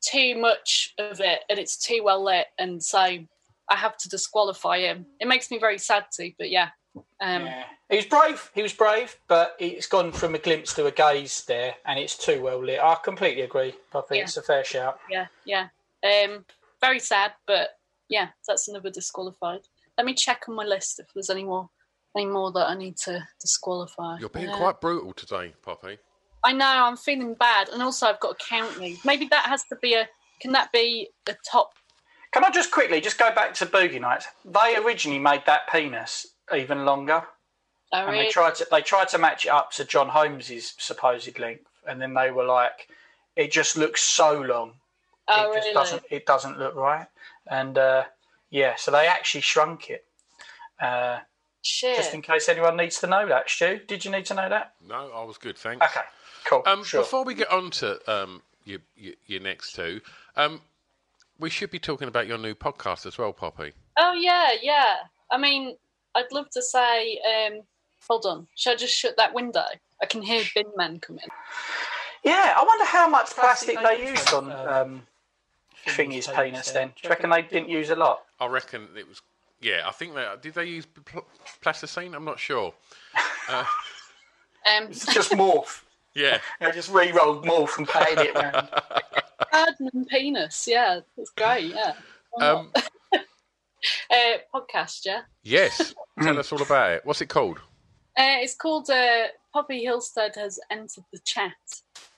too 0.00 0.36
much 0.38 0.94
of 0.98 1.20
it, 1.20 1.40
and 1.48 1.58
it's 1.58 1.76
too 1.76 2.02
well 2.02 2.24
lit, 2.24 2.46
and 2.58 2.82
so 2.82 2.98
I 2.98 3.76
have 3.76 3.96
to 3.98 4.08
disqualify 4.08 4.78
him. 4.80 5.06
It 5.20 5.28
makes 5.28 5.50
me 5.50 5.58
very 5.58 5.78
sad 5.78 6.06
to, 6.14 6.32
but 6.38 6.50
yeah, 6.50 6.70
Um, 7.20 7.44
Yeah. 7.46 7.64
He 7.88 7.96
was 7.96 8.06
brave. 8.06 8.50
He 8.54 8.62
was 8.62 8.72
brave, 8.72 9.16
but 9.28 9.56
it's 9.58 9.86
gone 9.86 10.12
from 10.12 10.34
a 10.36 10.38
glimpse 10.38 10.72
to 10.74 10.86
a 10.86 10.92
gaze 10.92 11.44
there, 11.46 11.74
and 11.84 11.98
it's 11.98 12.16
too 12.16 12.40
well 12.40 12.64
lit. 12.64 12.80
I 12.80 12.94
completely 13.02 13.42
agree. 13.42 13.74
I 13.94 14.00
think 14.00 14.18
Yeah. 14.18 14.22
it's 14.24 14.36
a 14.36 14.42
fair 14.42 14.64
shout. 14.64 14.98
Yeah, 15.10 15.26
yeah. 15.44 15.68
Um, 16.04 16.44
very 16.80 16.98
sad, 17.00 17.34
but 17.46 17.78
yeah, 18.08 18.28
that's 18.46 18.68
another 18.68 18.90
disqualified. 18.90 19.60
Let 19.98 20.06
me 20.06 20.14
check 20.14 20.48
on 20.48 20.54
my 20.54 20.64
list 20.64 20.98
if 20.98 21.12
there's 21.14 21.30
any 21.30 21.44
more, 21.44 21.68
any 22.16 22.26
more 22.26 22.50
that 22.52 22.68
I 22.68 22.74
need 22.74 22.96
to 23.04 23.26
disqualify. 23.40 24.18
You're 24.18 24.28
being 24.28 24.48
Uh, 24.48 24.56
quite 24.56 24.80
brutal 24.80 25.12
today, 25.12 25.54
Poppy. 25.62 25.98
I 26.42 26.52
know 26.52 26.66
I'm 26.66 26.96
feeling 26.96 27.34
bad, 27.34 27.68
and 27.68 27.82
also 27.82 28.06
I've 28.06 28.20
got 28.20 28.38
to 28.38 28.44
count 28.46 28.76
these. 28.76 29.04
Maybe 29.04 29.26
that 29.26 29.46
has 29.46 29.64
to 29.64 29.76
be 29.76 29.94
a. 29.94 30.08
Can 30.40 30.52
that 30.52 30.72
be 30.72 31.10
a 31.28 31.36
top? 31.50 31.74
Can 32.32 32.44
I 32.44 32.50
just 32.50 32.70
quickly 32.70 33.00
just 33.00 33.18
go 33.18 33.30
back 33.34 33.52
to 33.54 33.66
Boogie 33.66 34.00
Nights? 34.00 34.26
They 34.44 34.76
originally 34.76 35.18
made 35.18 35.42
that 35.46 35.68
penis 35.70 36.26
even 36.54 36.84
longer, 36.84 37.26
Oh, 37.92 37.98
and 37.98 38.10
really? 38.12 38.24
they 38.26 38.30
tried 38.30 38.54
to 38.56 38.66
they 38.70 38.80
tried 38.82 39.08
to 39.08 39.18
match 39.18 39.44
it 39.44 39.50
up 39.50 39.70
to 39.72 39.84
John 39.84 40.08
Holmes's 40.08 40.74
supposed 40.78 41.38
length, 41.38 41.66
and 41.86 42.00
then 42.00 42.14
they 42.14 42.30
were 42.30 42.44
like, 42.44 42.88
it 43.36 43.52
just 43.52 43.76
looks 43.76 44.02
so 44.02 44.40
long. 44.40 44.74
oh, 45.28 45.50
it 45.52 45.54
just 45.56 45.64
really? 45.66 45.74
doesn't 45.74 46.02
it 46.10 46.26
doesn't 46.26 46.58
look 46.58 46.74
right, 46.74 47.06
and 47.48 47.76
uh, 47.76 48.04
yeah, 48.48 48.76
so 48.76 48.90
they 48.90 49.06
actually 49.06 49.42
shrunk 49.42 49.90
it. 49.90 50.04
Uh, 50.80 51.18
Shit. 51.62 51.96
just 51.96 52.14
in 52.14 52.22
case 52.22 52.48
anyone 52.48 52.76
needs 52.76 53.00
to 53.00 53.06
know 53.06 53.26
that, 53.28 53.50
Stu, 53.50 53.80
did 53.86 54.04
you 54.04 54.10
need 54.10 54.26
to 54.26 54.34
know 54.34 54.48
that? 54.48 54.74
No, 54.88 55.10
I 55.14 55.24
was 55.24 55.38
good, 55.38 55.58
thanks. 55.58 55.84
Okay, 55.84 56.06
cool. 56.46 56.62
Um, 56.66 56.84
sure. 56.84 57.02
Before 57.02 57.24
we 57.24 57.34
get 57.34 57.50
on 57.50 57.70
to 57.72 58.12
um, 58.12 58.42
your, 58.64 58.80
your, 58.96 59.14
your 59.26 59.40
next 59.40 59.74
two, 59.74 60.00
um, 60.36 60.60
we 61.38 61.50
should 61.50 61.70
be 61.70 61.78
talking 61.78 62.08
about 62.08 62.26
your 62.26 62.38
new 62.38 62.54
podcast 62.54 63.06
as 63.06 63.18
well, 63.18 63.32
Poppy. 63.32 63.72
Oh 63.98 64.12
yeah, 64.14 64.50
yeah. 64.62 64.96
I 65.30 65.38
mean, 65.38 65.76
I'd 66.14 66.32
love 66.32 66.50
to 66.50 66.62
say. 66.62 67.18
Um, 67.18 67.60
hold 68.08 68.26
on. 68.26 68.46
Should 68.56 68.74
I 68.74 68.76
just 68.76 68.96
shut 68.96 69.16
that 69.16 69.34
window? 69.34 69.64
I 70.02 70.06
can 70.06 70.22
hear 70.22 70.44
bin 70.54 70.66
men 70.76 70.98
coming. 71.00 71.24
Yeah, 72.24 72.54
I 72.56 72.64
wonder 72.64 72.84
how 72.84 73.08
much 73.08 73.30
Plastic 73.30 73.78
plastic 73.78 73.98
they 73.98 74.04
they 74.04 74.10
used 74.10 74.32
on 74.32 74.52
um, 74.52 75.02
Thingy's 75.86 76.26
penis. 76.26 76.70
Then, 76.70 76.88
do 76.88 76.94
you 77.04 77.10
reckon 77.10 77.30
they 77.30 77.42
didn't 77.42 77.68
use 77.68 77.90
a 77.90 77.96
lot? 77.96 78.20
I 78.38 78.46
reckon 78.46 78.88
it 78.96 79.08
was. 79.08 79.22
Yeah, 79.60 79.82
I 79.86 79.92
think 79.92 80.14
they 80.14 80.26
did. 80.40 80.54
They 80.54 80.64
use 80.66 80.86
pl- 80.86 81.26
plasticine. 81.60 82.14
I'm 82.14 82.24
not 82.24 82.38
sure. 82.38 82.72
Uh, 83.48 83.64
Um, 84.76 84.88
Just 84.90 85.32
morph. 85.32 85.82
yeah, 86.14 86.38
They 86.60 86.70
just 86.72 86.90
re-rolled 86.90 87.44
morph 87.46 87.78
and 87.78 87.88
painted 87.88 88.26
it 88.26 88.36
around. 88.36 88.68
Ferdinand 89.52 90.06
penis. 90.08 90.66
Yeah, 90.68 91.00
that's 91.16 91.30
great. 91.30 91.74
Yeah. 91.74 91.94
Um, 92.40 92.70
uh, 93.14 94.36
podcast. 94.54 95.00
Yeah. 95.04 95.22
yes. 95.42 95.94
Tell 96.22 96.38
us 96.38 96.52
all 96.52 96.62
about 96.62 96.90
it. 96.92 97.00
What's 97.04 97.20
it 97.20 97.28
called? 97.28 97.58
Uh, 98.18 98.38
it's 98.42 98.54
called 98.54 98.90
uh, 98.90 99.28
Poppy 99.52 99.84
Hillstead 99.86 100.34
has 100.36 100.58
entered 100.70 101.04
the 101.12 101.20
chat, 101.24 101.52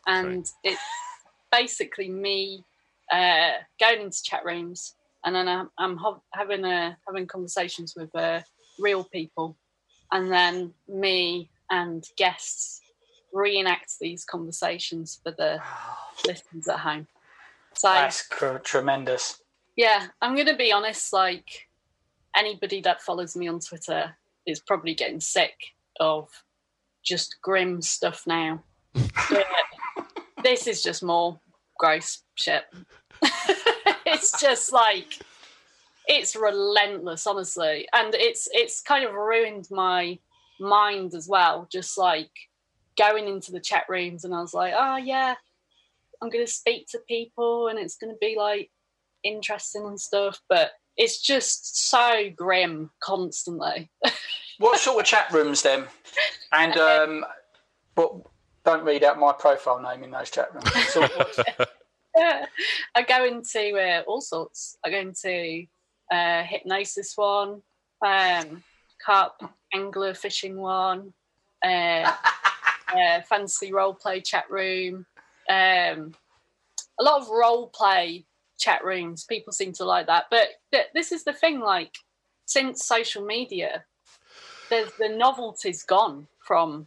and 0.06 0.50
it's 0.64 0.80
basically 1.52 2.08
me 2.08 2.64
uh, 3.12 3.52
going 3.78 4.00
into 4.02 4.22
chat 4.22 4.44
rooms, 4.44 4.94
and 5.24 5.34
then 5.34 5.48
I'm, 5.48 5.70
I'm 5.78 5.96
ho- 5.96 6.22
having 6.32 6.64
uh, 6.64 6.94
having 7.06 7.26
conversations 7.26 7.94
with 7.96 8.14
uh, 8.14 8.40
real 8.78 9.04
people, 9.04 9.56
and 10.10 10.30
then 10.30 10.74
me 10.88 11.50
and 11.70 12.04
guests 12.16 12.80
reenact 13.32 13.92
these 14.00 14.24
conversations 14.24 15.20
for 15.22 15.32
the 15.32 15.60
listeners 16.26 16.68
at 16.68 16.78
home. 16.80 17.06
So 17.74 17.88
That's 17.88 18.26
cr- 18.26 18.58
tremendous. 18.58 19.40
yeah, 19.76 20.08
I'm 20.20 20.34
going 20.34 20.48
to 20.48 20.56
be 20.56 20.72
honest. 20.72 21.12
Like 21.12 21.68
anybody 22.36 22.80
that 22.82 23.00
follows 23.02 23.36
me 23.36 23.48
on 23.48 23.60
Twitter 23.60 24.16
is 24.46 24.60
probably 24.60 24.94
getting 24.94 25.20
sick 25.20 25.54
of 26.00 26.28
just 27.04 27.36
grim 27.42 27.80
stuff 27.82 28.24
now. 28.26 28.62
But 29.30 29.46
this 30.42 30.66
is 30.66 30.82
just 30.82 31.02
more 31.04 31.38
gross 31.78 32.22
shit. 32.34 32.64
It's 34.22 34.40
just 34.40 34.72
like 34.72 35.18
it's 36.06 36.36
relentless, 36.36 37.26
honestly, 37.26 37.88
and 37.92 38.14
it's 38.14 38.48
it's 38.52 38.80
kind 38.80 39.04
of 39.04 39.14
ruined 39.14 39.68
my 39.70 40.18
mind 40.60 41.14
as 41.14 41.28
well. 41.28 41.68
Just 41.70 41.98
like 41.98 42.30
going 42.96 43.28
into 43.28 43.52
the 43.52 43.60
chat 43.60 43.84
rooms, 43.88 44.24
and 44.24 44.34
I 44.34 44.40
was 44.40 44.54
like, 44.54 44.74
oh 44.76 44.96
yeah, 44.96 45.34
I'm 46.20 46.30
going 46.30 46.44
to 46.44 46.52
speak 46.52 46.86
to 46.88 46.98
people, 47.08 47.68
and 47.68 47.78
it's 47.78 47.96
going 47.96 48.12
to 48.12 48.18
be 48.20 48.36
like 48.36 48.70
interesting 49.24 49.84
and 49.86 50.00
stuff, 50.00 50.40
but 50.48 50.72
it's 50.96 51.20
just 51.20 51.88
so 51.90 52.30
grim 52.34 52.90
constantly. 53.02 53.90
What 54.58 54.78
sort 54.78 55.00
of 55.00 55.06
chat 55.06 55.32
rooms 55.32 55.62
then? 55.62 55.86
And 56.52 56.76
um, 56.76 57.24
what? 57.96 58.12
Don't 58.64 58.84
read 58.84 59.02
out 59.02 59.18
my 59.18 59.32
profile 59.32 59.80
name 59.80 60.04
in 60.04 60.12
those 60.12 60.30
chat 60.30 60.54
rooms. 60.54 60.70
So 60.90 61.00
what- 61.16 61.72
I 62.94 63.02
go 63.06 63.24
into 63.24 63.76
uh, 63.76 64.02
all 64.06 64.20
sorts. 64.20 64.76
I 64.84 64.90
go 64.90 64.98
into 64.98 65.64
uh, 66.10 66.42
hypnosis 66.44 67.16
one, 67.16 67.62
um, 68.04 68.62
carp 69.04 69.34
angler 69.74 70.14
fishing 70.14 70.56
one, 70.56 71.12
uh, 71.64 72.12
uh, 72.96 73.22
fancy 73.28 73.72
role 73.72 73.94
play 73.94 74.20
chat 74.20 74.44
room, 74.50 75.06
um, 75.48 76.14
a 77.00 77.02
lot 77.02 77.22
of 77.22 77.28
role 77.30 77.68
play 77.68 78.26
chat 78.58 78.84
rooms. 78.84 79.24
People 79.24 79.52
seem 79.52 79.72
to 79.74 79.84
like 79.84 80.06
that, 80.06 80.26
but 80.30 80.48
th- 80.72 80.88
this 80.94 81.12
is 81.12 81.24
the 81.24 81.32
thing. 81.32 81.60
Like 81.60 81.94
since 82.46 82.84
social 82.84 83.24
media, 83.24 83.84
there's 84.70 84.92
the 84.98 85.08
novelty's 85.08 85.82
gone 85.82 86.26
from. 86.46 86.86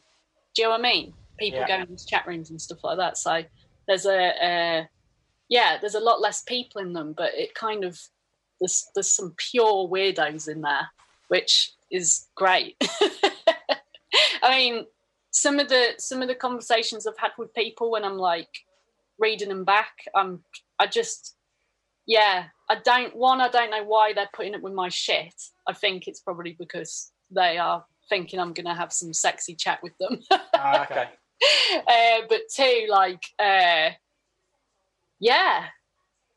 Do 0.54 0.62
you 0.62 0.68
know 0.68 0.72
what 0.72 0.80
I 0.82 0.84
mean? 0.84 1.14
People 1.40 1.60
Yeah. 1.60 1.68
going 1.68 1.90
into 1.90 2.06
chat 2.06 2.26
rooms 2.28 2.50
and 2.50 2.62
stuff 2.62 2.84
like 2.84 2.98
that. 2.98 3.18
So 3.18 3.44
there's 3.88 4.06
a, 4.06 4.34
a 4.42 4.90
yeah, 5.50 5.78
there's 5.80 5.96
a 5.96 6.00
lot 6.00 6.22
less 6.22 6.42
people 6.42 6.82
in 6.82 6.94
them, 6.94 7.14
but 7.14 7.34
it 7.34 7.54
kind 7.56 7.84
of 7.84 8.00
there's 8.60 8.88
there's 8.94 9.12
some 9.12 9.34
pure 9.38 9.88
weirdos 9.88 10.48
in 10.48 10.62
there, 10.62 10.90
which 11.28 11.72
is 11.92 12.28
great. 12.36 12.76
I 14.42 14.58
mean, 14.58 14.86
some 15.32 15.60
of 15.60 15.70
the 15.70 15.94
some 15.98 16.22
of 16.22 16.28
the 16.28 16.36
conversations 16.36 17.06
I've 17.06 17.18
had 17.18 17.32
with 17.38 17.54
people 17.54 17.92
when 17.92 18.04
I'm 18.04 18.18
like 18.18 18.50
reading 19.20 19.50
them 19.50 19.66
back, 19.66 19.92
I'm 20.16 20.44
I 20.80 20.88
just 20.88 21.36
yeah, 22.08 22.46
I 22.70 22.76
don't 22.84 23.16
one, 23.16 23.42
I 23.42 23.50
don't 23.50 23.72
know 23.72 23.84
why 23.84 24.14
they're 24.14 24.30
putting 24.34 24.56
up 24.56 24.62
with 24.62 24.74
my 24.74 24.90
shit. 24.90 25.34
I 25.68 25.74
think 25.74 26.08
it's 26.08 26.22
probably 26.22 26.56
because 26.58 27.12
they 27.32 27.58
are 27.58 27.84
thinking 28.10 28.40
I'm 28.40 28.54
gonna 28.54 28.76
have 28.76 28.94
some 28.94 29.14
sexy 29.14 29.56
chat 29.56 29.82
with 29.84 29.98
them. 29.98 30.22
Ah, 30.58 30.84
okay. 30.84 31.10
uh, 31.88 32.26
but 32.30 32.42
two, 32.56 32.86
like, 32.90 33.22
uh, 33.38 33.90
yeah, 35.20 35.66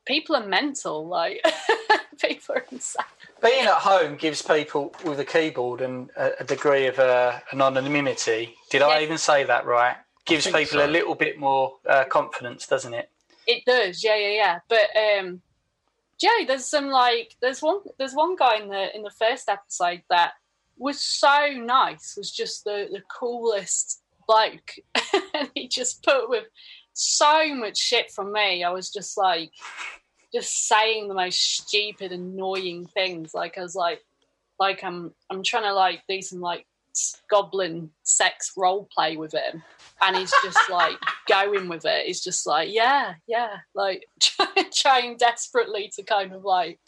people 0.05 0.35
are 0.35 0.45
mental. 0.45 1.07
Like, 1.07 1.41
people 2.21 2.55
are 2.55 2.65
insane. 2.71 3.05
Being 3.41 3.65
at 3.65 3.75
home 3.75 4.17
gives 4.17 4.41
people 4.41 4.93
with 5.05 5.19
a 5.19 5.25
keyboard 5.25 5.81
and 5.81 6.09
a, 6.17 6.31
a 6.41 6.43
degree 6.43 6.87
of 6.87 6.99
uh, 6.99 7.39
anonymity. 7.53 8.55
Did 8.69 8.81
I 8.81 9.01
even 9.01 9.17
say 9.17 9.45
that 9.45 9.65
right? 9.65 9.95
Gives 10.25 10.45
people 10.45 10.79
so. 10.79 10.85
a 10.85 10.87
little 10.87 11.15
bit 11.15 11.39
more 11.39 11.75
uh, 11.87 12.03
confidence, 12.05 12.67
doesn't 12.67 12.93
it? 12.93 13.09
It 13.47 13.63
does, 13.65 14.03
yeah, 14.03 14.15
yeah, 14.15 14.31
yeah. 14.31 14.59
But 14.67 14.89
um, 14.95 15.41
Joe, 16.19 16.45
there's 16.45 16.65
some 16.65 16.89
like, 16.89 17.35
there's 17.41 17.61
one, 17.61 17.79
there's 17.97 18.13
one 18.13 18.35
guy 18.35 18.57
in 18.57 18.69
the 18.69 18.95
in 18.95 19.03
the 19.03 19.11
first 19.17 19.49
episode 19.49 20.01
that 20.09 20.33
was 20.77 20.99
so 20.99 21.53
nice. 21.55 22.15
Was 22.17 22.31
just 22.31 22.63
the 22.65 22.87
the 22.91 23.01
coolest 23.19 24.01
bloke, 24.27 24.73
and 25.33 25.49
he 25.55 25.67
just 25.67 26.03
put 26.03 26.29
with 26.29 26.43
so 26.99 27.55
much 27.55 27.77
shit 27.77 28.11
from 28.11 28.31
me. 28.31 28.63
I 28.63 28.69
was 28.71 28.89
just 28.89 29.17
like, 29.17 29.51
just 30.33 30.67
saying 30.67 31.07
the 31.07 31.13
most 31.13 31.39
stupid, 31.39 32.11
annoying 32.11 32.85
things. 32.87 33.33
Like 33.33 33.57
I 33.57 33.61
was 33.61 33.75
like, 33.75 34.01
like 34.59 34.83
I'm 34.83 35.13
I'm 35.29 35.43
trying 35.43 35.63
to 35.63 35.73
like 35.73 36.01
do 36.07 36.21
some 36.21 36.39
like 36.39 36.65
goblin 37.29 37.91
sex 38.03 38.51
role 38.57 38.87
play 38.93 39.17
with 39.17 39.33
him, 39.33 39.63
and 40.01 40.15
he's 40.15 40.33
just 40.43 40.59
like 40.69 40.97
going 41.27 41.69
with 41.69 41.85
it. 41.85 42.05
He's 42.05 42.21
just 42.21 42.45
like, 42.45 42.69
yeah, 42.71 43.13
yeah, 43.27 43.57
like 43.73 44.05
trying 44.73 45.17
desperately 45.17 45.91
to 45.95 46.03
kind 46.03 46.33
of 46.33 46.43
like 46.43 46.79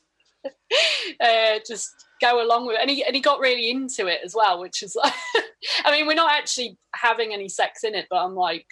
uh, 0.45 1.59
just 1.65 1.89
go 2.19 2.45
along 2.45 2.67
with 2.67 2.75
it. 2.75 2.81
And 2.81 2.89
he 2.89 3.03
and 3.03 3.15
he 3.15 3.21
got 3.21 3.39
really 3.39 3.69
into 3.69 4.07
it 4.07 4.19
as 4.23 4.35
well, 4.35 4.59
which 4.59 4.83
is 4.83 4.95
like, 4.95 5.13
I 5.85 5.91
mean, 5.91 6.05
we're 6.05 6.13
not 6.13 6.31
actually 6.31 6.77
having 6.93 7.33
any 7.33 7.49
sex 7.49 7.83
in 7.83 7.95
it, 7.95 8.07
but 8.09 8.23
I'm 8.23 8.35
like, 8.35 8.67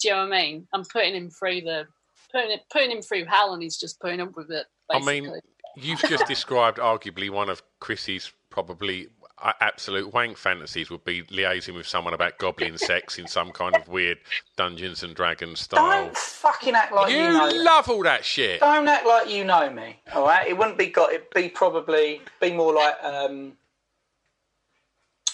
do 0.00 0.08
you 0.08 0.14
know 0.14 0.24
what 0.24 0.32
I 0.32 0.42
mean? 0.42 0.68
I'm 0.72 0.84
putting 0.84 1.14
him 1.14 1.30
through 1.30 1.62
the 1.62 1.86
putting 2.32 2.50
it, 2.50 2.60
putting 2.70 2.90
him 2.90 3.02
through 3.02 3.24
hell, 3.26 3.54
and 3.54 3.62
he's 3.62 3.76
just 3.76 4.00
putting 4.00 4.20
up 4.20 4.36
with 4.36 4.50
it. 4.50 4.66
I 4.90 5.00
mean, 5.00 5.32
you've 5.76 6.00
just 6.00 6.26
described 6.28 6.78
arguably 6.78 7.30
one 7.30 7.48
of 7.48 7.62
Chrissy's 7.80 8.32
probably 8.50 9.08
uh, 9.42 9.52
absolute 9.60 10.12
wank 10.14 10.38
fantasies 10.38 10.90
would 10.90 11.04
be 11.04 11.22
liaising 11.24 11.74
with 11.74 11.86
someone 11.86 12.14
about 12.14 12.38
goblin 12.38 12.78
sex 12.78 13.18
in 13.18 13.26
some 13.26 13.52
kind 13.52 13.76
of 13.76 13.86
weird 13.88 14.18
Dungeons 14.56 15.02
and 15.02 15.14
Dragons 15.14 15.60
style. 15.60 16.04
Don't 16.04 16.16
fucking 16.16 16.74
act 16.74 16.92
like 16.92 17.10
you, 17.10 17.18
know 17.18 17.48
you 17.48 17.56
know. 17.58 17.62
love 17.62 17.88
all 17.88 18.02
that 18.02 18.24
shit. 18.24 18.60
Don't 18.60 18.88
act 18.88 19.06
like 19.06 19.30
you 19.30 19.44
know 19.44 19.70
me. 19.70 20.00
All 20.14 20.26
right, 20.26 20.46
it 20.46 20.56
wouldn't 20.56 20.78
be 20.78 20.86
got. 20.86 21.12
It'd 21.12 21.30
be 21.34 21.48
probably 21.48 22.20
be 22.40 22.52
more 22.52 22.74
like 22.74 22.96
um, 23.02 23.52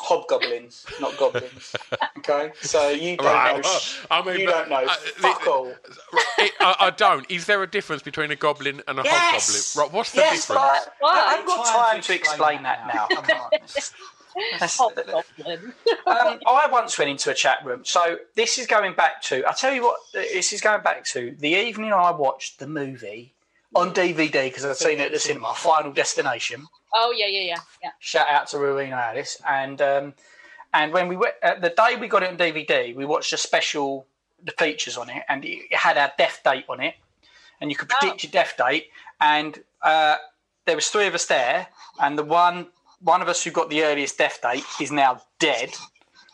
hobgoblins, 0.03 0.87
not 1.01 1.17
goblins. 1.19 1.75
Okay, 2.19 2.53
so 2.61 2.89
you 2.91 3.17
don't 3.17 3.27
Right, 3.27 3.63
know. 3.65 3.79
I 4.11 4.25
mean, 4.25 4.41
you 4.41 4.47
don't 4.47 4.69
know. 4.71 4.77
uh, 4.77 4.89
Fuck 5.17 5.45
the- 5.45 5.51
all. 5.51 5.75
It- 6.39 6.53
I, 6.61 6.77
I 6.79 6.91
don't. 6.91 7.29
Is 7.29 7.47
there 7.47 7.61
a 7.63 7.67
difference 7.67 8.01
between 8.03 8.31
a 8.31 8.37
goblin 8.37 8.81
and 8.87 9.01
a 9.01 9.03
Yes! 9.03 9.75
hobgoblin? 9.75 9.89
Right, 9.89 9.97
what's 9.97 10.13
the 10.13 10.19
yes, 10.19 10.47
difference? 10.47 10.63
but 11.01 11.07
I, 11.09 11.11
I 11.11 11.31
haven't 11.33 11.47
got 11.47 11.67
time 11.67 12.01
to 12.03 12.15
explain 12.15 12.63
that 12.63 12.87
now. 12.87 13.07
Come. 13.09 13.25
That's- 14.53 14.77
Hobgoblin. 14.79 15.73
um, 16.07 16.41
I 16.47 16.69
once 16.71 16.97
went 16.99 17.11
into 17.11 17.31
a 17.31 17.35
chat 17.35 17.59
room. 17.65 17.85
So 17.85 18.19
this 18.37 18.57
is 18.59 18.67
going 18.67 18.95
back 18.95 19.21
to. 19.23 19.45
I 19.49 19.53
tell 19.53 19.73
you 19.75 19.83
what. 19.83 19.99
This 20.13 20.53
is 20.53 20.61
going 20.61 20.83
back 20.83 21.05
to 21.07 21.35
the 21.39 21.49
evening 21.51 21.93
I 21.93 22.13
watched 22.13 22.59
the 22.61 22.67
movie 22.69 23.33
on 23.75 23.95
DVD 23.95 24.45
because 24.45 24.65
I'd 24.65 24.77
seen 24.77 25.01
it 25.01 25.07
at 25.07 25.13
the 25.13 25.19
cinema. 25.19 25.55
Final 25.55 25.93
Destination. 25.93 26.67
Oh 26.95 27.15
yeah, 27.17 27.27
yeah, 27.27 27.41
yeah, 27.41 27.57
yeah. 27.83 27.91
Shout 28.01 28.29
out 28.29 28.49
to 28.49 28.59
Rowena 28.59 28.97
Alice. 28.97 29.41
And 29.49 29.81
um, 29.81 30.15
and 30.75 30.93
when 30.93 31.09
we 31.09 31.17
went 31.17 31.35
uh, 31.43 31.55
the 31.59 31.71
day 31.71 31.97
we 31.99 32.09
got 32.09 32.23
it 32.23 32.31
on 32.31 32.37
DVD, 32.37 32.95
we 32.95 33.05
watched 33.05 33.33
a 33.33 33.37
special 33.37 34.07
the 34.45 34.53
features 34.53 34.97
on 34.97 35.09
it, 35.09 35.23
and 35.29 35.45
it 35.45 35.73
had 35.73 35.97
our 35.97 36.13
death 36.19 36.41
date 36.45 36.65
on 36.69 36.81
it, 36.81 36.95
and 37.61 37.71
you 37.71 37.77
could 37.77 37.89
predict 37.89 38.25
your 38.25 38.33
death 38.33 38.55
date. 38.59 38.89
And 39.21 39.63
uh, 39.83 40.17
there 40.67 40.75
was 40.75 40.89
three 40.89 41.07
of 41.07 41.15
us 41.15 41.27
there, 41.27 41.69
and 42.01 42.19
the 42.19 42.25
one 42.25 42.69
one 43.01 43.23
of 43.23 43.29
us 43.29 43.43
who 43.43 43.51
got 43.51 43.69
the 43.71 43.83
earliest 43.83 44.19
death 44.19 44.41
date 44.43 44.65
is 44.81 44.93
now 44.93 45.23
dead. 45.39 45.71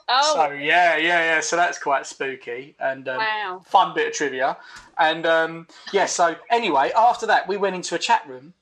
Oh, 0.08 0.34
So 0.34 0.50
yeah, 0.50 0.96
yeah, 0.96 1.20
yeah. 1.34 1.40
So 1.40 1.56
that's 1.56 1.78
quite 1.78 2.06
spooky 2.06 2.74
and 2.78 3.08
um, 3.08 3.18
Wow. 3.18 3.62
fun 3.66 3.94
bit 3.94 4.08
of 4.08 4.12
trivia. 4.14 4.56
And 4.98 5.26
um, 5.26 5.68
yeah, 5.92 6.06
so 6.06 6.36
anyway, 6.50 6.90
after 6.96 7.26
that, 7.26 7.46
we 7.48 7.56
went 7.56 7.76
into 7.76 7.94
a 7.94 7.98
chat 7.98 8.26
room, 8.28 8.54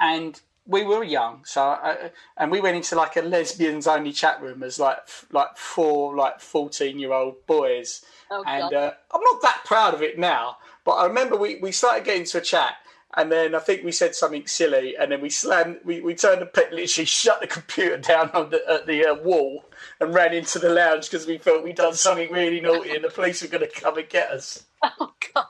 and 0.00 0.40
we 0.66 0.82
were 0.84 1.04
young, 1.04 1.44
so 1.44 1.62
uh, 1.62 2.08
and 2.36 2.50
we 2.50 2.60
went 2.60 2.76
into 2.76 2.96
like 2.96 3.16
a 3.16 3.22
lesbians 3.22 3.86
only 3.86 4.12
chat 4.12 4.42
room 4.42 4.62
as 4.64 4.80
like 4.80 4.98
f- 5.06 5.26
like 5.30 5.56
four 5.56 6.16
like 6.16 6.40
fourteen 6.40 6.98
year 6.98 7.12
old 7.12 7.46
boys. 7.46 8.04
Oh, 8.30 8.42
and 8.44 8.72
uh, 8.72 8.92
I'm 9.14 9.20
not 9.22 9.42
that 9.42 9.62
proud 9.64 9.94
of 9.94 10.02
it 10.02 10.18
now, 10.18 10.56
but 10.84 10.92
I 10.92 11.06
remember 11.06 11.36
we, 11.36 11.56
we 11.56 11.70
started 11.70 12.04
getting 12.04 12.24
to 12.24 12.38
a 12.38 12.40
chat. 12.40 12.74
And 13.14 13.30
then 13.30 13.54
I 13.54 13.60
think 13.60 13.84
we 13.84 13.92
said 13.92 14.14
something 14.14 14.46
silly, 14.46 14.96
and 14.96 15.12
then 15.12 15.20
we 15.20 15.30
slammed. 15.30 15.78
We, 15.84 16.00
we 16.00 16.14
turned 16.14 16.42
the 16.42 16.46
pit, 16.46 16.72
literally 16.72 17.06
shut 17.06 17.40
the 17.40 17.46
computer 17.46 17.96
down 17.98 18.30
on 18.30 18.50
the, 18.50 18.62
at 18.68 18.86
the 18.86 19.06
uh, 19.06 19.14
wall, 19.14 19.64
and 20.00 20.12
ran 20.12 20.34
into 20.34 20.58
the 20.58 20.68
lounge 20.68 21.08
because 21.08 21.26
we 21.26 21.38
felt 21.38 21.64
we'd 21.64 21.76
done 21.76 21.94
something 21.94 22.30
really 22.32 22.60
naughty, 22.60 22.94
and 22.94 23.04
the 23.04 23.08
police 23.08 23.42
were 23.42 23.48
going 23.48 23.66
to 23.66 23.80
come 23.80 23.96
and 23.96 24.08
get 24.08 24.30
us. 24.30 24.64
oh 24.82 25.12
God. 25.34 25.46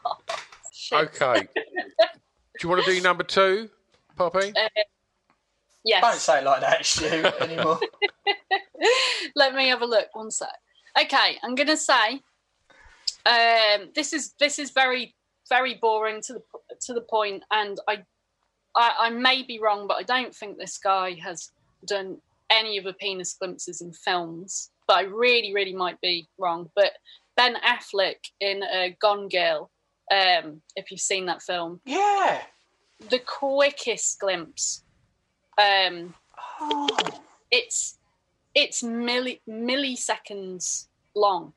Shit. 0.73 0.99
Okay. 0.99 1.49
do 1.55 2.63
you 2.63 2.69
want 2.69 2.85
to 2.85 2.95
do 2.95 3.01
number 3.01 3.25
two, 3.25 3.71
Poppy? 4.17 4.53
Uh, 4.55 4.69
yes. 5.85 6.03
Don't 6.03 6.15
say 6.15 6.39
it 6.41 6.45
like 6.45 6.61
that, 6.61 6.85
Stu, 6.85 7.07
anymore. 7.41 7.81
Let 9.35 9.55
me 9.55 9.69
have 9.69 9.83
a 9.83 9.87
look. 9.87 10.09
One 10.13 10.31
sec. 10.31 10.49
Okay, 11.01 11.39
I'm 11.43 11.55
gonna 11.55 11.77
say 11.77 12.21
um, 13.27 13.91
this 13.95 14.13
is 14.13 14.35
this 14.39 14.59
is 14.59 14.71
very 14.71 15.15
very 15.49 15.74
boring 15.74 16.20
to 16.22 16.34
the 16.34 16.42
to 16.82 16.92
the 16.94 17.01
point, 17.01 17.42
and 17.51 17.78
I, 17.88 18.03
I 18.74 18.92
I 18.99 19.11
may 19.11 19.42
be 19.42 19.59
wrong, 19.59 19.86
but 19.86 19.97
I 19.99 20.03
don't 20.03 20.34
think 20.34 20.59
this 20.59 20.78
guy 20.78 21.14
has 21.22 21.51
done 21.86 22.18
any 22.51 22.78
of 22.78 22.84
the 22.84 22.92
penis 22.92 23.34
glimpses 23.34 23.80
in 23.80 23.92
films. 23.92 24.70
But 24.86 24.99
I 24.99 25.03
really 25.03 25.53
really 25.55 25.74
might 25.74 26.01
be 26.01 26.28
wrong. 26.38 26.70
But 26.74 26.92
Ben 27.36 27.57
Affleck 27.66 28.16
in 28.40 28.62
uh, 28.62 28.88
Gone 29.01 29.28
Girl, 29.28 29.70
um, 30.11 30.62
if 30.76 30.90
you've 30.90 31.01
seen 31.01 31.26
that 31.26 31.42
film, 31.42 31.80
yeah. 31.84 32.42
the 33.11 33.18
quickest 33.20 34.20
glimpse. 34.20 34.82
Um, 35.59 36.14
Oh. 36.59 36.88
it's 37.51 37.99
it's 38.55 38.82
milli- 38.82 39.40
milliseconds 39.49 40.86
long. 41.14 41.53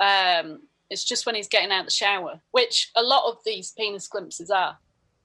Um, 0.00 0.62
it's 0.90 1.04
just 1.04 1.26
when 1.26 1.34
he's 1.34 1.48
getting 1.48 1.72
out 1.72 1.84
the 1.84 1.90
shower, 1.90 2.40
which 2.52 2.90
a 2.96 3.02
lot 3.02 3.30
of 3.30 3.38
these 3.44 3.72
penis 3.72 4.06
glimpses 4.08 4.50
are. 4.50 4.78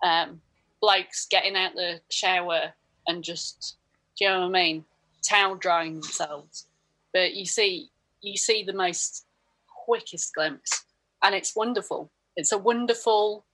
Um, 0.04 0.42
blokes 0.82 1.28
getting 1.30 1.56
out 1.56 1.76
the 1.76 2.02
shower 2.10 2.74
and 3.08 3.24
just, 3.24 3.76
do 4.18 4.26
you 4.26 4.32
know 4.32 4.40
what 4.42 4.48
I 4.48 4.50
mean? 4.50 4.86
Towel 5.24 5.56
drying 5.56 5.94
themselves. 5.94 6.66
But 7.14 7.34
you 7.36 7.46
see, 7.46 7.90
you 8.22 8.38
see 8.38 8.64
the 8.64 8.74
most 8.74 9.26
quickest 9.86 10.34
glimpse, 10.34 10.86
and 11.22 11.36
it's 11.36 11.56
wonderful. 11.56 12.12
It's 12.36 12.52
a 12.52 12.58
wonderful 12.58 13.46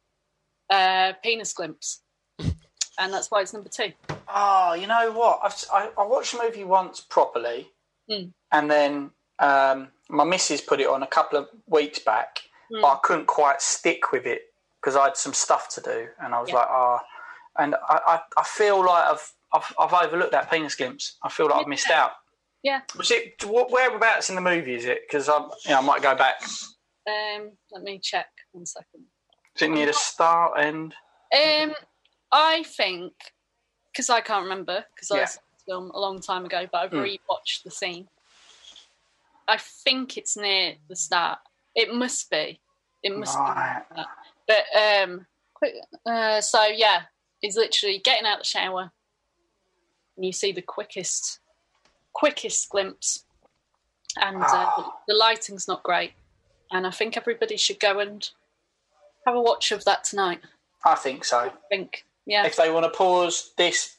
uh, 0.70 1.14
penis 1.24 1.54
glimpse, 1.54 2.02
and 2.40 2.54
that's 3.14 3.30
why 3.32 3.42
it's 3.42 3.54
number 3.54 3.70
two. 3.70 3.92
Oh, 4.34 4.74
you 4.74 4.88
know 4.88 5.12
what? 5.12 5.40
I've, 5.44 5.66
I, 5.74 5.90
I 6.02 6.06
watched 6.06 6.34
the 6.34 6.44
movie 6.44 6.64
once 6.64 7.02
properly, 7.02 7.68
Mm. 8.10 8.32
and 8.54 8.72
then 8.72 9.10
um, 9.40 9.90
my 10.10 10.24
missus 10.24 10.62
put 10.62 10.80
it 10.80 10.88
on 10.88 11.04
a 11.04 11.08
couple 11.08 11.38
of 11.40 11.48
weeks 11.68 12.00
back, 12.00 12.40
Mm. 12.72 12.82
but 12.82 12.88
I 12.88 12.98
couldn't 13.04 13.28
quite 13.28 13.62
stick 13.62 14.12
with 14.12 14.26
it 14.26 14.42
because 14.82 14.96
I 14.98 15.06
had 15.06 15.18
some 15.18 15.34
stuff 15.34 15.70
to 15.70 15.82
do, 15.82 16.08
and 16.20 16.34
I 16.36 16.42
was 16.42 16.50
Yeah. 16.50 16.56
like, 16.58 16.68
ah, 16.70 17.04
and 17.58 17.76
I, 17.76 18.00
I, 18.08 18.22
I 18.38 18.44
feel 18.44 18.80
like 18.86 19.06
I've, 19.06 19.34
I've 19.54 19.74
I've 19.80 19.94
overlooked 19.94 20.34
that 20.34 20.52
penis 20.52 20.76
glimpse. 20.76 21.18
I 21.24 21.30
feel 21.30 21.48
like 21.48 21.62
I've 21.62 21.68
missed 21.68 21.90
out. 21.90 22.12
Yeah. 22.64 22.82
Was 22.98 23.10
it 23.12 23.42
wh- 23.44 23.72
whereabouts 23.72 24.30
in 24.30 24.36
the 24.36 24.42
movie? 24.42 24.76
Is 24.76 24.86
it? 24.86 25.02
Because 25.08 25.30
I, 25.30 25.38
you 25.38 25.72
know, 25.72 25.78
I 25.78 25.82
might 25.82 26.02
go 26.02 26.14
back. 26.16 26.42
Um, 27.08 27.52
let 27.72 27.84
me 27.84 28.00
check 28.04 28.28
one 28.52 28.66
second. 28.66 29.06
Is 29.56 29.62
it 29.62 29.70
near 29.72 29.86
the 29.86 29.94
start 29.94 30.60
end? 30.60 30.94
Um, 31.34 31.74
I 32.32 32.64
think 32.64 33.14
because 33.94 34.10
I 34.10 34.20
can't 34.22 34.44
remember 34.44 34.84
because 34.94 35.10
I 35.12 35.24
saw 35.26 35.40
the 35.58 35.72
film 35.72 35.92
a 35.92 36.00
long 36.00 36.20
time 36.20 36.44
ago, 36.46 36.68
but 36.72 36.78
I've 36.80 36.92
Mm. 36.92 37.18
rewatched 37.18 37.64
the 37.64 37.72
scene. 37.72 38.10
I 39.48 39.58
think 39.58 40.18
it's 40.18 40.36
near 40.38 40.76
the 40.90 40.96
start. 40.96 41.40
It 41.76 41.94
must 41.94 42.30
be. 42.30 42.60
It 43.04 43.16
must 43.18 43.38
Right. 43.38 43.84
be. 43.96 44.02
But 44.48 44.66
um, 44.76 45.26
quick. 45.54 45.76
Uh, 46.06 46.42
so 46.42 46.66
yeah, 46.66 47.04
he's 47.42 47.56
literally 47.58 48.00
getting 48.00 48.26
out 48.28 48.40
the 48.40 48.46
shower, 48.46 48.92
and 50.16 50.26
you 50.26 50.32
see 50.32 50.52
the 50.52 50.62
quickest, 50.62 51.40
quickest 52.14 52.70
glimpse, 52.70 53.24
and 54.20 54.42
uh, 54.42 54.72
the, 54.78 54.86
the 55.10 55.14
lighting's 55.14 55.68
not 55.68 55.84
great. 55.84 56.14
And 56.72 56.86
I 56.88 56.92
think 56.92 57.16
everybody 57.16 57.56
should 57.58 57.80
go 57.80 58.00
and 58.00 58.28
have 59.26 59.36
a 59.36 59.42
watch 59.42 59.72
of 59.72 59.86
that 59.86 60.04
tonight. 60.04 60.42
I 60.84 60.96
think 60.96 61.24
so. 61.26 61.38
I 61.40 61.52
think, 61.70 62.06
yeah. 62.26 62.46
If 62.46 62.56
they 62.56 62.72
want 62.72 62.86
to 62.86 62.90
pause 62.90 63.52
this 63.58 63.98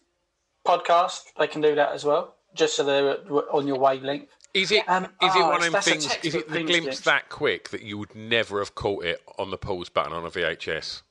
podcast, 0.66 1.22
they 1.38 1.46
can 1.46 1.60
do 1.62 1.74
that 1.74 1.92
as 1.92 2.04
well, 2.04 2.34
just 2.54 2.76
so 2.76 2.84
they're 2.84 3.18
on 3.52 3.66
your 3.66 3.78
wavelength. 3.78 4.28
Is 4.54 4.72
it? 4.72 4.88
Um, 4.88 5.04
is 5.04 5.34
it 5.34 5.42
oh, 5.42 5.48
one 5.48 5.62
of 5.62 5.72
them 5.72 5.82
things? 5.82 6.06
Is 6.22 6.34
it 6.34 6.48
the 6.48 6.62
glimpse 6.62 6.80
glimpse. 6.80 7.00
that 7.00 7.28
quick 7.28 7.68
that 7.70 7.82
you 7.82 7.98
would 7.98 8.14
never 8.14 8.58
have 8.58 8.74
caught 8.74 9.04
it 9.04 9.22
on 9.38 9.50
the 9.50 9.58
pause 9.58 9.88
button 9.88 10.12
on 10.12 10.24
a 10.24 10.30
VHS? 10.30 11.02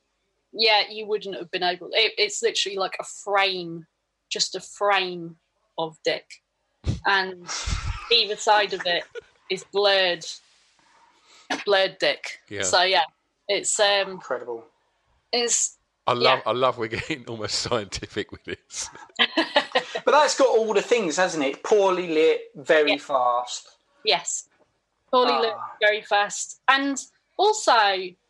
yeah, 0.53 0.83
you 0.89 1.05
wouldn't 1.05 1.35
have 1.35 1.51
been 1.51 1.63
able. 1.63 1.89
It, 1.93 2.13
it's 2.17 2.41
literally 2.41 2.77
like 2.77 2.97
a 2.99 3.03
frame, 3.03 3.85
just 4.29 4.55
a 4.55 4.59
frame 4.59 5.37
of 5.77 5.97
dick, 6.03 6.25
and 7.05 7.47
either 8.11 8.35
side 8.35 8.73
of 8.73 8.81
it 8.85 9.03
is 9.49 9.63
blurred, 9.71 10.25
blurred 11.65 11.97
dick. 11.99 12.39
Yeah. 12.49 12.63
So 12.63 12.83
yeah, 12.83 13.03
it's 13.47 13.79
um, 13.79 14.11
Incredible. 14.11 14.65
it's 15.31 15.76
I 16.07 16.13
love. 16.13 16.39
I 16.45 16.51
love. 16.53 16.77
We're 16.77 16.87
getting 16.87 17.25
almost 17.27 17.59
scientific 17.59 18.31
with 18.31 18.43
this. 18.45 18.89
But 20.05 20.11
that's 20.11 20.37
got 20.37 20.47
all 20.47 20.73
the 20.73 20.81
things, 20.81 21.17
hasn't 21.17 21.43
it? 21.43 21.63
Poorly 21.63 22.07
lit, 22.07 22.41
very 22.55 22.97
fast. 22.97 23.67
yes, 24.05 24.47
poorly 25.11 25.33
lit, 25.33 25.53
Ah. 25.53 25.75
very 25.81 26.01
fast, 26.01 26.61
and 26.69 26.97
also 27.37 27.75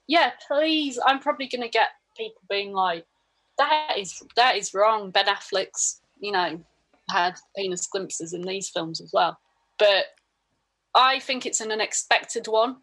yeah, 0.08 0.32
please, 0.48 0.98
I'm 1.06 1.20
probably 1.20 1.48
gonna 1.48 1.68
get 1.70 1.90
people 2.18 2.42
being 2.50 2.74
like, 2.74 3.06
that 3.60 3.94
is 3.96 4.24
that 4.36 4.56
is 4.56 4.74
wrong. 4.74 5.12
Ben 5.12 5.26
Affleck's, 5.28 6.02
you 6.20 6.32
know, 6.32 6.60
had 7.12 7.36
penis 7.56 7.86
glimpses 7.86 8.34
in 8.34 8.42
these 8.42 8.70
films 8.70 9.00
as 9.00 9.12
well. 9.14 9.38
But 9.78 10.06
I 10.96 11.20
think 11.20 11.46
it's 11.46 11.62
an 11.62 11.72
unexpected 11.72 12.48
one. 12.48 12.78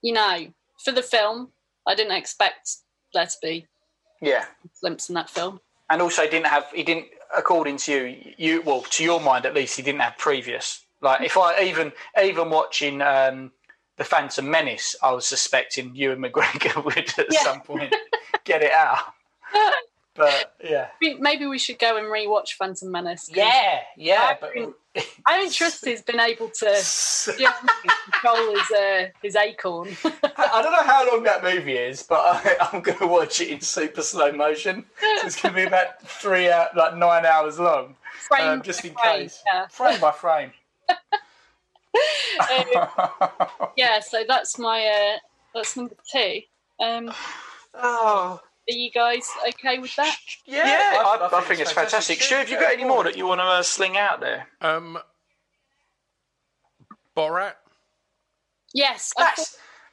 You 0.00 0.14
know, 0.14 0.46
for 0.82 0.92
the 0.92 1.02
film, 1.02 1.52
I 1.86 1.94
didn't 1.94 2.16
expect 2.16 2.76
there 3.12 3.26
to 3.26 3.36
be 3.42 3.66
Yeah. 4.20 4.44
glimpse 4.80 5.08
in 5.08 5.14
that 5.14 5.30
film. 5.30 5.60
And 5.90 6.02
also, 6.02 6.22
he 6.22 6.28
didn't 6.28 6.46
have, 6.48 6.66
he 6.74 6.82
didn't, 6.82 7.06
according 7.36 7.78
to 7.78 7.92
you, 7.92 8.32
you 8.36 8.62
well, 8.62 8.82
to 8.82 9.04
your 9.04 9.20
mind 9.20 9.46
at 9.46 9.54
least, 9.54 9.76
he 9.76 9.82
didn't 9.82 10.00
have 10.00 10.18
previous. 10.18 10.84
Like, 11.00 11.22
if 11.22 11.36
I 11.36 11.62
even, 11.62 11.92
even 12.22 12.50
watching 12.50 13.00
um, 13.02 13.52
The 13.96 14.04
Phantom 14.04 14.50
Menace, 14.50 14.96
I 15.02 15.12
was 15.12 15.26
suspecting 15.26 15.94
Ewan 15.94 16.18
McGregor 16.20 16.84
would 16.84 16.96
at 17.18 17.32
Yeah. 17.32 17.42
some 17.42 17.60
point 17.62 17.94
get 18.44 18.62
it 18.62 18.72
out. 18.72 18.98
But 20.18 20.54
yeah. 20.62 20.88
Maybe 21.00 21.46
we 21.46 21.58
should 21.58 21.78
go 21.78 21.96
and 21.96 22.06
rewatch 22.06 22.54
Phantom 22.54 22.90
Menace. 22.90 23.30
Yeah, 23.32 23.80
yeah. 23.96 24.20
I 24.30 24.38
But 24.40 24.54
don't, 24.54 24.76
I 25.24 25.36
don't 25.36 25.52
trust 25.52 25.86
he's 25.86 26.02
been 26.02 26.18
able 26.18 26.50
to 26.50 26.66
you 27.38 27.44
know, 27.44 27.52
control 28.10 28.54
his 28.54 28.70
uh, 28.72 29.06
his 29.22 29.36
acorn. 29.36 29.96
I 30.04 30.60
don't 30.60 30.72
know 30.72 30.82
how 30.82 31.08
long 31.10 31.22
that 31.22 31.42
movie 31.42 31.76
is, 31.76 32.02
but 32.02 32.18
I, 32.18 32.56
I'm 32.72 32.80
going 32.82 32.98
to 32.98 33.06
watch 33.06 33.40
it 33.40 33.48
in 33.48 33.60
super 33.60 34.02
slow 34.02 34.32
motion. 34.32 34.84
So 35.00 35.26
it's 35.26 35.40
going 35.40 35.54
to 35.54 35.60
be 35.60 35.66
about 35.66 36.02
three, 36.02 36.50
hour, 36.50 36.68
like 36.76 36.96
nine 36.96 37.24
hours 37.24 37.58
long, 37.60 37.94
Frame 38.28 38.48
um, 38.48 38.58
by 38.58 38.64
just 38.64 38.84
in 38.84 38.94
frame, 38.94 39.20
case, 39.22 39.42
yeah. 39.46 39.68
frame 39.68 40.00
by 40.00 40.10
frame. 40.12 40.52
Um, 42.38 42.86
yeah, 43.76 43.98
so 43.98 44.22
that's 44.28 44.58
my 44.58 44.84
uh, 44.86 45.18
that's 45.52 45.76
number 45.76 45.96
two. 46.12 46.42
Um, 46.80 47.12
Oh, 47.74 48.40
are 48.68 48.74
you 48.74 48.90
guys 48.90 49.28
okay 49.48 49.78
with 49.78 49.94
that? 49.96 50.16
yeah, 50.46 51.02
I, 51.04 51.28
I, 51.32 51.40
think, 51.42 51.60
it's 51.60 51.72
fantastic. 51.72 52.20
Stu, 52.20 52.36
have 52.36 52.48
you 52.48 52.60
got 52.60 52.72
any 52.72 52.84
more 52.84 53.04
that 53.04 53.16
you 53.16 53.26
want 53.26 53.40
to 53.40 53.44
uh, 53.44 53.62
sling 53.62 53.96
out 53.96 54.20
there? 54.20 54.48
Um, 54.60 54.98
Borat. 57.16 57.54
Yes, 58.74 59.12
I 59.16 59.30
thought, 59.30 59.38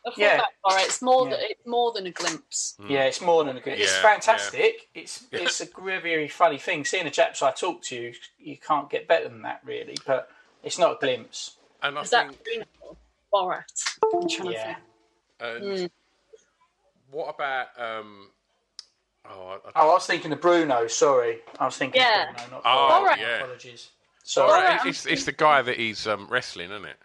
I 0.06 0.10
thought 0.10 0.18
yeah. 0.18 0.38
that. 0.38 0.46
All 0.64 0.76
right, 0.76 0.86
it's 0.86 1.02
more 1.02 1.26
Yeah. 1.26 1.32
than 1.38 1.40
it's 1.50 1.66
more 1.66 1.92
than 1.94 2.06
a 2.06 2.12
glimpse. 2.12 2.78
Yeah, 2.88 3.06
it's 3.06 3.22
more 3.22 3.44
than 3.44 3.58
a 3.58 3.62
good. 3.62 3.80
It's 3.80 3.96
Yeah, 3.96 4.02
fantastic. 4.02 4.90
It's 4.94 5.26
it's 5.32 5.62
a 5.62 5.68
very, 5.82 6.02
very 6.02 6.28
funny 6.28 6.58
thing. 6.58 6.86
Seeing 6.86 7.06
the 7.06 7.12
chaps 7.12 7.42
I 7.42 7.52
talk 7.52 7.82
to, 7.84 8.14
you 8.38 8.58
can't 8.58 8.90
get 8.90 9.08
better 9.08 9.30
than 9.30 9.42
that, 9.44 9.62
really. 9.64 9.96
But 10.06 10.30
it's 10.62 10.78
not 10.78 10.98
a 10.98 10.98
glimpse. 11.00 11.58
And 11.82 11.98
I 11.98 12.02
Is 12.02 12.10
that 12.12 12.32
Borat? 13.34 13.64
I'm 14.14 14.28
trying 14.28 14.52
Yeah. 14.52 14.76
to 15.40 15.56
and 15.56 15.78
think. 15.78 15.92
what 17.10 17.34
about 17.34 17.68
um? 17.80 18.30
Oh, 19.32 19.48
I, 19.48 19.54
I, 19.56 19.72
Oh, 19.84 19.90
I 19.92 19.94
was 19.94 20.06
thinking 20.06 20.32
of 20.32 20.42
Bruno. 20.42 20.88
Sorry, 20.88 21.40
I 21.60 21.66
was 21.66 21.78
thinking 21.78 22.02
Yeah. 22.02 22.32
Bruno. 22.36 22.52
Not 22.52 22.62
Oh, 22.66 23.06
Borat. 23.10 23.18
yeah. 23.18 23.38
Apologies. 23.38 23.90
Sorry. 24.24 24.50
Borat, 24.52 24.78
Borat, 24.80 24.86
it's, 24.88 25.06
it's 25.06 25.26
the 25.26 25.32
guy 25.32 25.62
that 25.62 25.78
he's 25.78 26.08
um, 26.08 26.28
wrestling, 26.30 26.72
isn't 26.72 26.86
it? 26.86 26.98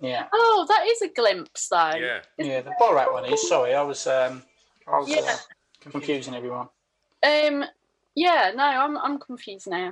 Yeah. 0.00 0.26
Oh, 0.32 0.64
that 0.68 0.86
is 0.88 1.02
a 1.02 1.08
glimpse, 1.08 1.68
though. 1.68 1.94
Yeah. 1.94 2.20
Yeah, 2.38 2.60
the 2.62 2.72
Borat 2.80 3.12
one 3.12 3.24
is. 3.26 3.48
Sorry, 3.48 3.74
I 3.74 3.82
was 3.82 4.06
um, 4.06 4.42
I 4.86 4.98
was 4.98 5.08
Yeah. 5.08 5.20
uh, 5.20 5.36
confusing 5.90 6.34
everyone. 6.34 6.68
Um. 7.22 7.64
Yeah. 8.14 8.52
No, 8.54 8.64
I'm 8.64 8.96
I'm 8.98 9.18
confused 9.18 9.68
now. 9.70 9.90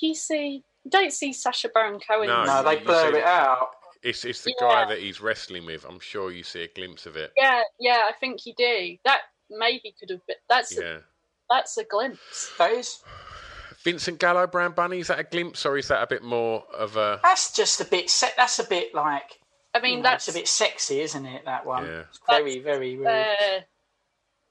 Do 0.00 0.06
you 0.06 0.14
see? 0.14 0.62
you 0.84 0.90
Don't 0.90 1.12
see 1.12 1.32
Sacha 1.32 1.68
Baron 1.74 1.98
Cohen? 2.00 2.28
No. 2.28 2.44
No, 2.44 2.62
they 2.62 2.78
you 2.78 2.84
blur 2.84 3.10
see- 3.12 3.18
it 3.18 3.24
out. 3.24 3.70
It's 4.02 4.24
it's 4.24 4.42
the 4.44 4.54
Yeah. 4.60 4.66
guy 4.84 4.88
that 4.88 4.98
he's 5.00 5.20
wrestling 5.20 5.66
with. 5.66 5.84
I'm 5.84 5.98
sure 6.00 6.30
you 6.30 6.42
see 6.44 6.62
a 6.62 6.68
glimpse 6.68 7.06
of 7.06 7.16
it. 7.16 7.32
Yeah. 7.36 7.62
Yeah. 7.80 8.02
I 8.08 8.12
think 8.20 8.46
you 8.46 8.54
do. 8.56 8.96
That 9.04 9.22
maybe 9.50 9.92
could 9.98 10.10
have 10.10 10.24
been. 10.28 10.36
That's 10.48 10.78
Yeah. 10.78 10.98
That's 11.50 11.76
a 11.76 11.84
glimpse. 11.84 12.52
That 12.58 12.70
is. 12.72 13.02
Vincent 13.82 14.18
Gallo, 14.18 14.46
Brown 14.46 14.72
Bunny. 14.72 15.00
Is 15.00 15.06
that 15.08 15.18
a 15.18 15.24
glimpse, 15.24 15.64
or 15.66 15.76
is 15.78 15.88
that 15.88 16.02
a 16.02 16.06
bit 16.06 16.22
more 16.22 16.64
of 16.76 16.96
a? 16.96 17.18
That's 17.22 17.54
just 17.54 17.80
a 17.80 17.84
bit. 17.84 18.10
Se- 18.10 18.32
that's 18.36 18.58
a 18.58 18.64
bit 18.64 18.94
like. 18.94 19.38
I 19.74 19.80
mean, 19.80 19.98
you 19.98 20.02
that's 20.02 20.28
a 20.28 20.32
bit 20.32 20.48
sexy, 20.48 21.00
isn't 21.00 21.24
it? 21.26 21.44
That 21.44 21.64
one. 21.64 21.86
Yeah. 21.86 22.00
It's 22.08 22.20
very, 22.28 22.58
very, 22.58 22.96
very. 22.96 23.30
uh, 23.30 23.60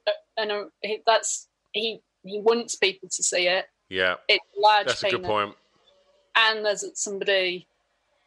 uh, 0.08 0.12
and 0.38 0.52
uh, 0.52 0.64
that's 1.06 1.48
he 1.74 2.02
he 2.24 2.40
wants 2.40 2.76
people 2.76 3.10
to 3.10 3.24
see 3.24 3.48
it. 3.48 3.66
Yeah, 3.90 4.16
It's 4.28 4.44
large 4.58 4.88
that's 4.88 5.04
a 5.04 5.10
good 5.10 5.24
point. 5.24 5.56
and 6.36 6.64
there's 6.66 6.86
somebody 6.94 7.68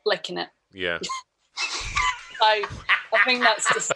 licking 0.04 0.38
it. 0.38 0.48
Yeah, 0.72 0.98
So 1.56 2.44
I 2.44 2.64
think 3.24 3.42
that's 3.42 3.72
just 3.72 3.92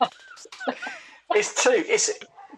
It's 1.30 1.62
two. 1.62 1.70
It's 1.72 2.08
a 2.10 2.12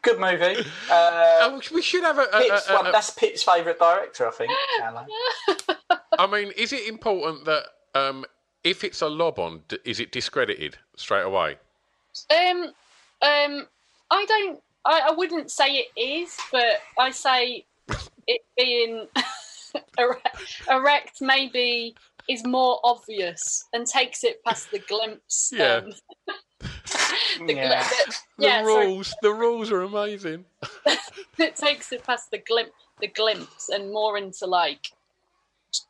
good 0.06 0.20
movie. 0.20 0.64
Uh, 0.90 1.60
we 1.74 1.82
should 1.82 2.04
have 2.04 2.18
a. 2.18 2.22
a- 2.22 2.38
Pitt's 2.40 2.68
a- 2.68 2.72
a- 2.72 2.82
one, 2.82 2.92
that's 2.92 3.10
Pitt's 3.10 3.42
favourite 3.42 3.78
director, 3.78 4.28
I 4.28 4.30
think. 4.30 4.52
I 6.18 6.26
mean, 6.26 6.52
is 6.56 6.72
it 6.72 6.88
important 6.88 7.44
that 7.44 7.64
um, 7.94 8.24
if 8.64 8.84
it's 8.84 9.02
a 9.02 9.08
lob 9.08 9.38
on, 9.38 9.62
d- 9.68 9.78
is 9.84 10.00
it 10.00 10.12
discredited 10.12 10.78
straight 10.96 11.22
away? 11.24 11.56
Um, 12.30 12.72
um, 13.22 13.66
I 14.10 14.24
don't. 14.26 14.60
I, 14.84 15.00
I 15.08 15.10
wouldn't 15.10 15.50
say 15.50 15.84
it 15.84 16.00
is, 16.00 16.36
but 16.52 16.80
I 16.98 17.10
say 17.10 17.64
it 18.26 18.42
being 18.56 19.06
erect, 19.98 20.62
erect 20.70 21.20
maybe 21.20 21.94
is 22.28 22.44
more 22.46 22.78
obvious 22.84 23.64
and 23.72 23.86
takes 23.86 24.24
it 24.24 24.42
past 24.44 24.70
the 24.70 24.78
glimpse. 24.78 25.50
Yeah. 25.52 25.80
Um, 25.84 25.92
the 27.46 27.54
Yeah. 27.54 27.82
the- 27.82 28.14
The 28.38 28.44
yeah, 28.46 28.62
sorry. 28.64 28.86
rules, 28.86 29.14
the 29.22 29.32
rules 29.32 29.70
are 29.72 29.82
amazing. 29.82 30.44
it 31.38 31.56
takes 31.56 31.92
it 31.92 32.04
past 32.04 32.30
the 32.30 32.38
glimp, 32.38 32.70
the 33.00 33.06
glimpse, 33.08 33.68
and 33.68 33.92
more 33.92 34.18
into 34.18 34.46
like, 34.46 34.92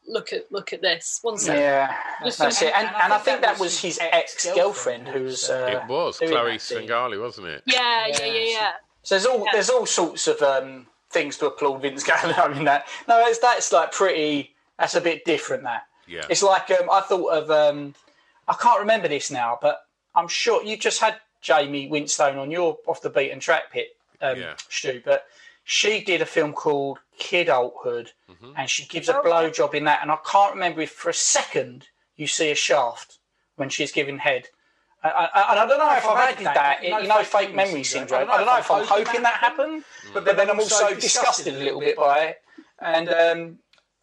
look 0.07 0.33
at 0.33 0.51
look 0.51 0.73
at 0.73 0.81
this. 0.83 1.19
One 1.23 1.39
second. 1.39 1.61
Yeah, 1.63 1.95
Just 2.25 2.39
that's 2.39 2.63
it. 2.63 2.73
And, 2.77 2.89
and 3.03 3.13
I 3.13 3.19
think 3.19 3.41
that 3.43 3.59
was 3.59 3.81
his 3.81 3.99
ex 4.01 4.47
girlfriend 4.55 5.09
who 5.09 5.25
was. 5.25 5.49
Uh, 5.51 5.83
it 5.83 5.89
was 5.89 6.19
doing 6.19 6.33
Chloe 6.33 7.17
that 7.17 7.21
wasn't 7.21 7.49
it? 7.49 7.63
Yeah, 7.67 8.07
yeah, 8.09 8.25
yeah, 8.25 8.45
yeah. 8.51 8.73
So 9.03 9.15
there's 9.15 9.27
all 9.27 9.47
there's 9.53 9.71
all 9.71 9.87
sorts 9.87 10.27
of 10.27 10.41
um, 10.43 10.87
things 11.11 11.37
to 11.39 11.47
applaud 11.47 11.83
Vince 11.83 12.05
Gallo 12.05 12.53
in 12.57 12.65
that. 12.65 12.87
No, 13.09 13.21
it's, 13.27 13.39
that's 13.39 13.73
like 13.73 13.93
pretty. 13.93 14.55
That's 14.79 14.95
a 14.95 15.01
bit 15.01 15.25
different. 15.25 15.63
That 15.63 15.87
Yeah. 16.07 16.27
it's 16.29 16.43
like 16.43 16.71
um, 16.71 16.89
I 16.91 17.01
thought 17.01 17.29
of. 17.33 17.51
Um, 17.51 17.95
I 18.49 18.55
can't 18.55 18.79
remember 18.81 19.09
this 19.09 19.31
now, 19.31 19.59
but 19.61 19.86
I'm 20.17 20.29
sure 20.29 20.63
you 20.65 20.77
just 20.77 21.01
had 21.01 21.17
Jaime 21.47 21.89
Winstone 21.89 22.39
on 22.39 22.51
your 22.51 22.79
off 22.87 23.03
the 23.03 23.11
beaten 23.11 23.39
track 23.39 23.71
pit, 23.71 23.89
um, 24.21 24.39
Yeah. 24.41 24.55
Stu. 24.69 25.03
But 25.05 25.27
she 25.63 26.01
did 26.03 26.23
a 26.23 26.27
film 26.27 26.53
called 26.53 26.99
Kidulthood, 27.21 28.09
Mm-hmm. 28.31 28.53
and 28.57 28.69
she 28.69 28.87
gives 28.87 29.09
a 29.09 29.15
blowjob 29.15 29.75
in 29.75 29.85
that. 29.85 30.01
And 30.03 30.11
I 30.11 30.19
can't 30.29 30.55
remember 30.55 30.81
if 30.81 30.91
for 30.91 31.11
a 31.11 31.15
second 31.15 31.87
you 32.17 32.27
see 32.27 32.51
a 32.51 32.55
shaft 32.55 33.19
when 33.57 33.69
she's 33.69 33.93
giving 33.93 34.19
head. 34.19 34.49
I, 35.05 35.09
I, 35.09 35.51
and 35.53 35.61
I 35.61 35.67
don't 35.67 35.79
know 35.79 35.95
if 35.97 36.05
I've 36.07 36.37
had 36.37 36.45
that, 36.55 36.83
you 36.83 37.07
know, 37.07 37.23
fake 37.23 37.55
memory 37.55 37.85
syndrome. 37.85 38.29
I 38.29 38.39
don't 38.39 38.47
know 38.47 38.59
if 38.59 38.71
I'm 38.71 38.85
hoping 38.87 39.23
that 39.23 39.35
happened, 39.35 39.85
but, 40.13 40.25
then 40.25 40.51
I'm 40.51 40.59
also 40.59 40.95
disgusted 40.95 41.55
a 41.55 41.59
little 41.59 41.81
bit 41.81 41.97
by 41.97 42.19
it. 42.25 42.43
And 42.81 43.09
um, 43.09 43.59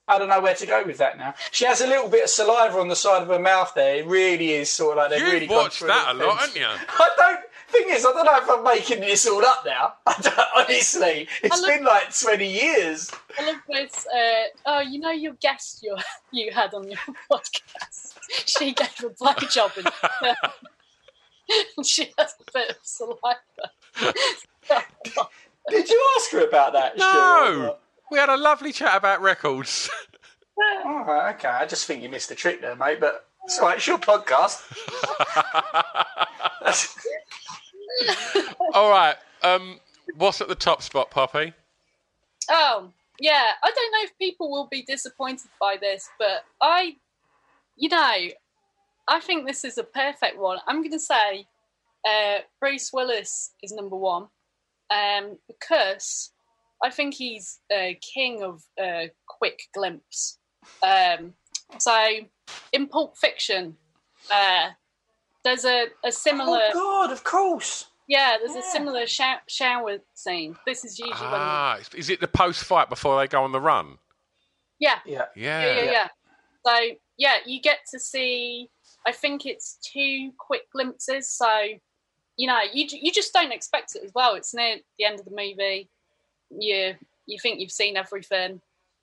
I 0.08 0.20
don't 0.20 0.28
know 0.28 0.42
where 0.42 0.54
to 0.56 0.66
go 0.66 0.84
with 0.86 0.98
that 0.98 1.18
now. 1.18 1.34
She 1.52 1.66
has 1.66 1.80
a 1.80 1.88
little 1.88 2.10
bit 2.10 2.26
of 2.26 2.30
saliva 2.30 2.78
on 2.80 2.90
the 2.90 2.96
side 2.96 3.22
of 3.22 3.30
her 3.30 3.40
mouth 3.40 3.72
there. 3.74 3.96
It 3.96 4.06
really 4.06 4.52
is 4.52 4.70
sort 4.70 4.98
of 4.98 5.04
like 5.04 5.12
they've 5.12 5.22
You've 5.22 5.32
really 5.32 5.48
gone 5.48 5.58
watched 5.64 5.80
through 5.80 5.88
that 5.88 6.14
a 6.14 6.18
the 6.18 6.26
lot, 6.26 6.40
haven't 6.40 6.56
you? 6.58 6.66
I 6.90 7.10
don't. 7.18 7.40
Thing 7.70 7.86
is, 7.90 8.06
I 8.06 8.12
don't 8.12 8.26
know 8.26 8.38
if 8.38 8.50
I'm 8.50 8.64
making 8.64 9.00
this 9.00 9.26
all 9.28 9.44
up 9.44 9.64
now. 9.66 9.94
I 10.06 10.14
don't, 10.22 10.40
honestly, 10.58 11.28
it's 11.42 11.60
look- 11.60 11.72
been 11.74 11.84
like 11.84 12.16
20 12.16 12.46
years. 12.48 13.10
I 13.40 13.46
love 13.48 13.56
this. 13.68 14.06
Uh, 14.06 14.44
oh, 14.68 14.80
you 14.82 15.00
know 15.00 15.10
your 15.12 15.34
guest 15.42 15.82
you 15.82 15.96
you 16.32 16.52
had 16.52 16.74
on 16.74 16.88
your 16.90 17.00
podcast. 17.32 18.18
She 18.46 18.74
gave 18.74 18.90
a 19.04 19.10
blowjob 19.10 19.78
and 19.78 20.38
and 21.78 21.86
she 21.86 22.12
has 22.18 22.36
a 22.48 22.52
bit 22.54 22.70
of 22.72 22.76
saliva. 22.84 23.38
Did 25.70 25.90
you 25.90 26.14
ask 26.18 26.32
her 26.32 26.46
about 26.48 26.74
that? 26.74 26.94
Stu, 26.94 27.00
No, 27.00 27.60
what? 27.68 27.82
We 28.14 28.20
had 28.20 28.30
a 28.30 28.38
lovely 28.38 28.72
chat 28.72 28.96
about 28.96 29.22
records. 29.22 29.90
All 30.86 31.04
right, 31.04 31.34
okay. 31.34 31.48
I 31.48 31.66
just 31.66 31.88
think 31.88 32.04
you 32.04 32.10
missed 32.10 32.30
the 32.30 32.36
trick 32.36 32.62
there, 32.62 32.76
mate. 32.76 33.00
But 33.00 33.26
it's 33.44 33.58
all 33.58 33.66
right. 33.66 33.78
It's 33.78 33.88
your 33.88 33.98
podcast. 33.98 34.62
All 38.76 38.92
right, 38.92 39.16
um, 39.42 39.80
what's 40.16 40.42
at 40.42 40.48
the 40.48 40.56
top 40.56 40.84
spot, 40.84 41.10
Poppy? 41.10 41.54
Oh, 42.52 42.92
yeah. 43.20 43.48
I 43.64 43.72
don't 43.72 43.92
know 43.92 44.04
if 44.04 44.18
people 44.20 44.52
will 44.52 44.68
be 44.68 44.84
disappointed 44.84 45.50
by 45.60 45.78
this, 45.82 46.08
but 46.20 46.46
I, 46.62 46.98
you 47.76 47.90
know, 47.90 48.16
I 49.08 49.20
think 49.22 49.48
this 49.48 49.66
is 49.66 49.80
a 49.80 49.84
perfect 49.84 50.38
one. 50.38 50.60
I'm 50.68 50.82
going 50.82 50.92
to 50.92 51.00
say 51.00 51.48
uh, 52.08 52.42
Bruce 52.60 52.92
Willis 52.94 53.54
is 53.64 53.72
number 53.72 53.96
one 53.96 54.28
um, 54.92 55.38
because 55.48 56.33
I 56.84 56.90
think 56.90 57.14
he's 57.14 57.60
a 57.72 57.98
king 58.14 58.44
of 58.44 58.62
uh, 58.82 59.08
quick 59.28 59.62
glimpse. 59.74 60.38
Um, 60.82 61.34
so 61.78 61.96
in 62.72 62.88
Pulp 62.88 63.18
Fiction, 63.18 63.78
uh, 64.32 64.70
there's 65.44 65.66
a, 65.66 65.88
a 66.04 66.12
similar. 66.12 66.60
oh 66.74 67.04
God, 67.08 67.12
of 67.12 67.24
course. 67.24 67.86
Yeah, 68.08 68.36
there's 68.38 68.56
a 68.56 68.62
similar 68.70 69.08
shower, 69.08 69.40
shower 69.48 69.98
scene. 70.14 70.58
This 70.68 70.84
is 70.84 71.00
usually 71.00 71.22
when. 71.22 71.40
Ah, 71.40 71.78
is 71.96 72.10
it 72.10 72.20
the 72.20 72.28
post-fight 72.28 72.90
before 72.90 73.18
they 73.18 73.28
go 73.28 73.44
on 73.44 73.54
the 73.54 73.62
run? 73.62 73.98
Yeah, 74.80 75.00
Yeah. 75.06 75.26
Yeah. 75.36 75.62
yeah, 75.66 75.76
yeah, 75.76 75.92
yeah. 75.92 76.08
So 76.66 76.96
yeah, 77.18 77.36
you 77.46 77.62
get 77.62 77.80
to 77.92 78.00
see. 78.00 78.70
I 79.08 79.12
think 79.12 79.46
it's 79.46 79.78
two 79.94 80.32
quick 80.38 80.64
glimpses. 80.74 81.30
So 81.30 81.50
you 82.38 82.48
know, 82.48 82.60
you 82.74 82.88
you 82.92 83.12
just 83.12 83.34
don't 83.34 83.52
expect 83.54 83.96
it 83.96 84.04
as 84.04 84.12
well. 84.14 84.36
It's 84.36 84.54
near 84.54 84.78
the 85.00 85.06
end 85.06 85.20
of 85.20 85.26
the 85.26 85.32
movie. 85.32 85.90
You 86.58 86.96
you 87.26 87.38
think 87.42 87.60
you've 87.60 87.72
seen 87.72 87.98
everything, 87.98 88.62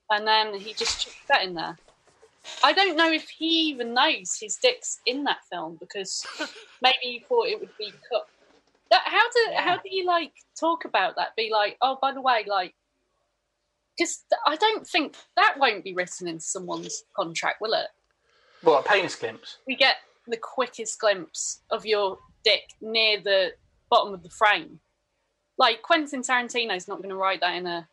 and 0.09 0.27
then 0.27 0.53
he 0.53 0.73
just 0.73 1.01
chucks 1.01 1.15
that 1.29 1.43
in 1.43 1.53
there. 1.53 1.77
I 2.63 2.73
don't 2.73 2.97
know 2.97 3.11
if 3.11 3.29
he 3.29 3.69
even 3.69 3.93
knows 3.93 4.37
his 4.39 4.57
dick's 4.61 4.99
in 5.05 5.23
that 5.25 5.39
film 5.51 5.77
because 5.79 6.25
maybe 6.81 6.95
he 7.01 7.25
thought 7.27 7.47
it 7.47 7.59
would 7.59 7.77
be 7.77 7.93
cut. 8.09 8.27
How 8.91 9.29
do 9.29 9.53
how 9.55 9.75
do 9.75 9.83
you 9.89 10.05
like 10.05 10.33
talk 10.59 10.85
about 10.85 11.15
that? 11.15 11.35
Be 11.37 11.49
like, 11.51 11.77
oh, 11.81 11.97
by 12.01 12.11
the 12.11 12.21
way, 12.21 12.43
like, 12.47 12.73
because 13.97 14.23
I 14.45 14.55
don't 14.57 14.85
think 14.85 15.15
that 15.35 15.55
won't 15.57 15.83
be 15.83 15.93
written 15.93 16.27
in 16.27 16.39
someone's 16.39 17.03
contract, 17.15 17.61
will 17.61 17.73
it? 17.73 17.87
Well, 18.63 18.79
a 18.79 18.83
penis 18.83 19.15
glimpse. 19.15 19.57
We 19.65 19.75
get 19.75 19.97
the 20.27 20.37
quickest 20.37 20.99
glimpse 20.99 21.61
of 21.71 21.85
your 21.85 22.17
dick 22.43 22.61
near 22.81 23.21
the 23.21 23.51
bottom 23.89 24.13
of 24.13 24.23
the 24.23 24.29
frame. 24.29 24.79
Like 25.61 25.83
Quentin 25.83 26.21
Tarantino's 26.23 26.87
not 26.87 26.97
going 26.97 27.09
to 27.09 27.15
write 27.15 27.39
that 27.41 27.53
in 27.55 27.67
a 27.67 27.87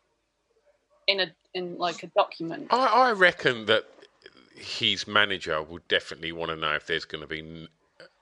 in 1.07 1.19
a 1.19 1.27
in 1.53 1.77
like 1.77 2.01
a 2.01 2.07
document. 2.07 2.65
I, 2.71 2.85
I 2.87 3.11
reckon 3.11 3.67
that 3.67 3.83
his 4.55 5.07
manager 5.07 5.61
would 5.61 5.87
definitely 5.87 6.31
want 6.31 6.49
to 6.49 6.55
know 6.57 6.73
if 6.73 6.87
there's 6.87 7.05
going 7.05 7.21
to 7.21 7.27
be 7.27 7.39
n- 7.41 7.67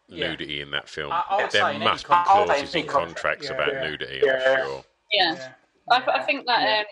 Yeah. 0.09 0.31
nudity 0.31 0.59
in 0.59 0.69
that 0.71 0.89
film. 0.89 1.13
I- 1.13 1.23
I 1.29 1.47
there 1.47 1.79
must 1.79 2.03
be 2.09 2.13
clauses 2.25 2.61
in 2.61 2.67
think- 2.67 2.89
contracts 2.89 3.45
yeah, 3.47 3.53
about 3.55 3.71
yeah. 3.73 3.83
nudity. 3.89 4.21
Yeah. 4.21 4.33
I'm 4.59 4.65
sure. 4.67 4.83
Yeah, 5.13 5.49
I, 5.91 6.03
I 6.19 6.23
think 6.23 6.45
that. 6.45 6.85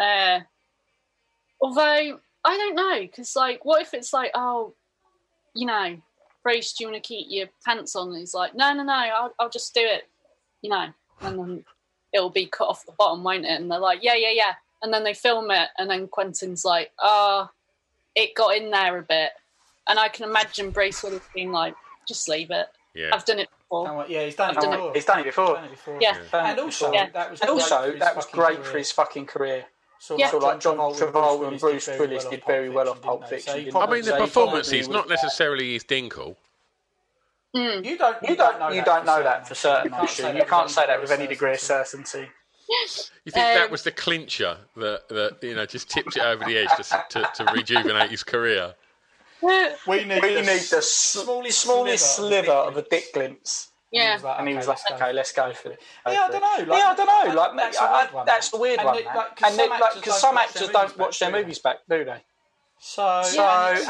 Um, 0.00 0.06
uh, 0.06 0.40
although 1.60 2.20
I 2.44 2.56
don't 2.56 2.74
know, 2.74 3.00
because 3.02 3.36
like, 3.36 3.66
what 3.66 3.82
if 3.82 3.92
it's 3.92 4.14
like, 4.14 4.30
oh, 4.34 4.72
you 5.54 5.66
know, 5.66 5.96
Bruce, 6.42 6.72
do 6.72 6.84
you 6.84 6.90
want 6.90 7.02
to 7.04 7.06
keep 7.06 7.26
your 7.28 7.48
pants 7.66 7.94
on? 7.94 8.08
And 8.08 8.16
he's 8.18 8.32
like, 8.32 8.54
no, 8.54 8.72
no, 8.72 8.82
no, 8.82 8.92
I'll, 8.92 9.34
I'll 9.38 9.50
just 9.50 9.74
do 9.74 9.82
it, 9.82 10.08
you 10.62 10.70
know, 10.70 10.86
and 11.20 11.38
then 11.38 11.64
it'll 12.12 12.30
be 12.30 12.46
cut 12.46 12.68
off 12.68 12.86
the 12.86 12.92
bottom, 12.92 13.22
won't 13.22 13.44
it? 13.44 13.60
And 13.60 13.70
they're 13.70 13.78
like, 13.78 14.02
yeah, 14.02 14.14
yeah, 14.14 14.30
yeah, 14.32 14.54
and 14.82 14.92
then 14.92 15.04
they 15.04 15.14
film 15.14 15.50
it, 15.50 15.68
and 15.78 15.90
then 15.90 16.08
Quentin's 16.08 16.64
like, 16.64 16.90
ah, 17.00 17.50
it 18.14 18.34
got 18.34 18.56
in 18.56 18.70
there 18.70 18.98
a 18.98 19.02
bit, 19.02 19.30
and 19.88 19.98
I 19.98 20.08
can 20.08 20.28
imagine 20.28 20.70
Bruce 20.70 21.02
would 21.02 21.12
have 21.12 21.28
been 21.34 21.52
like, 21.52 21.74
just 22.06 22.28
leave 22.28 22.50
it. 22.50 22.66
Yeah. 22.94 23.10
I've 23.12 23.24
done 23.24 23.38
it 23.38 23.48
before. 23.58 23.88
Oh, 23.88 24.04
yeah, 24.08 24.24
he's 24.24 24.34
done 24.34 24.50
it 24.50 24.56
I've 24.56 24.62
done 24.62 24.72
it- 24.72 24.76
before. 24.76 24.94
He's 24.94 25.04
done 25.04 25.18
it 25.20 25.24
before. 25.24 25.54
Done 25.54 25.64
it 25.66 25.70
before. 25.70 25.98
Yeah. 26.00 26.18
Done 26.32 26.46
And 26.50 26.58
also, 26.60 26.90
before. 26.90 27.06
that 27.12 27.30
was 27.30 27.40
and 27.40 27.48
great 27.48 27.60
also 27.62 27.76
for 27.86 27.90
his 27.92 28.00
that 28.00 28.16
was 28.16 28.24
fucking 28.24 28.40
great 28.40 28.56
career. 28.56 28.64
for 28.72 28.78
his 28.78 28.92
fucking 28.92 29.26
career. 29.26 29.64
Sort 30.00 30.20
Yeah. 30.20 30.30
of 30.34 30.42
like 30.42 30.60
John 30.60 30.76
Travolta 30.76 31.48
and 31.48 31.60
Bruce 31.60 31.86
Willis 31.88 32.24
did 32.24 32.44
very 32.46 32.70
well 32.70 32.88
on 32.88 32.98
Pulp? 32.98 33.28
Fiction. 33.28 33.52
So 33.52 33.58
he 33.58 33.64
didn't 33.66 33.76
I 33.76 33.86
mean, 33.86 34.00
the 34.02 34.10
So 34.10 34.14
he 34.14 34.20
performances—not 34.20 35.08
necessarily 35.08 35.72
his 35.74 35.84
dinkle. 35.84 36.36
Mm. 37.56 37.84
You 37.84 37.96
don't. 37.98 38.16
You 38.28 38.36
don't. 38.36 38.74
You 38.74 38.84
don't 38.84 39.06
know 39.06 39.22
that 39.22 39.48
for 39.48 39.54
certain. 39.54 39.90
can't 39.90 40.08
say 40.10 40.36
You 40.36 40.44
can't 40.44 40.70
say 40.70 40.86
that 40.86 41.00
with 41.00 41.10
any 41.10 41.26
degree 41.26 41.52
of 41.52 41.60
certainty. 41.60 42.04
certainty. 42.06 42.32
You 43.24 43.32
think 43.32 43.46
that 43.46 43.64
Um, 43.66 43.70
was 43.70 43.82
the 43.82 43.90
clincher 43.90 44.58
that, 44.76 45.08
that 45.08 45.38
you 45.42 45.54
know 45.54 45.64
just 45.64 45.88
tipped 45.88 46.16
it 46.18 46.22
over 46.22 46.44
the 46.44 46.58
edge 46.58 46.68
to, 46.76 47.04
to, 47.08 47.30
to 47.36 47.52
rejuvenate 47.54 48.10
his 48.10 48.22
career? 48.22 48.74
We 49.40 49.50
need, 50.04 50.20
We 50.22 50.34
the 50.34 50.42
need 50.42 50.60
the 50.60 50.82
smallest, 50.82 51.60
smallest 51.60 52.16
sliver 52.16 52.50
of 52.52 52.76
a 52.76 52.82
dick 52.82 53.14
glimpse. 53.14 53.70
Yeah. 53.90 54.18
And 54.38 54.46
he 54.48 54.54
was 54.54 54.68
like, 54.68 54.78
okay, 54.92 55.12
let's 55.14 55.32
go 55.32 55.50
for 55.54 55.70
it. 55.72 55.80
Yeah, 56.06 56.12
I 56.12 56.14
Go 56.14 56.26
for 56.26 56.32
don't 56.32 56.40
know, 56.40 56.72
like- 56.72 56.78
yeah, 56.82 56.88
I 56.88 56.94
don't 56.94 57.06
know. 57.28 57.34
Like, 57.40 57.56
that's 57.56 57.78
I- 57.78 57.84
a 57.84 57.88
I- 57.88 58.02
weird 58.02 58.12
one, 58.12 58.26
that's 58.26 58.52
a 58.52 58.56
weird 58.58 58.78
And 58.80 58.86
one, 58.86 58.98
it- 58.98 59.04
man. 59.06 59.16
like, 59.16 59.36
'cause 59.36 59.48
and 59.50 59.54
some 59.54 59.64
it, 59.64 59.70
like, 59.70 59.82
actors 59.82 60.00
because 60.02 60.12
don't 60.12 60.20
some 60.20 60.34
watch 60.34 60.44
actors 60.44 60.60
their 60.60 60.72
don't 60.72 60.82
movies 60.82 60.98
watch 60.98 61.18
their 61.20 61.30
back, 61.30 61.32
do 61.32 61.38
they? 61.38 61.42
movies 61.44 61.58
back, 61.60 61.76
do 61.88 62.04
they? 62.04 62.24
So, 62.80 63.22
So, 63.24 63.42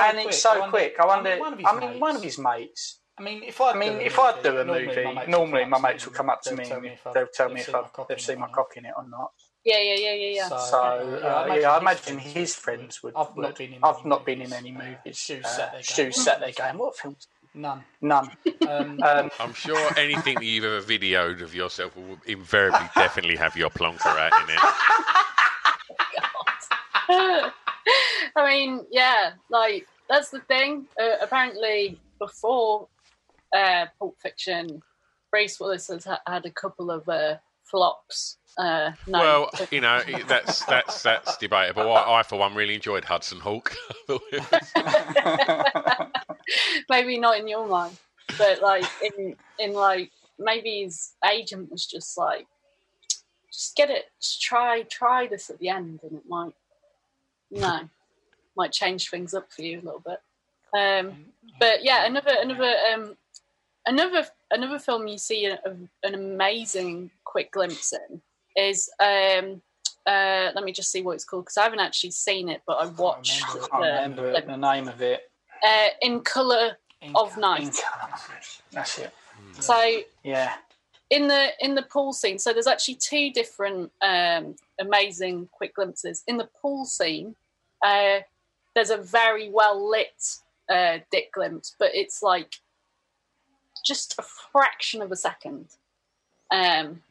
and 0.02 0.18
it's 0.20 0.38
so, 0.38 0.68
quick. 0.70 0.94
I 1.00 1.06
wonder. 1.06 1.36
one 1.38 1.52
of 1.54 1.58
his 1.58 1.66
I 1.68 1.72
mean, 1.72 1.90
mates- 1.90 2.00
one 2.00 2.16
of 2.16 2.22
his 2.22 2.38
mates. 2.38 2.98
I 3.18 3.22
mean, 3.22 3.42
if 3.42 3.60
I 3.60 3.72
I 3.72 3.76
mean, 3.76 3.94
if 4.00 4.18
I 4.18 4.40
do 4.42 4.58
a 4.58 4.64
movie, 4.64 5.18
normally 5.28 5.64
my 5.64 5.80
mates 5.80 6.06
will 6.06 6.12
come 6.12 6.30
up 6.30 6.40
to 6.42 6.54
me 6.54 6.70
and 6.70 6.90
they'll 7.14 7.26
tell 7.32 7.48
me 7.48 7.60
if 7.60 7.74
I've, 7.74 7.90
they've 8.08 8.20
seen 8.20 8.38
my 8.40 8.48
cock 8.48 8.76
in 8.76 8.84
it 8.84 8.92
or 8.96 9.08
not. 9.08 9.30
Yeah, 9.64 9.78
yeah, 9.80 9.94
yeah, 9.96 10.14
yeah, 10.14 10.30
yeah. 10.36 10.48
So, 10.48 10.56
So, 10.58 11.20
yeah, 11.22 11.26
I 11.28 11.42
uh, 11.42 11.44
imagine 11.44 11.62
yeah, 11.62 11.70
I 11.70 11.74
his 11.74 11.82
imagine 11.82 12.18
friends 12.20 12.32
his 12.32 12.54
friends 12.54 13.02
would. 13.02 13.14
I've 13.16 13.34
would. 13.36 13.42
not 13.42 13.56
been 13.58 13.72
in 13.74 13.80
I've 13.82 13.96
any 13.98 14.08
not 14.08 14.24
been 14.24 14.40
in 14.40 14.50
movies. 14.50 14.58
any 14.58 14.72
movies. 14.72 15.16
Shoes 15.18 15.44
uh, 15.44 15.48
set 15.48 15.72
their 15.72 15.82
Shoes 15.82 15.96
game. 16.16 16.24
set 16.24 16.40
their. 16.40 16.72
What 16.76 16.96
films? 16.96 17.26
None. 17.54 17.84
None. 18.00 18.30
Um, 18.68 19.00
Um, 19.04 19.30
I'm 19.40 19.52
sure 19.52 19.78
anything 19.98 20.36
that 20.36 20.44
you've 20.44 20.64
ever 20.64 20.80
videoed 20.80 21.42
of 21.42 21.54
yourself 21.54 21.96
will 21.96 22.18
invariably 22.26 22.88
definitely 22.94 23.36
have 23.36 23.56
your 23.56 23.70
plonker 23.70 24.06
out 24.06 24.32
in 24.48 24.54
it. 24.54 24.60
I 28.36 28.46
mean, 28.46 28.84
yeah, 28.90 29.32
like 29.50 29.86
that's 30.08 30.30
the 30.30 30.40
thing. 30.40 30.86
Uh, 31.00 31.16
apparently, 31.20 31.98
before 32.18 32.88
uh, 33.56 33.86
Pulp 33.98 34.16
Fiction, 34.20 34.82
Bruce 35.30 35.58
Willis 35.60 35.88
has 35.88 36.06
had 36.26 36.46
a 36.46 36.50
couple 36.50 36.90
of 36.90 37.08
uh, 37.08 37.36
flops. 37.64 38.38
Uh, 38.56 38.92
no, 39.06 39.18
Well, 39.18 39.50
you 39.70 39.80
know 39.80 40.00
that's 40.26 40.64
that's 40.64 41.02
that's 41.02 41.36
debatable. 41.36 41.92
I, 41.92 42.18
I 42.18 42.22
for 42.22 42.38
one 42.38 42.54
really 42.54 42.74
enjoyed 42.74 43.04
Hudson 43.04 43.38
Hawk. 43.40 43.74
maybe 46.88 47.18
not 47.18 47.38
in 47.38 47.46
your 47.46 47.68
mind, 47.68 47.96
but 48.36 48.60
like 48.62 48.84
in 49.16 49.36
in 49.58 49.72
like 49.72 50.10
maybe 50.38 50.82
his 50.82 51.12
agent 51.30 51.70
was 51.70 51.86
just 51.86 52.16
like, 52.16 52.46
just 53.52 53.76
get 53.76 53.90
it, 53.90 54.06
just 54.20 54.40
try 54.42 54.82
try 54.82 55.26
this 55.26 55.50
at 55.50 55.58
the 55.58 55.68
end, 55.68 56.00
and 56.02 56.18
it 56.18 56.24
might, 56.28 56.54
no, 57.50 57.80
might 58.56 58.72
change 58.72 59.10
things 59.10 59.34
up 59.34 59.52
for 59.52 59.62
you 59.62 59.80
a 59.80 59.82
little 59.84 60.02
bit. 60.04 60.18
Um, 60.76 61.26
but 61.60 61.84
yeah, 61.84 62.06
another 62.06 62.34
another 62.40 62.74
um, 62.92 63.16
another 63.88 64.24
another 64.50 64.78
film 64.78 65.06
you 65.08 65.18
see 65.18 65.46
a, 65.46 65.54
a- 65.64 66.06
an 66.06 66.14
amazing 66.14 67.10
quick 67.24 67.50
glimpse 67.52 67.92
in 67.92 68.20
is 68.56 68.88
um, 69.00 69.60
uh, 70.06 70.50
let 70.54 70.62
me 70.64 70.72
just 70.72 70.90
see 70.92 71.02
what 71.02 71.12
it's 71.16 71.24
called 71.24 71.44
because 71.44 71.56
I 71.58 71.64
haven't 71.64 71.80
actually 71.80 72.12
seen 72.12 72.48
it, 72.48 72.62
but 72.66 72.74
I 72.74 72.86
watched 72.86 73.42
I 73.48 73.52
the, 73.54 73.58
can't 73.68 73.72
remember 73.82 74.32
the- 74.32 74.46
the 74.46 74.56
name 74.56 74.88
of 74.88 75.00
it. 75.02 75.20
uh, 75.62 75.88
in 76.02 76.20
color 76.20 76.76
of 77.14 77.36
night. 77.36 77.76
That's 78.72 78.98
it. 78.98 79.12
So 79.60 80.00
Yeah. 80.22 80.54
in 81.10 81.28
the 81.28 81.48
in 81.60 81.74
the 81.74 81.82
pool 81.82 82.12
scene, 82.12 82.38
so 82.38 82.52
there's 82.52 82.66
actually 82.66 82.96
two 82.96 83.30
different 83.32 83.90
um, 84.02 84.56
amazing 84.80 85.48
quick 85.52 85.74
glimpses. 85.74 86.22
In 86.26 86.36
the 86.38 86.48
pool 86.60 86.84
scene, 86.84 87.34
uh, 87.84 88.20
there's 88.74 88.90
a 88.90 88.96
very 88.98 89.48
well 89.50 89.88
lit 89.90 90.20
uh, 90.68 90.98
dick 91.12 91.32
glimpse, 91.32 91.74
but 91.78 91.90
it's 91.94 92.22
like 92.22 92.56
just 93.82 94.14
a 94.18 94.22
fraction 94.22 95.02
of 95.02 95.12
a 95.12 95.16
second. 95.16 95.66
Um, 96.50 97.02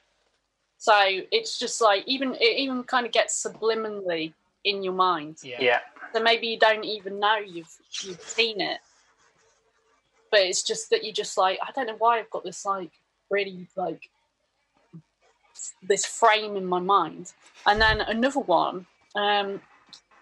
so 0.77 0.93
it's 1.31 1.57
just 1.57 1.81
like 1.81 2.03
even 2.07 2.35
it 2.35 2.59
even 2.59 2.83
kind 2.83 3.05
of 3.05 3.11
gets 3.11 3.43
subliminally 3.43 4.33
in 4.63 4.83
your 4.83 4.93
mind. 4.93 5.37
Yeah. 5.43 5.57
Yeah. 5.59 5.79
So 6.13 6.21
maybe 6.21 6.47
you 6.47 6.59
don't 6.59 6.85
even 6.85 7.19
know 7.19 7.37
you've 7.37 7.75
you've 8.01 8.21
seen 8.21 8.61
it, 8.61 8.79
but 10.31 10.41
it's 10.41 10.63
just 10.63 10.89
that 10.91 11.03
you're 11.03 11.13
just 11.13 11.37
like 11.37 11.59
I 11.61 11.71
don't 11.71 11.87
know 11.87 11.95
why 11.97 12.19
I've 12.19 12.29
got 12.29 12.43
this 12.43 12.65
like 12.65 12.91
really 13.29 13.67
like 13.75 14.09
this 15.81 16.05
frame 16.05 16.55
in 16.55 16.65
my 16.65 16.79
mind, 16.79 17.33
and 17.65 17.81
then 17.81 18.01
another 18.01 18.39
one, 18.39 18.85
um, 19.15 19.61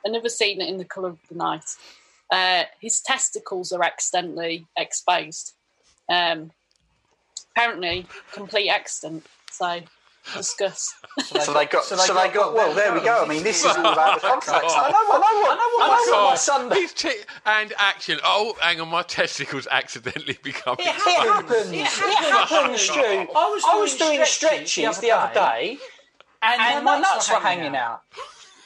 another 0.06 0.30
scene 0.30 0.62
in 0.62 0.78
the 0.78 0.86
color 0.86 1.10
of 1.10 1.20
the 1.30 1.36
night. 1.36 1.76
Uh, 2.32 2.64
his 2.82 3.02
testicles 3.02 3.72
are 3.72 3.84
accidentally 3.84 4.66
exposed. 4.78 5.54
Um, 6.10 6.52
apparently, 7.56 8.08
complete 8.32 8.70
accident. 8.70 9.26
So 9.52 9.82
discuss. 10.34 10.94
So 11.24 11.54
they 11.54 11.66
got. 11.66 11.84
So 11.86 11.96
they 11.96 12.30
got. 12.30 12.54
Well, 12.54 12.74
there 12.74 12.94
we 12.94 13.02
go. 13.02 13.24
I 13.24 13.28
mean, 13.28 13.44
this 13.44 13.60
is 13.64 13.76
all 13.76 13.94
about 13.94 14.22
the 14.22 14.28
context. 14.28 14.54
I 14.54 14.62
know. 14.62 14.68
I 14.78 14.92
know 14.92 15.10
what. 15.10 15.22
I 15.22 15.56
know 15.56 15.78
what. 15.78 15.90
Oh, 15.90 16.06
my 16.06 16.12
God. 16.12 16.36
son. 16.38 16.72
He's 16.72 16.94
t- 16.94 17.12
and 17.46 17.74
action. 17.78 18.20
Oh, 18.24 18.56
hang 18.60 18.82
on, 18.82 18.90
my 18.90 19.04
testicles 19.04 19.68
accidentally 19.70 20.38
become. 20.44 20.76
It 20.80 20.88
happens. 20.88 21.72
It 21.72 21.86
happens, 21.86 22.82
Stu. 22.82 23.00
I 23.00 23.80
was, 23.80 23.96
doing 23.96 24.24
stretches 24.26 25.00
the 25.00 25.12
other 25.12 25.34
day, 25.34 25.78
and, 26.42 26.84
my 26.84 27.00
nuts 27.00 27.30
were 27.30 27.38
hanging 27.38 27.76
out. 27.76 28.02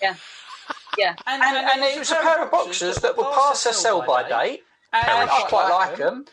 Yeah. 0.02 0.16
Yeah. 0.98 1.16
And, 1.28 1.44
and, 1.44 1.84
it 1.84 2.00
was 2.00 2.12
a 2.12 2.16
pair 2.16 2.44
of 2.44 2.52
boxers 2.52 2.98
that 2.98 3.18
were 3.18 3.24
past 3.24 3.64
their 3.64 3.74
sell 3.74 4.02
by 4.06 4.28
date. 4.28 4.64
And 4.92 5.30
I 5.30 5.46
quite 5.48 5.70
like 5.70 5.98
them. 5.98 6.26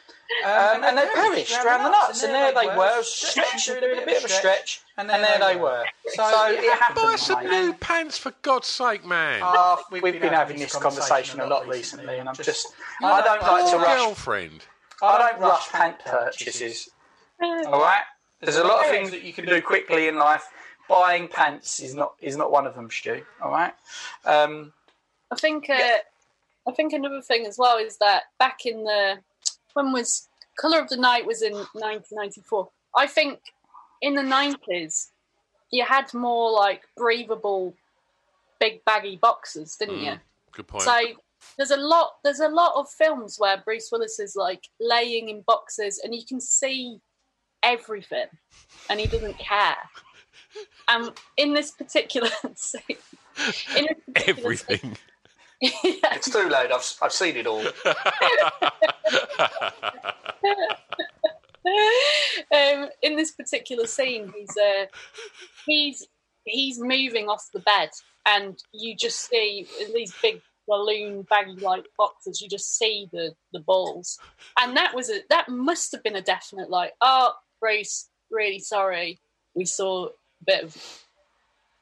Um, 0.44 0.84
and 0.84 0.98
they 0.98 1.06
perished 1.14 1.64
around 1.64 1.84
the 1.84 1.90
nuts, 1.90 2.22
and 2.22 2.34
there 2.34 2.52
they 2.52 2.66
were, 2.66 3.02
stretching, 3.02 3.80
doing 3.80 4.02
a 4.02 4.06
bit 4.06 4.18
of 4.18 4.24
a 4.24 4.28
stretch, 4.28 4.82
and 4.96 5.08
there 5.08 5.38
they 5.38 5.56
were. 5.56 5.84
So 6.14 6.24
it 6.50 6.78
happened. 6.78 6.96
Buy 6.96 7.16
some 7.16 7.44
mate. 7.44 7.50
new 7.50 7.72
pants 7.74 8.18
for 8.18 8.32
God's 8.42 8.66
sake, 8.66 9.04
man. 9.04 9.40
Uh, 9.42 9.76
we've, 9.90 10.02
been, 10.02 10.32
having 10.32 10.58
this 10.58 10.74
conversation 10.74 11.40
a 11.40 11.46
lot 11.46 11.66
recently, 11.68 12.18
and 12.18 12.28
I'm 12.28 12.34
just. 12.34 12.74
I 13.02 13.22
don't 13.22 13.42
like 13.42 13.64
to 13.66 13.70
Poor 13.70 13.80
rush. 13.80 13.98
girlfriend. 13.98 14.64
I 15.02 15.18
don't 15.18 15.40
rush 15.40 15.68
pant 15.70 15.98
purchases. 16.04 16.90
All 17.40 17.80
right. 17.80 18.02
There's 18.40 18.56
a 18.56 18.64
lot 18.64 18.84
of 18.84 18.90
things 18.90 19.10
that 19.10 19.22
you 19.22 19.32
can 19.32 19.46
do 19.46 19.62
quickly 19.62 20.08
in 20.08 20.16
life. 20.16 20.48
Buying 20.88 21.28
pants 21.28 21.80
is 21.80 21.94
not 21.94 22.14
is 22.20 22.36
not 22.36 22.52
one 22.52 22.66
of 22.66 22.74
them, 22.74 22.90
Stu. 22.90 23.22
All 23.42 23.50
right. 23.50 23.72
Um, 24.24 24.72
I 25.30 25.36
think 25.36 25.68
uh, 25.68 25.98
I 26.66 26.72
think 26.72 26.92
another 26.92 27.22
thing 27.22 27.46
as 27.46 27.58
well 27.58 27.78
is 27.78 27.96
that 27.98 28.24
back 28.38 28.66
in 28.66 28.84
the 28.84 29.18
when 29.76 29.92
was 29.92 30.28
Color 30.58 30.80
of 30.80 30.88
the 30.88 30.96
Night 30.96 31.26
was 31.26 31.42
in 31.42 31.52
1994. 31.52 32.68
I 32.96 33.06
think 33.06 33.40
in 34.00 34.14
the 34.14 34.22
90s 34.22 35.08
you 35.70 35.84
had 35.84 36.12
more 36.14 36.50
like 36.50 36.82
breathable, 36.96 37.74
big 38.58 38.84
baggy 38.84 39.16
boxes, 39.16 39.76
didn't 39.76 40.00
you? 40.00 40.12
Mm, 40.12 40.20
good 40.52 40.66
point. 40.66 40.82
So 40.84 40.98
there's 41.58 41.70
a 41.70 41.76
lot 41.76 42.12
there's 42.24 42.40
a 42.40 42.48
lot 42.48 42.72
of 42.76 42.88
films 42.88 43.36
where 43.38 43.58
Bruce 43.64 43.90
Willis 43.92 44.18
is 44.18 44.34
like 44.34 44.64
laying 44.80 45.28
in 45.28 45.42
boxes 45.42 46.00
and 46.02 46.14
you 46.14 46.24
can 46.26 46.40
see 46.40 46.98
everything 47.62 48.26
and 48.88 48.98
he 48.98 49.06
doesn't 49.06 49.38
care. 49.38 49.76
And 50.88 51.12
in 51.36 51.52
this 51.52 51.70
particular 51.72 52.30
scene, 52.54 52.80
in 53.76 53.86
this 53.86 53.98
particular 54.14 54.56
scene- 54.56 54.66
Everything. 54.76 54.96
It's 55.62 56.30
too 56.30 56.48
late. 56.48 56.70
I've 56.70 56.94
I've 57.02 57.12
seen 57.12 57.36
it 57.36 57.46
all. 57.46 57.64
um, 62.52 62.88
in 63.02 63.16
this 63.16 63.32
particular 63.32 63.86
scene, 63.86 64.32
he's 64.36 64.56
uh, 64.56 64.86
he's 65.64 66.06
he's 66.44 66.78
moving 66.78 67.28
off 67.28 67.48
the 67.52 67.60
bed, 67.60 67.90
and 68.26 68.58
you 68.72 68.96
just 68.96 69.28
see 69.28 69.66
these 69.94 70.14
big 70.22 70.40
balloon 70.68 71.26
baggy 71.28 71.60
like 71.60 71.86
boxes. 71.96 72.40
You 72.40 72.48
just 72.48 72.76
see 72.76 73.08
the 73.12 73.34
the 73.52 73.60
balls, 73.60 74.18
and 74.60 74.76
that 74.76 74.94
was 74.94 75.10
a 75.10 75.20
that 75.30 75.48
must 75.48 75.92
have 75.92 76.02
been 76.02 76.16
a 76.16 76.22
definite 76.22 76.70
like, 76.70 76.92
oh, 77.00 77.32
Bruce, 77.60 78.08
really 78.30 78.58
sorry, 78.58 79.20
we 79.54 79.64
saw 79.64 80.06
a 80.06 80.10
bit 80.46 80.64
of 80.64 81.04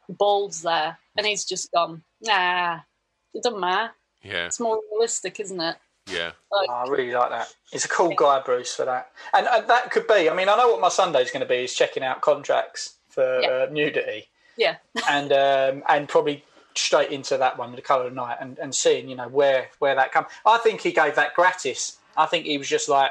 balls 0.08 0.62
there, 0.62 0.98
and 1.16 1.26
he's 1.26 1.44
just 1.44 1.70
gone. 1.72 2.02
Nah, 2.22 2.80
it 3.34 3.42
doesn't 3.42 3.60
matter. 3.60 3.92
Yeah, 4.22 4.46
It's 4.46 4.60
more 4.60 4.80
realistic, 4.92 5.38
isn't 5.40 5.60
it? 5.60 5.76
yeah. 6.10 6.32
Like, 6.52 6.68
I 6.70 6.86
really 6.88 7.12
like 7.12 7.30
that. 7.30 7.54
He's 7.70 7.84
a 7.84 7.88
cool 7.88 8.14
guy, 8.14 8.40
Bruce, 8.44 8.74
for 8.74 8.84
that. 8.84 9.10
And, 9.34 9.46
and 9.46 9.68
that 9.68 9.90
could 9.90 10.06
be. 10.06 10.28
I 10.30 10.34
mean, 10.34 10.48
I 10.48 10.56
know 10.56 10.68
what 10.70 10.80
my 10.80 10.88
Sunday's 10.88 11.30
going 11.30 11.40
to 11.42 11.48
be 11.48 11.64
is 11.64 11.74
checking 11.74 12.02
out 12.02 12.20
contracts 12.20 12.94
for 13.10 13.40
Yeah. 13.42 13.48
uh, 13.48 13.66
nudity, 13.70 14.28
yeah, 14.56 14.76
and 15.08 15.32
um, 15.32 15.82
and 15.88 16.08
probably 16.08 16.44
straight 16.74 17.10
into 17.10 17.36
that 17.38 17.56
one, 17.58 17.74
the 17.74 17.82
colour 17.82 18.06
of 18.06 18.12
night, 18.14 18.38
and, 18.40 18.58
and 18.58 18.74
seeing 18.74 19.08
you 19.08 19.16
know 19.16 19.28
where 19.28 19.68
where 19.78 19.94
that 19.94 20.10
comes. 20.12 20.26
I 20.46 20.58
think 20.58 20.80
he 20.80 20.92
gave 20.92 21.14
that 21.16 21.34
gratis. 21.34 21.98
I 22.16 22.26
think 22.26 22.46
he 22.46 22.58
was 22.58 22.68
just 22.68 22.88
like 22.88 23.10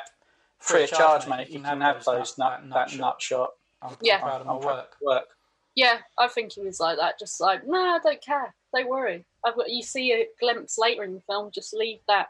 free 0.59 0.83
of 0.83 0.89
charge, 0.91 1.27
mate. 1.27 1.49
You 1.49 1.59
can 1.61 1.81
have 1.81 2.03
those 2.03 2.37
nut, 2.37 2.61
that 2.71 2.95
nut 2.97 3.21
shot. 3.21 3.51
I'm, 3.81 3.95
Yeah. 4.01 4.15
I'm 4.15 4.21
proud 4.21 4.41
of 4.41 4.47
my 4.47 4.55
work. 4.55 4.95
work. 5.01 5.27
yeah. 5.75 5.97
I 6.17 6.27
think 6.29 6.53
he 6.53 6.61
was 6.61 6.79
like 6.79 6.97
that. 6.97 7.19
Just 7.19 7.39
like, 7.41 7.67
nah, 7.67 7.95
I 7.95 7.99
don't 8.03 8.21
care. 8.21 8.53
Don't 8.73 8.87
worry. 8.87 9.25
I've 9.45 9.55
got. 9.55 9.69
You 9.69 9.83
see 9.83 10.13
a 10.13 10.27
glimpse 10.39 10.77
later 10.77 11.03
in 11.03 11.13
the 11.13 11.21
film. 11.21 11.51
Just 11.51 11.73
leave 11.73 11.99
that. 12.07 12.29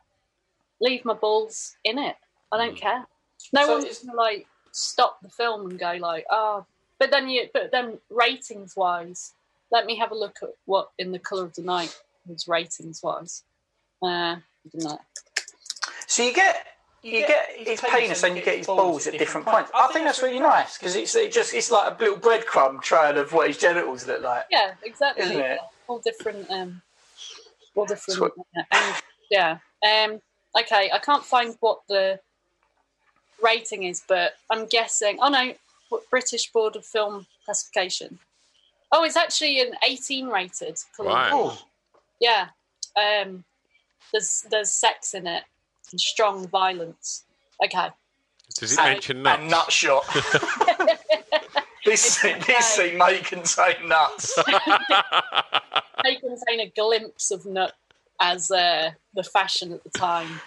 Leave 0.81 1.05
my 1.05 1.13
balls 1.13 1.75
in 1.83 1.99
it. 1.99 2.15
I 2.51 2.57
don't 2.57 2.75
care. 2.75 3.05
No 3.51 3.65
So 3.65 3.73
one's 3.79 3.99
gonna 3.99 4.17
like 4.17 4.47
stop 4.71 5.21
the 5.21 5.29
film 5.29 5.69
and 5.69 5.79
go 5.79 5.97
like, 5.99 6.25
oh. 6.29 6.65
But 6.99 7.11
then 7.11 7.29
you. 7.29 7.47
But 7.53 7.71
then 7.71 7.97
ratings 8.09 8.75
wise, 8.75 9.33
let 9.71 9.85
me 9.85 9.95
have 9.97 10.11
a 10.11 10.15
look 10.15 10.37
at 10.41 10.49
what 10.65 10.91
in 10.97 11.11
the 11.11 11.19
color 11.19 11.45
of 11.45 11.55
the 11.55 11.61
night 11.61 11.95
was 12.27 12.47
ratings 12.47 13.01
wise. 13.03 13.43
Uh, 14.01 14.07
I 14.37 14.41
don't 14.71 14.83
know. 14.83 14.99
So 16.07 16.23
you 16.23 16.33
get 16.33 16.67
you 17.01 17.19
get 17.27 17.49
his 17.57 17.81
penis 17.81 18.23
and 18.23 18.37
you 18.37 18.43
get 18.43 18.57
his 18.57 18.67
balls 18.67 19.07
at 19.07 19.17
different 19.17 19.45
points. 19.45 19.69
I 19.75 19.87
think 19.91 20.05
that's 20.05 20.21
really 20.21 20.39
nice 20.39 20.77
because 20.77 20.95
it's 20.95 21.13
it 21.15 21.33
just 21.33 21.53
it's 21.53 21.69
like 21.69 21.99
a 21.99 22.01
little 22.01 22.17
breadcrumb 22.17 22.81
trail 22.81 23.17
of 23.17 23.33
what 23.33 23.47
his 23.47 23.57
genitals 23.57 24.07
look 24.07 24.21
like. 24.21 24.45
Yeah, 24.49 24.73
exactly. 24.83 25.25
Isn't 25.25 25.39
it? 25.39 25.59
All 25.87 25.99
different, 25.99 26.49
um, 26.49 26.81
all 27.75 27.85
different. 27.85 28.33
and, 28.71 28.95
yeah. 29.29 29.57
Um. 29.85 30.21
Okay, 30.59 30.91
I 30.93 30.99
can't 30.99 31.23
find 31.23 31.55
what 31.61 31.79
the 31.89 32.19
rating 33.41 33.83
is, 33.83 34.03
but 34.07 34.33
I'm 34.49 34.67
guessing. 34.67 35.17
Oh 35.21 35.29
no, 35.29 35.53
British 36.09 36.51
Board 36.51 36.75
of 36.75 36.85
Film 36.85 37.25
Classification. 37.45 38.19
Oh, 38.91 39.03
it's 39.03 39.17
actually 39.17 39.59
an 39.61 39.73
18 39.87 40.27
rated. 40.27 40.77
film. 40.95 41.07
Right. 41.07 41.31
Oh, 41.33 41.57
Yeah. 42.19 42.49
Um. 42.95 43.43
There's 44.11 44.45
there's 44.51 44.71
sex 44.71 45.13
in 45.15 45.25
it 45.25 45.43
and 45.91 45.99
strong 45.99 46.47
violence. 46.47 47.23
Okay. 47.65 47.89
Does 48.59 48.71
it 48.73 48.75
So- 48.75 48.83
mention 48.83 49.25
and 49.25 49.49
nuts? 49.49 49.51
nut 49.51 49.71
shot. 49.71 50.05
this 51.85 52.01
scene, 52.01 52.37
this 52.45 52.65
scene 52.65 52.97
may 52.99 53.17
contain 53.19 53.87
nuts. 53.87 54.37
They 56.03 56.15
contain 56.15 56.59
a 56.59 56.69
glimpse 56.69 57.31
of 57.31 57.45
nut 57.45 57.73
as 58.19 58.51
uh, 58.51 58.91
the 59.13 59.23
fashion 59.23 59.73
at 59.73 59.83
the 59.83 59.89
time. 59.89 60.39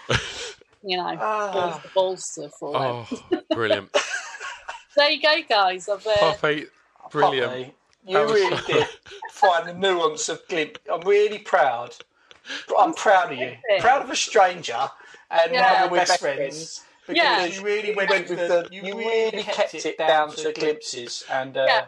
You 0.85 0.99
know, 0.99 1.17
balls, 1.17 1.83
the 1.83 1.89
balls 1.95 2.29
to 2.35 2.49
fall 2.51 2.77
out. 2.77 3.07
Oh, 3.33 3.43
brilliant. 3.51 3.91
There 4.97 5.11
you 5.11 5.21
go, 5.21 5.35
guys. 5.47 5.91
I've, 5.91 6.07
uh, 6.07 6.17
Poppy, 6.17 6.65
brilliant. 7.13 7.51
Poppy, 7.53 7.75
you 8.07 8.19
was- 8.19 8.33
really 8.33 8.57
did 8.67 8.87
find 9.31 9.69
the 9.69 9.75
nuance 9.75 10.31
of 10.31 10.41
glint. 10.49 10.79
I'm 10.91 11.03
really 11.03 11.39
proud. 11.39 11.95
I'm 12.79 12.95
proud 12.95 13.31
of 13.33 13.39
you. 13.39 13.57
Proud 13.81 14.03
of 14.03 14.11
a 14.11 14.17
stranger, 14.17 14.89
and 15.31 15.53
Yeah. 15.53 15.61
now 15.61 15.85
we're 15.87 15.91
We're 15.91 15.97
best 15.99 16.09
best 16.13 16.21
friends. 16.23 16.83
Because 17.07 17.23
Yeah. 17.23 17.45
you 17.45 17.63
really 17.63 17.95
went, 17.95 18.11
with 18.11 18.39
the, 18.39 18.67
you 18.73 18.97
really 18.97 19.43
kept 19.43 19.75
it 19.75 19.99
down 19.99 20.31
to 20.37 20.53
glimpses, 20.55 21.25
and 21.31 21.59
uh, 21.59 21.65
Yeah. 21.69 21.85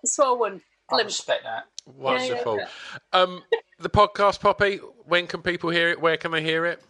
that's 0.00 0.16
what 0.18 0.28
I 0.28 0.32
want. 0.32 0.62
I 0.90 0.94
Glimpse. 0.94 1.18
respect 1.18 1.42
that. 1.42 1.66
Wonderful. 1.86 2.58
yeah. 2.58 2.68
Um, 3.12 3.42
the 3.78 3.90
podcast, 3.90 4.40
Poppy. 4.40 4.76
When 5.06 5.26
can 5.26 5.42
people 5.42 5.70
hear 5.70 5.90
it? 5.90 6.00
Where 6.00 6.16
can 6.16 6.30
they 6.30 6.42
hear 6.42 6.64
it? 6.66 6.82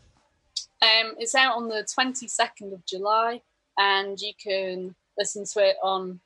Um, 0.82 1.14
it's 1.18 1.34
out 1.34 1.56
on 1.56 1.68
the 1.68 1.84
22nd 1.84 2.72
of 2.72 2.84
July, 2.86 3.40
and 3.78 4.20
you 4.20 4.32
can 4.42 4.94
listen 5.16 5.44
to 5.46 5.60
it 5.60 5.76
on 5.82 6.20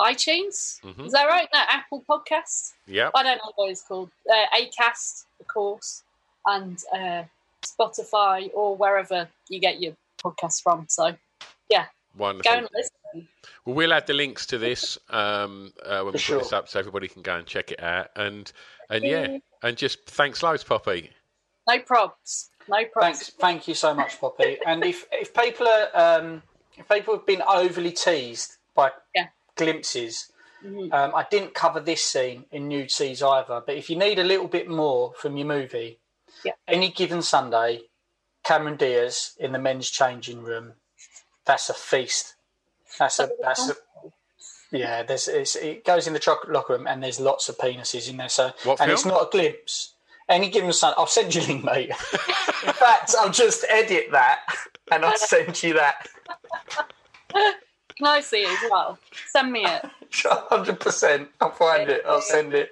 iTunes. 0.00 0.80
Mhm. 0.82 1.06
Is 1.06 1.12
that 1.12 1.26
right? 1.26 1.48
No, 1.52 1.60
Apple 1.68 2.04
Podcast. 2.08 2.72
Yeah. 2.86 3.10
I 3.14 3.22
don't 3.22 3.38
know 3.38 3.52
what 3.56 3.70
it's 3.70 3.82
called. 3.82 4.10
Uh, 4.30 4.44
Acast, 4.56 5.24
of 5.40 5.46
course, 5.48 6.02
and 6.46 6.78
uh, 6.94 7.24
Spotify 7.62 8.50
or 8.54 8.76
wherever 8.76 9.28
you 9.48 9.58
get 9.58 9.80
your 9.80 9.94
podcasts 10.18 10.62
from. 10.62 10.86
So, 10.88 11.16
yeah, 11.70 11.86
Wonderful. 12.16 12.50
go 12.52 12.58
and 12.58 12.68
listen. 12.74 12.95
Well, 13.14 13.74
we'll 13.74 13.92
add 13.92 14.06
the 14.06 14.12
links 14.14 14.46
to 14.46 14.58
this 14.58 14.98
um, 15.10 15.72
uh, 15.84 16.02
when 16.02 16.12
we 16.14 16.18
For 16.18 16.34
put 16.34 16.42
this 16.44 16.52
up, 16.52 16.68
so 16.68 16.78
everybody 16.78 17.08
can 17.08 17.22
go 17.22 17.36
and 17.36 17.46
check 17.46 17.72
it 17.72 17.82
out. 17.82 18.08
And 18.16 18.50
and 18.90 19.04
yeah, 19.04 19.38
and 19.62 19.76
just 19.76 20.06
thanks 20.06 20.42
loads, 20.42 20.62
Poppy. 20.64 21.10
No 21.68 21.78
probs. 21.80 22.48
No 22.68 22.76
probs. 22.84 23.00
Thanks, 23.00 23.30
thank 23.30 23.68
you 23.68 23.74
so 23.74 23.92
much, 23.94 24.20
Poppy. 24.20 24.58
and 24.66 24.84
if 24.84 25.06
if 25.12 25.34
people 25.34 25.66
are 25.66 25.88
um, 26.20 26.42
if 26.76 26.88
people 26.88 27.14
have 27.16 27.26
been 27.26 27.42
overly 27.42 27.92
teased 27.92 28.56
by 28.74 28.92
Yeah. 29.14 29.28
glimpses, 29.56 30.30
Mhm. 30.64 30.92
um, 30.92 31.14
I 31.14 31.26
didn't 31.30 31.54
cover 31.54 31.80
this 31.80 32.04
scene 32.04 32.46
in 32.52 32.68
Nude 32.68 32.90
Seas 32.90 33.22
either. 33.22 33.60
But 33.66 33.76
if 33.76 33.90
you 33.90 33.96
need 33.96 34.18
a 34.18 34.24
little 34.24 34.48
bit 34.48 34.68
more 34.68 35.12
from 35.14 35.36
your 35.36 35.46
movie, 35.46 35.98
Yeah. 36.44 36.52
any 36.68 36.90
given 36.90 37.22
Sunday, 37.22 37.88
Cameron 38.44 38.76
Diaz 38.76 39.34
in 39.38 39.50
the 39.52 39.58
men's 39.58 39.90
changing 39.90 40.42
room, 40.44 40.74
that's 41.44 41.68
a 41.68 41.74
feast. 41.74 42.35
That's 42.98 43.18
a 43.18 43.30
that's 43.40 43.70
a 43.70 43.74
yeah. 44.72 45.02
There's 45.02 45.28
it's, 45.28 45.56
it 45.56 45.84
goes 45.84 46.06
in 46.06 46.12
the 46.12 46.18
chocolate 46.18 46.52
locker 46.52 46.74
room 46.74 46.86
and 46.86 47.02
there's 47.02 47.20
lots 47.20 47.48
of 47.48 47.58
penises 47.58 48.08
in 48.10 48.16
there. 48.16 48.28
So 48.28 48.50
What 48.64 48.80
and 48.80 48.90
it's 48.90 49.04
not 49.04 49.22
a 49.22 49.28
glimpse. 49.30 49.94
Any 50.28 50.50
given 50.50 50.72
Sunday, 50.72 50.96
I'll 50.98 51.06
send 51.06 51.34
you 51.34 51.42
a 51.42 51.44
link, 51.46 51.64
mate. 51.64 51.88
in 51.90 52.72
fact, 52.72 53.14
I'll 53.16 53.30
just 53.30 53.64
edit 53.68 54.08
that 54.10 54.40
and 54.90 55.04
I'll 55.04 55.16
send 55.16 55.62
you 55.62 55.74
that. 55.74 56.08
Can 57.32 58.06
I 58.06 58.20
see 58.20 58.42
it 58.42 58.50
as 58.50 58.70
well? 58.70 58.98
Send 59.28 59.52
me 59.52 59.64
it. 59.64 59.84
Hundred 60.24 60.80
percent. 60.80 61.28
I'll 61.40 61.52
find 61.52 61.88
it. 61.88 62.02
I'll 62.06 62.20
send 62.20 62.54
it. 62.54 62.70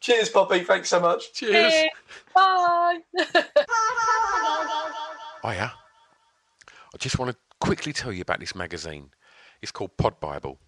Cheers, 0.00 0.28
Poppy. 0.28 0.60
Thanks 0.60 0.90
so 0.90 1.00
much. 1.00 1.32
Cheers. 1.32 1.72
Hey, 1.72 1.90
Bye. 2.34 2.98
Oh 5.46 5.50
yeah. 5.50 5.70
I 6.94 6.96
just 6.96 7.18
want 7.18 7.32
to 7.32 7.36
quickly 7.60 7.92
tell 7.92 8.12
you 8.12 8.22
about 8.22 8.40
this 8.40 8.54
magazine. 8.54 9.10
It's 9.62 9.72
called 9.72 9.96
Pod 9.96 10.20
Bible. 10.20 10.58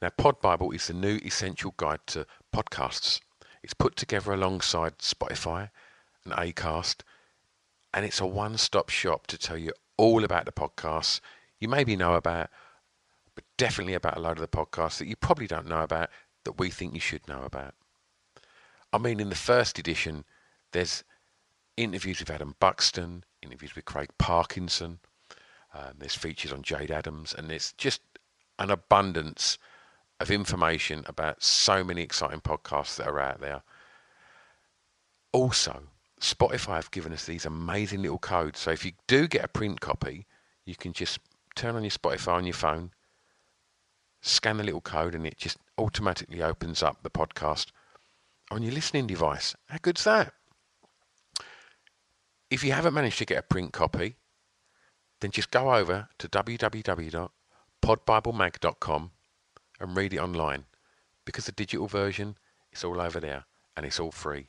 Now, 0.00 0.10
Pod 0.10 0.40
Bible 0.40 0.72
is 0.72 0.86
the 0.86 0.94
new 0.94 1.18
essential 1.24 1.74
guide 1.76 2.00
to 2.08 2.26
podcasts. 2.54 3.20
It's 3.62 3.74
put 3.74 3.96
together 3.96 4.32
alongside 4.32 4.98
Spotify 4.98 5.70
and 6.24 6.34
Acast, 6.34 7.02
and 7.94 8.04
it's 8.04 8.20
a 8.20 8.26
one-stop 8.26 8.88
shop 8.88 9.26
to 9.28 9.38
tell 9.38 9.58
you 9.58 9.72
all 9.96 10.24
about 10.24 10.46
the 10.46 10.52
podcasts 10.52 11.20
you 11.62 11.68
maybe 11.68 11.94
know 11.94 12.14
about, 12.14 12.50
but 13.36 13.44
definitely 13.56 13.94
about 13.94 14.16
a 14.16 14.20
load 14.20 14.36
of 14.36 14.40
the 14.40 14.48
podcasts 14.48 14.98
that 14.98 15.06
you 15.06 15.14
probably 15.14 15.46
don't 15.46 15.68
know 15.68 15.82
about 15.82 16.10
that 16.44 16.58
we 16.58 16.70
think 16.70 16.92
you 16.92 16.98
should 16.98 17.28
know 17.28 17.44
about. 17.44 17.74
I 18.92 18.98
mean, 18.98 19.20
in 19.20 19.28
the 19.28 19.36
first 19.36 19.78
edition, 19.78 20.24
there's 20.72 21.04
interviews 21.76 22.18
with 22.18 22.30
Adam 22.30 22.56
Buxton, 22.58 23.22
interviews 23.42 23.76
with 23.76 23.84
Craig 23.84 24.08
Parkinson. 24.18 24.98
Um, 25.74 25.94
there's 25.98 26.14
features 26.14 26.52
on 26.52 26.62
Jade 26.62 26.90
Adams, 26.90 27.34
and 27.36 27.48
there's 27.48 27.72
just 27.78 28.00
an 28.58 28.70
abundance 28.70 29.58
of 30.20 30.30
information 30.30 31.02
about 31.06 31.42
so 31.42 31.82
many 31.82 32.02
exciting 32.02 32.40
podcasts 32.40 32.96
that 32.96 33.08
are 33.08 33.20
out 33.20 33.40
there. 33.40 33.62
Also, 35.32 35.82
Spotify 36.20 36.76
have 36.76 36.90
given 36.90 37.12
us 37.12 37.24
these 37.24 37.46
amazing 37.46 38.02
little 38.02 38.18
codes. 38.18 38.60
So 38.60 38.70
if 38.70 38.84
you 38.84 38.92
do 39.06 39.26
get 39.26 39.44
a 39.44 39.48
print 39.48 39.80
copy, 39.80 40.26
you 40.64 40.76
can 40.76 40.92
just 40.92 41.18
turn 41.56 41.74
on 41.74 41.82
your 41.82 41.90
Spotify 41.90 42.34
on 42.34 42.44
your 42.44 42.54
phone, 42.54 42.92
scan 44.20 44.58
the 44.58 44.64
little 44.64 44.80
code, 44.80 45.14
and 45.14 45.26
it 45.26 45.38
just 45.38 45.56
automatically 45.78 46.42
opens 46.42 46.82
up 46.82 47.02
the 47.02 47.10
podcast 47.10 47.72
on 48.50 48.62
your 48.62 48.72
listening 48.72 49.06
device. 49.06 49.56
How 49.66 49.78
good's 49.82 50.04
that? 50.04 50.32
If 52.50 52.62
you 52.62 52.72
haven't 52.72 52.94
managed 52.94 53.18
to 53.18 53.24
get 53.24 53.38
a 53.38 53.42
print 53.42 53.72
copy, 53.72 54.16
then 55.22 55.30
just 55.30 55.50
go 55.50 55.74
over 55.74 56.08
to 56.18 56.28
www.podbiblemag.com 56.28 59.10
and 59.80 59.96
read 59.96 60.12
it 60.12 60.18
online 60.18 60.66
because 61.24 61.46
the 61.46 61.52
digital 61.52 61.86
version 61.86 62.36
is 62.72 62.84
all 62.84 63.00
over 63.00 63.18
there 63.20 63.44
and 63.76 63.86
it's 63.86 64.00
all 64.00 64.10
free. 64.10 64.48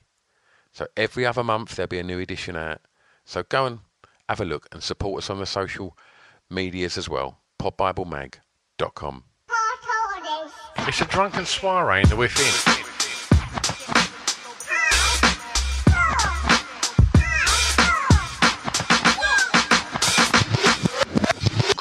So 0.72 0.88
every 0.98 1.26
other 1.26 1.44
month 1.44 1.76
there'll 1.76 1.88
be 1.88 2.00
a 2.00 2.04
new 2.04 2.20
edition 2.20 2.56
out. 2.56 2.82
So 3.26 3.44
go 3.44 3.66
and 3.66 3.80
have 4.28 4.42
a 4.42 4.46
look 4.46 4.68
and 4.72 4.84
support 4.84 5.24
us 5.24 5.30
on 5.30 5.40
the 5.40 5.46
social 5.46 5.98
medias 6.50 6.98
as 6.98 7.08
well. 7.08 7.38
podbiblemag.com. 7.60 9.24
It's 10.80 11.02
a 11.02 11.06
drunken 11.06 11.46
soiree 11.46 12.02
in 12.02 12.10
the 12.10 12.16
within. 12.16 12.83